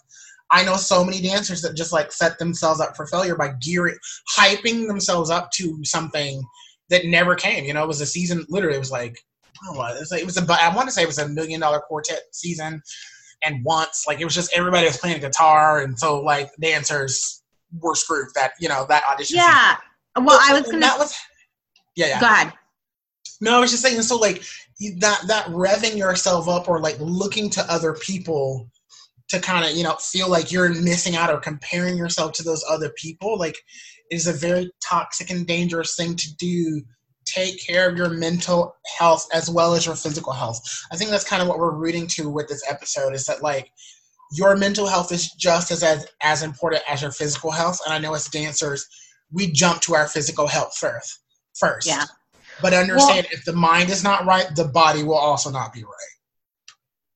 i 0.51 0.63
know 0.63 0.75
so 0.75 1.03
many 1.03 1.19
dancers 1.21 1.61
that 1.61 1.75
just 1.75 1.91
like 1.91 2.11
set 2.11 2.39
themselves 2.39 2.79
up 2.79 2.95
for 2.95 3.05
failure 3.07 3.35
by 3.35 3.51
gearing 3.61 3.97
hyping 4.37 4.87
themselves 4.87 5.29
up 5.29 5.51
to 5.51 5.83
something 5.83 6.41
that 6.89 7.05
never 7.05 7.35
came 7.35 7.65
you 7.65 7.73
know 7.73 7.83
it 7.83 7.87
was 7.87 8.01
a 8.01 8.05
season 8.05 8.45
literally 8.49 8.75
it 8.75 8.79
was 8.79 8.91
like 8.91 9.17
I 9.63 9.73
know, 9.75 9.85
it 9.85 9.99
was, 9.99 10.09
like, 10.09 10.21
it 10.21 10.25
was 10.25 10.37
a, 10.37 10.53
I 10.59 10.75
want 10.75 10.87
to 10.87 10.91
say 10.91 11.03
it 11.03 11.07
was 11.07 11.19
a 11.19 11.27
million 11.27 11.59
dollar 11.59 11.81
quartet 11.81 12.23
season, 12.31 12.81
and 13.45 13.63
once 13.63 14.05
like 14.07 14.19
it 14.19 14.23
was 14.23 14.33
just 14.33 14.51
everybody 14.57 14.87
was 14.87 14.97
playing 14.97 15.21
guitar, 15.21 15.81
and 15.81 15.99
so 15.99 16.19
like 16.19 16.49
dancers 16.59 17.43
were 17.79 17.93
screwed 17.93 18.29
that 18.33 18.53
you 18.59 18.67
know 18.67 18.87
that 18.89 19.03
audition. 19.03 19.37
season. 19.37 19.47
yeah 19.47 19.75
well 20.19 20.39
i 20.49 20.51
was 20.51 20.63
gonna 20.63 20.79
that 20.79 20.97
was 20.97 21.15
yeah 21.95 22.07
yeah 22.07 22.19
go 22.19 22.25
ahead 22.25 22.53
no, 23.41 23.57
I 23.57 23.59
was 23.59 23.71
just 23.71 23.83
saying. 23.83 24.01
So, 24.03 24.17
like 24.17 24.43
that 24.97 25.21
that 25.27 25.45
revving 25.47 25.97
yourself 25.97 26.47
up, 26.47 26.67
or 26.67 26.79
like 26.79 26.97
looking 26.99 27.49
to 27.51 27.71
other 27.71 27.93
people 27.93 28.69
to 29.29 29.39
kind 29.39 29.65
of 29.65 29.75
you 29.75 29.83
know 29.83 29.95
feel 29.95 30.29
like 30.29 30.51
you're 30.51 30.69
missing 30.69 31.15
out, 31.15 31.29
or 31.29 31.39
comparing 31.39 31.97
yourself 31.97 32.33
to 32.33 32.43
those 32.43 32.63
other 32.69 32.91
people, 32.97 33.37
like 33.37 33.57
is 34.09 34.27
a 34.27 34.33
very 34.33 34.69
toxic 34.83 35.29
and 35.29 35.47
dangerous 35.47 35.95
thing 35.95 36.15
to 36.15 36.35
do. 36.35 36.81
Take 37.25 37.65
care 37.65 37.87
of 37.89 37.95
your 37.95 38.09
mental 38.09 38.75
health 38.97 39.27
as 39.33 39.49
well 39.49 39.73
as 39.73 39.85
your 39.85 39.95
physical 39.95 40.33
health. 40.33 40.59
I 40.91 40.97
think 40.97 41.11
that's 41.11 41.23
kind 41.23 41.41
of 41.41 41.47
what 41.47 41.59
we're 41.59 41.75
rooting 41.75 42.07
to 42.07 42.29
with 42.29 42.49
this 42.49 42.63
episode. 42.69 43.13
Is 43.13 43.25
that 43.25 43.41
like 43.41 43.71
your 44.31 44.55
mental 44.57 44.87
health 44.87 45.11
is 45.11 45.31
just 45.33 45.71
as 45.71 45.83
as, 45.83 46.05
as 46.21 46.41
important 46.41 46.83
as 46.89 47.01
your 47.01 47.11
physical 47.11 47.51
health. 47.51 47.79
And 47.85 47.93
I 47.93 47.99
know 47.99 48.13
as 48.13 48.27
dancers, 48.27 48.87
we 49.31 49.51
jump 49.51 49.81
to 49.81 49.95
our 49.95 50.07
physical 50.07 50.47
health 50.47 50.75
first. 50.77 51.19
First, 51.57 51.87
Yeah. 51.87 52.05
But 52.61 52.73
understand 52.73 53.27
if 53.31 53.43
the 53.45 53.53
mind 53.53 53.89
is 53.89 54.03
not 54.03 54.25
right, 54.25 54.47
the 54.55 54.65
body 54.65 55.03
will 55.03 55.15
also 55.17 55.49
not 55.49 55.73
be 55.73 55.83
right. 55.83 56.11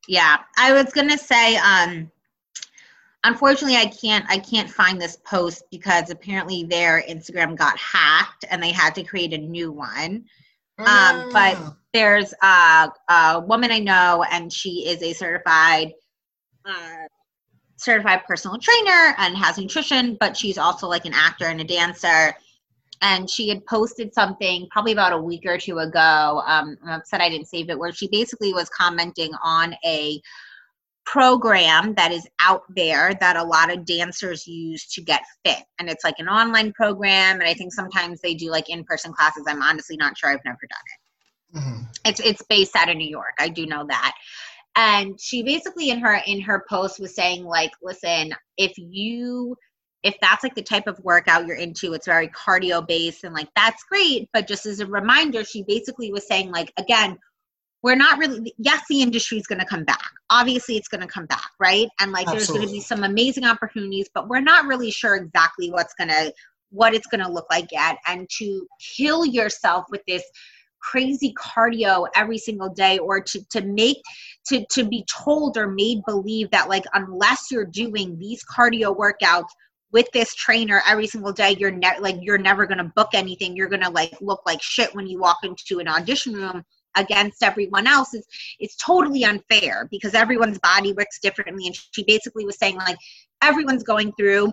yeah 0.07 0.37
i 0.57 0.71
was 0.73 0.91
gonna 0.93 1.17
say 1.17 1.55
um 1.57 2.09
unfortunately 3.23 3.75
i 3.77 3.85
can't 3.87 4.25
i 4.29 4.37
can't 4.37 4.69
find 4.69 5.01
this 5.01 5.17
post 5.25 5.63
because 5.71 6.09
apparently 6.09 6.63
their 6.63 7.03
instagram 7.09 7.55
got 7.57 7.77
hacked 7.77 8.45
and 8.49 8.61
they 8.61 8.71
had 8.71 8.93
to 8.95 9.03
create 9.03 9.33
a 9.33 9.37
new 9.37 9.71
one 9.71 10.23
Um, 10.77 11.29
but- 11.31 11.55
Ah. 11.57 11.75
there's 11.93 12.33
a, 12.43 12.91
a 13.09 13.39
woman 13.39 13.71
I 13.71 13.79
know, 13.79 14.25
and 14.29 14.51
she 14.51 14.85
is 14.85 15.01
a 15.01 15.13
certified 15.13 15.93
uh, 16.65 17.07
certified 17.77 18.21
personal 18.27 18.57
trainer 18.57 19.15
and 19.17 19.37
has 19.37 19.57
nutrition, 19.57 20.17
but 20.19 20.35
she's 20.35 20.57
also 20.57 20.87
like 20.89 21.05
an 21.05 21.13
actor 21.13 21.45
and 21.45 21.61
a 21.61 21.63
dancer. 21.63 22.35
And 23.01 23.29
she 23.29 23.49
had 23.49 23.65
posted 23.65 24.13
something 24.13 24.67
probably 24.71 24.93
about 24.93 25.13
a 25.13 25.17
week 25.17 25.43
or 25.45 25.57
two 25.57 25.79
ago. 25.79 26.41
Um, 26.45 26.77
I'm 26.83 26.99
upset 26.99 27.21
I 27.21 27.29
didn't 27.29 27.47
save 27.47 27.69
it, 27.69 27.77
where 27.77 27.91
she 27.91 28.07
basically 28.07 28.53
was 28.53 28.69
commenting 28.69 29.31
on 29.43 29.75
a 29.85 30.21
program 31.05 31.93
that 31.93 32.11
is 32.11 32.27
out 32.39 32.63
there 32.75 33.13
that 33.19 33.37
a 33.37 33.43
lot 33.43 33.71
of 33.71 33.85
dancers 33.85 34.47
use 34.47 34.87
to 34.87 35.01
get 35.01 35.21
fit. 35.45 35.63
And 35.79 35.89
it's 35.89 36.03
like 36.03 36.15
an 36.17 36.27
online 36.27 36.73
program. 36.73 37.39
And 37.39 37.47
I 37.47 37.53
think 37.53 37.73
sometimes 37.73 38.21
they 38.21 38.33
do 38.33 38.49
like 38.49 38.69
in 38.69 38.83
person 38.83 39.13
classes. 39.13 39.45
I'm 39.47 39.61
honestly 39.61 39.97
not 39.97 40.17
sure. 40.17 40.31
I've 40.31 40.43
never 40.45 40.57
done 40.67 40.79
it 40.85 41.05
Mhm. 41.55 41.87
it's 42.05 42.19
it's 42.19 42.41
based 42.49 42.75
out 42.75 42.89
of 42.89 42.97
New 42.97 43.07
York. 43.07 43.33
I 43.39 43.49
do 43.49 43.65
know 43.65 43.85
that. 43.87 44.13
And 44.75 45.19
she 45.19 45.41
basically 45.43 45.89
in 45.89 45.99
her 45.99 46.21
in 46.27 46.41
her 46.41 46.65
post 46.69 46.99
was 46.99 47.15
saying 47.15 47.45
like, 47.45 47.71
listen, 47.81 48.33
if 48.57 48.73
you 48.77 49.55
if 50.05 50.15
that's 50.21 50.43
like 50.43 50.53
the 50.53 50.61
type 50.61 50.85
of 50.85 50.99
workout 50.99 51.47
you're 51.47 51.57
into, 51.57 51.93
it's 51.93 52.05
very 52.05 52.27
cardio 52.29 52.87
based 52.87 53.23
and 53.23 53.33
like 53.33 53.49
that's 53.55 53.83
great. 53.83 54.29
But 54.33 54.47
just 54.47 54.67
as 54.67 54.79
a 54.79 54.85
reminder, 54.85 55.43
she 55.43 55.63
basically 55.63 56.11
was 56.11 56.27
saying 56.27 56.51
like 56.51 56.71
again, 56.77 57.17
we're 57.81 57.95
not 57.95 58.19
really 58.19 58.53
yes, 58.59 58.83
the 58.87 59.01
industry 59.01 59.39
is 59.39 59.47
gonna 59.47 59.65
come 59.65 59.83
back. 59.83 60.11
Obviously 60.29 60.77
it's 60.77 60.87
gonna 60.87 61.07
come 61.07 61.25
back, 61.25 61.49
right? 61.59 61.87
And 61.99 62.11
like 62.11 62.27
there's 62.27 62.47
gonna 62.47 62.67
be 62.67 62.81
some 62.81 63.03
amazing 63.03 63.45
opportunities, 63.45 64.07
but 64.13 64.29
we're 64.29 64.41
not 64.41 64.67
really 64.67 64.91
sure 64.91 65.15
exactly 65.15 65.71
what's 65.71 65.95
gonna 65.95 66.31
what 66.69 66.93
it's 66.93 67.07
gonna 67.07 67.29
look 67.29 67.47
like 67.49 67.71
yet. 67.71 67.97
And 68.07 68.29
to 68.37 68.67
kill 68.95 69.25
yourself 69.25 69.85
with 69.89 70.01
this 70.07 70.23
crazy 70.79 71.33
cardio 71.33 72.07
every 72.15 72.37
single 72.37 72.69
day 72.69 72.99
or 72.99 73.19
to 73.19 73.43
to 73.49 73.61
make 73.61 73.97
to 74.45 74.63
to 74.69 74.83
be 74.83 75.03
told 75.11 75.57
or 75.57 75.67
made 75.67 75.99
believe 76.05 76.51
that 76.51 76.69
like 76.69 76.85
unless 76.93 77.47
you're 77.49 77.65
doing 77.65 78.19
these 78.19 78.43
cardio 78.45 78.95
workouts 78.95 79.49
with 79.95 80.11
this 80.11 80.35
trainer 80.35 80.81
every 80.85 81.07
single 81.07 81.31
day 81.31 81.55
you're 81.57 81.71
ne- 81.71 81.99
like 82.01 82.17
you're 82.19 82.37
never 82.37 82.67
going 82.67 82.79
to 82.79 82.91
book 82.97 83.11
anything. 83.13 83.55
You're 83.55 83.69
going 83.69 83.81
to 83.81 83.89
like 83.89 84.13
look 84.19 84.41
like 84.45 84.61
shit 84.61 84.93
when 84.93 85.07
you 85.07 85.19
walk 85.19 85.37
into 85.43 85.79
an 85.79 85.87
audition 85.87 86.33
room 86.33 86.65
against 86.97 87.41
everyone 87.41 87.87
else. 87.87 88.13
Is 88.13 88.27
it's 88.59 88.75
totally 88.75 89.23
unfair 89.23 89.87
because 89.89 90.13
everyone's 90.13 90.59
body 90.59 90.91
works 90.91 91.19
differently. 91.21 91.67
And 91.67 91.75
she 91.93 92.03
basically 92.03 92.45
was 92.45 92.57
saying 92.59 92.75
like 92.75 92.97
everyone's 93.41 93.83
going 93.83 94.11
through 94.19 94.51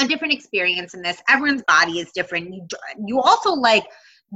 a 0.00 0.08
different 0.08 0.34
experience 0.34 0.94
in 0.94 1.00
this. 1.00 1.22
Everyone's 1.28 1.62
body 1.68 2.00
is 2.00 2.10
different. 2.10 2.52
You, 2.52 2.66
you 3.06 3.20
also 3.20 3.52
like 3.52 3.84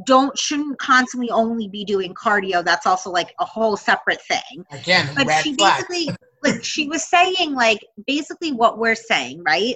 don't 0.06 0.38
shouldn't 0.38 0.78
constantly 0.78 1.30
only 1.30 1.66
be 1.66 1.84
doing 1.84 2.14
cardio. 2.14 2.64
That's 2.64 2.86
also 2.86 3.10
like 3.10 3.34
a 3.40 3.44
whole 3.44 3.76
separate 3.76 4.22
thing. 4.22 4.64
Again, 4.70 5.10
but 5.16 5.28
she 5.42 5.56
flag. 5.56 5.88
basically 5.88 6.14
like 6.44 6.62
she 6.62 6.86
was 6.86 7.02
saying 7.02 7.52
like 7.52 7.84
basically 8.06 8.52
what 8.52 8.78
we're 8.78 8.94
saying 8.94 9.42
right 9.44 9.74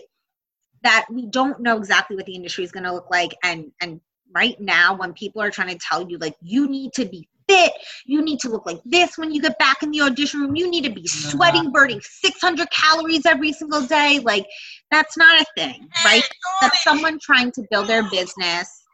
that 0.85 1.07
we 1.11 1.27
don't 1.27 1.61
know 1.61 1.77
exactly 1.77 2.17
what 2.17 2.27
the 2.27 2.35
industry 2.35 2.65
is 2.65 2.73
going 2.73 2.85
to 2.85 2.93
look 2.93 3.11
like. 3.11 3.35
And 3.43 3.73
and 3.81 4.01
right 4.35 4.59
now 4.61 4.97
when 4.97 5.13
people 5.13 5.43
are 5.43 5.51
trying 5.51 5.69
to 5.69 5.79
tell 5.79 6.09
you 6.09 6.19
like 6.19 6.35
you 6.41 6.69
need 6.69 6.93
to 6.93 7.05
be 7.05 7.29
fit 7.47 7.73
you 8.07 8.23
need 8.23 8.41
to 8.41 8.49
look 8.49 8.65
like 8.65 8.81
this 8.87 9.19
when 9.19 9.31
you 9.31 9.41
get 9.41 9.57
back 9.59 9.83
in 9.83 9.91
the 9.91 10.01
audition 10.01 10.41
room 10.41 10.57
you 10.57 10.69
need 10.69 10.83
to 10.83 10.91
be 10.91 11.07
sweating 11.07 11.71
burning 11.71 12.01
600 12.01 12.67
calories 12.71 13.27
every 13.27 13.53
single 13.53 13.83
day 13.83 14.19
like 14.25 14.47
that's 14.91 15.19
not 15.19 15.43
a 15.43 15.45
thing 15.55 15.87
right? 16.07 16.23
that's 16.63 16.83
someone 16.83 17.19
trying 17.21 17.53
to 17.53 17.63
build 17.71 17.87
their 17.87 18.03
business 18.11 18.85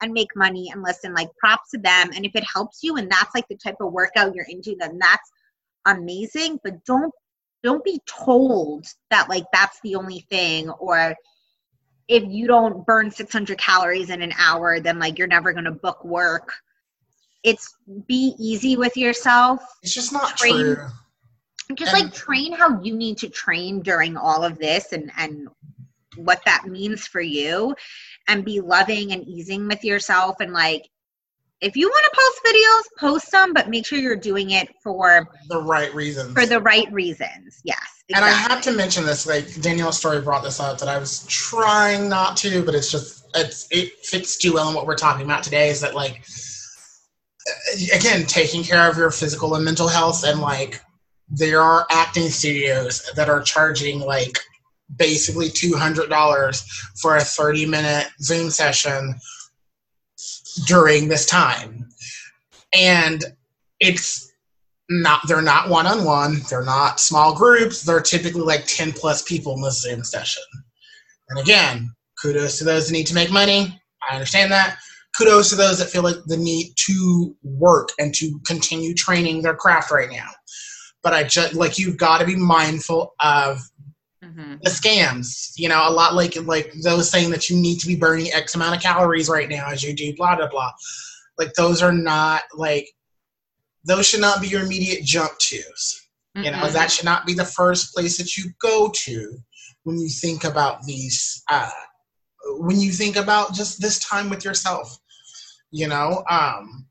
and 0.00 0.12
make 0.12 0.34
money 0.36 0.70
and 0.72 0.82
listen 0.82 1.14
like 1.14 1.28
props 1.38 1.70
to 1.70 1.78
them. 1.78 2.10
And 2.14 2.24
if 2.24 2.34
it 2.34 2.44
helps 2.52 2.82
you 2.82 2.96
and 2.96 3.10
that's 3.10 3.34
like 3.34 3.46
the 3.48 3.56
type 3.56 3.76
of 3.80 3.92
workout 3.92 4.34
you're 4.34 4.46
into 4.48 4.76
then 4.78 4.98
that's 4.98 5.30
amazing. 5.86 6.60
But 6.62 6.84
don't 6.84 7.12
don't 7.62 7.84
be 7.84 8.00
told 8.06 8.86
that 9.10 9.28
like 9.28 9.44
that's 9.52 9.80
the 9.82 9.96
only 9.96 10.26
thing 10.30 10.70
or 10.70 11.14
if 12.08 12.24
you 12.26 12.46
don't 12.46 12.84
burn 12.86 13.10
600 13.10 13.58
calories 13.58 14.10
in 14.10 14.22
an 14.22 14.32
hour 14.38 14.80
then 14.80 14.98
like 14.98 15.18
you're 15.18 15.26
never 15.26 15.52
going 15.52 15.64
to 15.64 15.70
book 15.72 16.04
work 16.04 16.52
it's 17.44 17.74
be 18.06 18.34
easy 18.38 18.76
with 18.76 18.96
yourself 18.96 19.60
It's 19.82 19.94
just 19.94 20.12
not 20.12 20.36
Train- 20.36 20.74
true. 20.74 20.86
just 21.76 21.94
And- 21.94 22.04
like 22.04 22.14
train 22.14 22.52
how 22.52 22.80
you 22.82 22.96
need 22.96 23.18
to 23.18 23.28
train 23.28 23.80
during 23.82 24.16
all 24.16 24.42
of 24.44 24.58
this 24.58 24.92
and 24.92 25.10
and 25.16 25.48
what 26.16 26.40
that 26.46 26.66
means 26.66 27.06
for 27.06 27.20
you 27.20 27.76
and 28.26 28.44
be 28.44 28.60
loving 28.60 29.12
and 29.12 29.22
easing 29.28 29.68
with 29.68 29.84
yourself 29.84 30.36
and 30.40 30.52
like 30.52 30.88
if 31.60 31.76
you 31.76 31.88
want 31.88 32.04
to 32.12 32.20
post 32.20 32.40
videos 32.46 33.00
post 33.00 33.30
them 33.32 33.52
but 33.52 33.68
make 33.68 33.84
sure 33.86 33.98
you're 33.98 34.14
doing 34.16 34.50
it 34.50 34.68
for 34.82 35.28
The 35.48 35.60
right 35.62 35.92
reasons. 35.94 36.32
for 36.32 36.46
the 36.46 36.60
right 36.60 36.90
reasons 36.92 37.60
yes 37.64 37.78
And 38.14 38.24
I 38.24 38.30
have 38.30 38.62
to 38.62 38.72
mention 38.72 39.04
this, 39.04 39.26
like 39.26 39.60
Danielle's 39.60 39.98
Story 39.98 40.20
brought 40.22 40.42
this 40.42 40.60
up 40.60 40.78
that 40.78 40.88
I 40.88 40.96
was 40.98 41.26
trying 41.26 42.08
not 42.08 42.36
to, 42.38 42.64
but 42.64 42.74
it's 42.74 42.90
just 42.90 43.26
it's 43.34 43.66
it 43.70 43.92
fits 44.02 44.38
too 44.38 44.54
well 44.54 44.68
in 44.70 44.74
what 44.74 44.86
we're 44.86 44.96
talking 44.96 45.24
about 45.26 45.42
today. 45.42 45.68
Is 45.68 45.80
that 45.82 45.94
like 45.94 46.24
again 47.94 48.24
taking 48.26 48.62
care 48.62 48.88
of 48.90 48.96
your 48.96 49.10
physical 49.10 49.54
and 49.54 49.64
mental 49.64 49.88
health, 49.88 50.24
and 50.24 50.40
like 50.40 50.80
there 51.28 51.60
are 51.60 51.86
acting 51.90 52.28
studios 52.30 53.02
that 53.16 53.28
are 53.28 53.42
charging 53.42 54.00
like 54.00 54.38
basically 54.96 55.50
two 55.50 55.76
hundred 55.76 56.08
dollars 56.08 56.62
for 57.02 57.16
a 57.16 57.20
thirty 57.20 57.66
minute 57.66 58.06
Zoom 58.22 58.48
session 58.48 59.14
during 60.66 61.08
this 61.08 61.26
time, 61.26 61.88
and 62.72 63.24
it's 63.80 64.32
not 64.90 65.20
they're 65.28 65.42
not 65.42 65.68
one 65.68 65.86
on 65.86 66.02
one 66.02 66.40
they're 66.48 66.64
not 66.64 66.98
small 66.98 67.34
groups. 67.34 67.82
They're 67.82 68.00
typically 68.00 68.40
like 68.40 68.64
10 68.66 68.92
plus 68.92 69.22
people 69.22 69.54
in 69.54 69.60
the 69.60 69.70
zoom 69.70 70.02
session. 70.02 70.42
And 71.28 71.38
again 71.38 71.90
kudos 72.20 72.58
to 72.58 72.64
those 72.64 72.86
that 72.86 72.92
need 72.92 73.06
to 73.06 73.14
make 73.14 73.30
money. 73.30 73.80
I 74.08 74.14
understand 74.14 74.50
that. 74.52 74.78
Kudos 75.16 75.50
to 75.50 75.56
those 75.56 75.78
that 75.78 75.88
feel 75.88 76.02
like 76.02 76.16
the 76.26 76.36
need 76.36 76.72
to 76.86 77.34
work 77.42 77.90
and 77.98 78.14
to 78.14 78.40
continue 78.46 78.94
training 78.94 79.42
their 79.42 79.54
craft 79.54 79.90
right 79.90 80.10
now. 80.10 80.30
But 81.02 81.14
i 81.14 81.22
just 81.24 81.54
like 81.54 81.78
you've 81.78 81.96
got 81.96 82.18
to 82.18 82.26
be 82.26 82.36
mindful 82.36 83.14
of 83.20 83.60
Mhm. 84.28 84.60
the 84.62 84.70
scams 84.70 85.52
you 85.56 85.68
know 85.68 85.88
a 85.88 85.90
lot 85.90 86.14
like 86.14 86.36
like 86.44 86.72
those 86.82 87.10
saying 87.10 87.30
that 87.30 87.48
you 87.48 87.56
need 87.56 87.78
to 87.80 87.86
be 87.86 87.96
burning 87.96 88.30
x 88.32 88.54
amount 88.54 88.76
of 88.76 88.82
calories 88.82 89.28
right 89.28 89.48
now 89.48 89.68
as 89.70 89.82
you 89.82 89.94
do 89.94 90.14
blah 90.16 90.36
blah 90.36 90.48
blah. 90.48 90.72
Like 91.38 91.54
those 91.54 91.82
are 91.82 91.92
not 91.92 92.42
like 92.54 92.88
those 93.84 94.06
should 94.06 94.20
not 94.20 94.40
be 94.40 94.48
your 94.48 94.62
immediate 94.62 95.04
jump 95.04 95.32
tos. 95.38 96.08
You 96.34 96.50
know 96.50 96.68
that 96.70 96.90
should 96.90 97.04
not 97.04 97.26
be 97.26 97.34
the 97.34 97.44
first 97.44 97.94
place 97.94 98.18
that 98.18 98.36
you 98.36 98.52
go 98.60 98.90
to 98.94 99.38
when 99.84 99.98
you 99.98 100.08
think 100.08 100.44
about 100.44 100.82
these 100.84 101.42
uh 101.50 101.70
when 102.58 102.80
you 102.80 102.92
think 102.92 103.16
about 103.16 103.54
just 103.54 103.80
this 103.80 103.98
time 103.98 104.30
with 104.30 104.44
yourself 104.44 104.98
you 105.70 105.88
know 105.88 106.24
um 106.30 106.86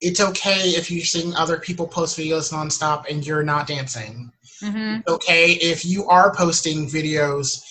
it's 0.00 0.20
okay 0.20 0.70
if 0.70 0.90
you're 0.90 1.04
seeing 1.04 1.34
other 1.34 1.58
people 1.58 1.86
post 1.86 2.18
videos 2.18 2.52
nonstop 2.52 3.04
and 3.08 3.26
you're 3.26 3.42
not 3.44 3.66
dancing 3.66 4.32
Mhm. 4.64 5.06
okay 5.06 5.52
if 5.52 5.84
you 5.84 6.08
are 6.08 6.34
posting 6.34 6.88
videos 6.88 7.62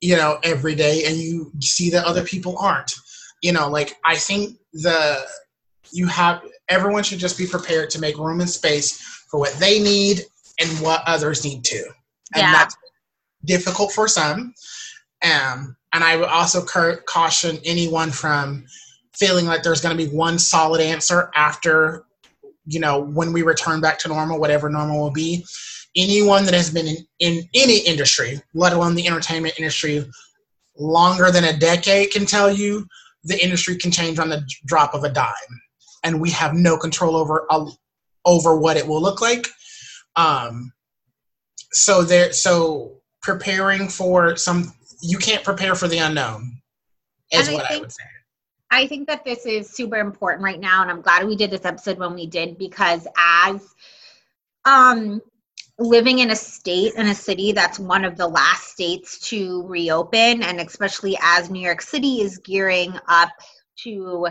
you 0.00 0.16
know 0.16 0.38
every 0.42 0.74
day 0.74 1.04
and 1.04 1.16
you 1.16 1.52
see 1.60 1.88
that 1.90 2.04
other 2.04 2.24
people 2.24 2.58
aren't 2.58 2.92
you 3.42 3.52
know 3.52 3.68
like 3.68 3.96
i 4.04 4.16
think 4.16 4.58
the 4.72 5.24
you 5.92 6.06
have 6.06 6.42
everyone 6.68 7.04
should 7.04 7.18
just 7.20 7.38
be 7.38 7.46
prepared 7.46 7.90
to 7.90 8.00
make 8.00 8.16
room 8.18 8.40
and 8.40 8.50
space 8.50 8.98
for 9.30 9.38
what 9.38 9.52
they 9.60 9.78
need 9.80 10.22
and 10.60 10.70
what 10.80 11.02
others 11.06 11.44
need 11.44 11.62
too 11.64 11.84
and 12.34 12.42
Yeah. 12.42 12.52
that's 12.52 12.76
difficult 13.44 13.92
for 13.92 14.08
some 14.08 14.54
um, 15.24 15.76
and 15.92 16.02
i 16.04 16.16
would 16.16 16.28
also 16.28 16.64
cur- 16.64 17.02
caution 17.06 17.58
anyone 17.64 18.10
from 18.10 18.64
feeling 19.14 19.46
like 19.46 19.62
there's 19.62 19.80
going 19.80 19.96
to 19.96 20.04
be 20.04 20.10
one 20.10 20.38
solid 20.38 20.80
answer 20.80 21.30
after 21.34 22.04
you 22.66 22.80
know 22.80 22.98
when 23.00 23.32
we 23.32 23.42
return 23.42 23.80
back 23.80 23.98
to 24.00 24.08
normal 24.08 24.40
whatever 24.40 24.68
normal 24.68 25.00
will 25.00 25.10
be 25.10 25.44
anyone 25.96 26.44
that 26.44 26.54
has 26.54 26.70
been 26.70 26.86
in, 26.86 26.96
in 27.20 27.42
any 27.54 27.78
industry 27.80 28.40
let 28.54 28.72
alone 28.72 28.94
the 28.94 29.06
entertainment 29.06 29.54
industry 29.58 30.04
longer 30.78 31.30
than 31.30 31.44
a 31.44 31.56
decade 31.58 32.10
can 32.10 32.24
tell 32.24 32.50
you 32.50 32.86
the 33.24 33.42
industry 33.44 33.76
can 33.76 33.90
change 33.90 34.18
on 34.18 34.28
the 34.28 34.42
drop 34.66 34.94
of 34.94 35.04
a 35.04 35.08
dime. 35.10 35.32
And 36.02 36.20
we 36.20 36.30
have 36.30 36.54
no 36.54 36.76
control 36.76 37.14
over 37.14 37.46
uh, 37.50 37.70
over 38.24 38.56
what 38.58 38.76
it 38.76 38.86
will 38.86 39.00
look 39.02 39.20
like. 39.20 39.46
Um 40.16 40.72
so 41.72 42.02
there 42.02 42.32
so 42.32 43.00
preparing 43.22 43.88
for 43.88 44.36
some 44.36 44.72
you 45.02 45.18
can't 45.18 45.44
prepare 45.44 45.74
for 45.74 45.88
the 45.88 45.98
unknown 45.98 46.60
is 47.32 47.48
And 47.48 47.50
I 47.50 47.54
what 47.54 47.64
i 47.64 47.68
think- 47.68 47.82
would 47.82 47.92
say. 47.92 48.04
I 48.74 48.86
think 48.86 49.06
that 49.08 49.22
this 49.22 49.44
is 49.44 49.68
super 49.68 49.96
important 49.96 50.42
right 50.42 50.58
now, 50.58 50.80
and 50.80 50.90
I'm 50.90 51.02
glad 51.02 51.26
we 51.26 51.36
did 51.36 51.50
this 51.50 51.66
episode 51.66 51.98
when 51.98 52.14
we 52.14 52.26
did 52.26 52.56
because 52.56 53.06
as 53.18 53.60
um 54.64 55.20
living 55.78 56.20
in 56.20 56.30
a 56.30 56.36
state 56.36 56.94
in 56.94 57.08
a 57.08 57.14
city 57.14 57.52
that's 57.52 57.78
one 57.78 58.04
of 58.04 58.16
the 58.16 58.26
last 58.26 58.68
states 58.68 59.18
to 59.30 59.64
reopen, 59.66 60.42
and 60.42 60.60
especially 60.60 61.18
as 61.22 61.50
New 61.50 61.62
York 61.64 61.82
City 61.82 62.20
is 62.20 62.38
gearing 62.38 62.94
up 63.08 63.30
to 63.78 64.28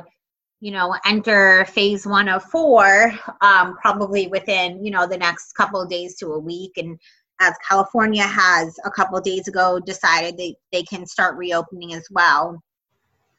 you 0.60 0.72
know 0.72 0.96
enter 1.06 1.66
phase 1.66 2.06
one 2.06 2.30
of 2.30 2.44
four 2.44 3.12
um, 3.42 3.76
probably 3.82 4.28
within 4.28 4.84
you 4.86 4.92
know 4.92 5.08
the 5.08 5.18
next 5.18 5.54
couple 5.54 5.82
of 5.82 5.89
days 5.89 6.16
to 6.16 6.28
a 6.34 6.39
week 6.39 6.74
and 6.78 7.00
as 7.39 7.56
california 7.68 8.22
has 8.22 8.78
a 8.86 8.92
couple 8.92 9.18
of 9.18 9.24
days 9.24 9.48
ago 9.48 9.80
decided 9.80 10.38
they, 10.38 10.56
they 10.72 10.84
can 10.84 11.04
start 11.08 11.36
reopening 11.36 11.96
as 11.96 12.06
well 12.12 12.62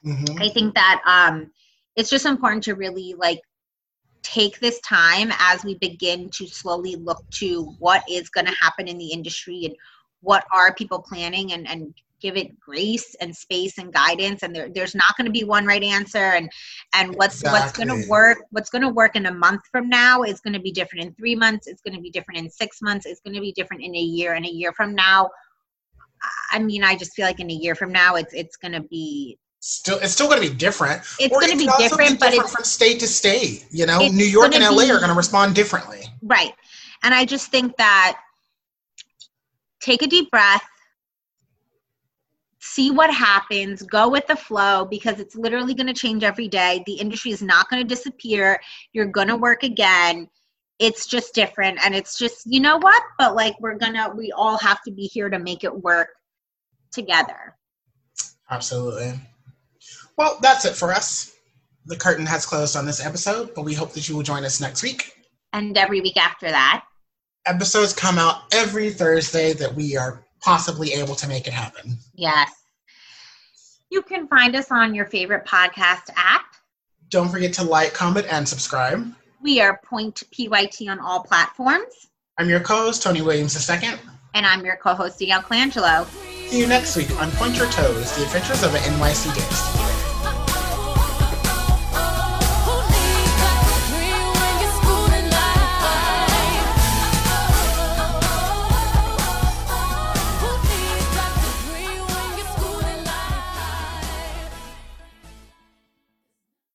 Mhm. 0.05 0.41
I 0.41 0.49
think 0.49 0.75
that 0.75 1.01
um, 1.07 1.51
it's 1.97 2.11
just 2.11 2.27
important 2.27 2.65
to 2.65 2.75
really 2.75 3.15
like 3.17 3.41
take 4.23 4.61
this 4.61 4.81
time 4.81 5.31
as 5.39 5.65
we 5.65 5.77
begin 5.77 6.29
to 6.31 6.47
slowly 6.47 6.97
look 6.97 7.23
to 7.31 7.65
what 7.79 8.03
is 8.09 8.29
going 8.29 8.47
to 8.47 8.55
happen 8.61 8.89
in 8.89 8.99
the 8.99 9.13
industry 9.13 9.65
and 9.65 9.75
what 10.21 10.45
are 10.53 10.75
people 10.75 11.01
planning 11.01 11.53
and, 11.53 11.69
and 11.69 11.95
give 12.21 12.37
it 12.37 12.59
grace 12.61 13.17
and 13.21 13.35
space 13.37 13.79
and 13.79 13.93
guidance. 13.93 14.45
And 14.45 14.55
there, 14.55 14.69
there's 14.69 14.95
not 14.95 15.17
going 15.17 15.27
to 15.27 15.33
be 15.33 15.43
one 15.43 15.67
right 15.67 15.83
answer. 15.83 16.19
And 16.19 16.51
and 16.95 17.15
what's 17.17 17.43
what's 17.43 17.73
going 17.73 17.89
to 17.89 18.09
work 18.09 18.39
what's 18.51 18.71
going 18.71 18.83
to 18.83 18.89
work 18.89 19.17
in 19.17 19.27
a 19.27 19.35
month 19.35 19.63
from 19.71 19.89
now 19.89 20.23
is 20.23 20.41
going 20.41 20.55
to 20.55 20.61
be 20.61 20.71
different 20.71 21.05
in 21.05 21.15
three 21.15 21.35
months. 21.35 21.67
It's 21.67 21.83
going 21.83 21.97
to 21.97 22.01
be 22.01 22.11
different 22.11 22.39
in 22.39 22.49
six 22.49 22.81
months. 22.81 23.07
It's 23.07 23.21
going 23.21 23.35
to 23.35 23.41
be 23.41 23.53
different 23.53 23.83
in 23.83 23.95
a 23.95 24.01
year. 24.01 24.35
And 24.35 24.47
a 24.47 24.51
year 24.51 24.73
from 24.73 24.95
now 24.95 25.29
i 26.53 26.59
mean 26.59 26.85
i 26.85 26.95
just 26.95 27.15
feel 27.15 27.27
like 27.27 27.41
in 27.41 27.51
a 27.51 27.55
year 27.55 27.75
from 27.75 27.91
now 27.91 28.15
it's 28.15 28.33
it's 28.33 28.57
going 28.57 28.73
to 28.73 28.83
be 28.83 29.37
still 29.65 29.99
it's 29.99 30.13
still 30.13 30.27
going 30.29 30.43
to 30.43 30.49
be 30.49 30.55
different 30.55 31.01
it's 31.21 31.33
going 31.33 31.51
to 31.51 31.57
be 31.57 31.69
different 31.79 32.19
but 32.19 32.31
different 32.31 32.45
it's 32.45 32.53
from 32.53 32.65
state 32.65 32.99
to 32.99 33.07
state 33.07 33.65
you 33.71 33.87
know 33.87 33.99
new 34.09 34.25
york 34.25 34.55
and 34.55 34.65
la 34.75 34.83
are 34.85 34.99
going 34.99 35.09
to 35.09 35.15
respond 35.15 35.55
differently 35.55 36.03
Right. 36.23 36.55
And 37.03 37.13
I 37.13 37.25
just 37.25 37.51
think 37.51 37.77
that 37.77 38.19
take 39.81 40.03
a 40.03 40.07
deep 40.07 40.31
breath, 40.31 40.65
see 42.61 42.93
what 42.93 43.13
happens, 43.13 43.83
go 43.83 44.09
with 44.09 44.27
the 44.29 44.37
flow 44.37 44.85
because 44.85 45.19
it's 45.19 45.35
literally 45.35 45.75
going 45.75 45.89
to 45.89 45.93
change 45.93 46.23
every 46.23 46.47
day. 46.47 46.83
The 46.87 46.95
industry 46.95 47.33
is 47.33 47.43
not 47.43 47.69
going 47.69 47.83
to 47.83 47.89
disappear. 47.89 48.61
You're 48.93 49.07
going 49.07 49.29
to 49.29 49.37
work 49.37 49.65
again. 49.65 50.29
It's 50.79 51.07
just 51.07 51.35
different. 51.35 51.79
And 51.85 51.95
it's 51.95 52.17
just, 52.17 52.43
you 52.47 52.61
know 52.61 52.79
what? 52.79 53.03
But 53.19 53.35
like, 53.35 53.55
we're 53.61 53.77
going 53.77 53.95
to, 53.95 54.13
we 54.17 54.33
all 54.33 54.59
have 54.59 54.81
to 54.83 54.93
be 54.93 55.03
here 55.03 55.29
to 55.29 55.39
make 55.41 55.65
it 55.65 55.83
work 55.83 56.09
together. 56.93 57.57
Absolutely. 58.51 59.19
Well, 60.23 60.39
that's 60.41 60.65
it 60.65 60.77
for 60.77 60.93
us. 60.93 61.33
The 61.87 61.97
curtain 61.97 62.27
has 62.27 62.47
closed 62.47 62.77
on 62.77 62.87
this 62.87 63.05
episode, 63.05 63.57
but 63.57 63.65
we 63.65 63.75
hope 63.75 63.93
that 63.95 64.09
you 64.09 64.15
will 64.15 64.23
join 64.23 64.45
us 64.45 64.61
next 64.61 64.81
week. 64.81 65.15
And 65.53 65.77
every 65.77 66.01
week 66.01 66.17
after 66.17 66.49
that. 66.49 66.85
Episodes 67.45 67.93
come 67.93 68.19
out 68.19 68.43
every 68.55 68.91
Thursday 68.91 69.53
that 69.55 69.75
we 69.75 69.97
are 69.97 70.25
possibly 70.41 70.93
able 70.93 71.17
to 71.17 71.27
make 71.27 71.49
it 71.49 71.53
happen. 71.53 71.99
Yes. 72.15 72.53
You 73.91 74.01
can 74.01 74.29
find 74.29 74.55
us 74.55 74.71
on 74.71 74.95
your 74.95 75.07
favorite 75.07 75.45
podcast 75.45 76.09
app. 76.15 76.45
Don't 77.09 77.29
forget 77.29 77.53
to 77.55 77.65
like, 77.65 77.93
comment, 77.93 78.29
and 78.31 78.49
subscribe. 78.49 79.13
We 79.41 79.61
are 79.61 79.81
Point 79.85 80.23
PYT 80.31 80.89
on 80.89 81.01
all 81.01 81.25
platforms. 81.25 82.11
I'm 82.39 82.49
your 82.49 82.61
co-host, 82.61 83.03
Tony 83.03 83.23
Williams 83.23 83.69
II. 83.69 83.89
And 84.35 84.47
I'm 84.47 84.65
your 84.65 84.77
co 84.77 84.95
host, 84.95 85.19
Danielle 85.19 85.43
Colangelo. 85.43 86.07
See 86.49 86.61
you 86.61 86.69
next 86.69 86.97
week 86.97 87.11
on 87.21 87.29
Point 87.33 87.57
Your 87.57 87.67
Toes, 87.71 88.17
the 88.17 88.23
adventures 88.23 88.63
of 88.63 88.73
an 88.77 88.83
NYC 88.83 89.35
gangster. 89.35 90.12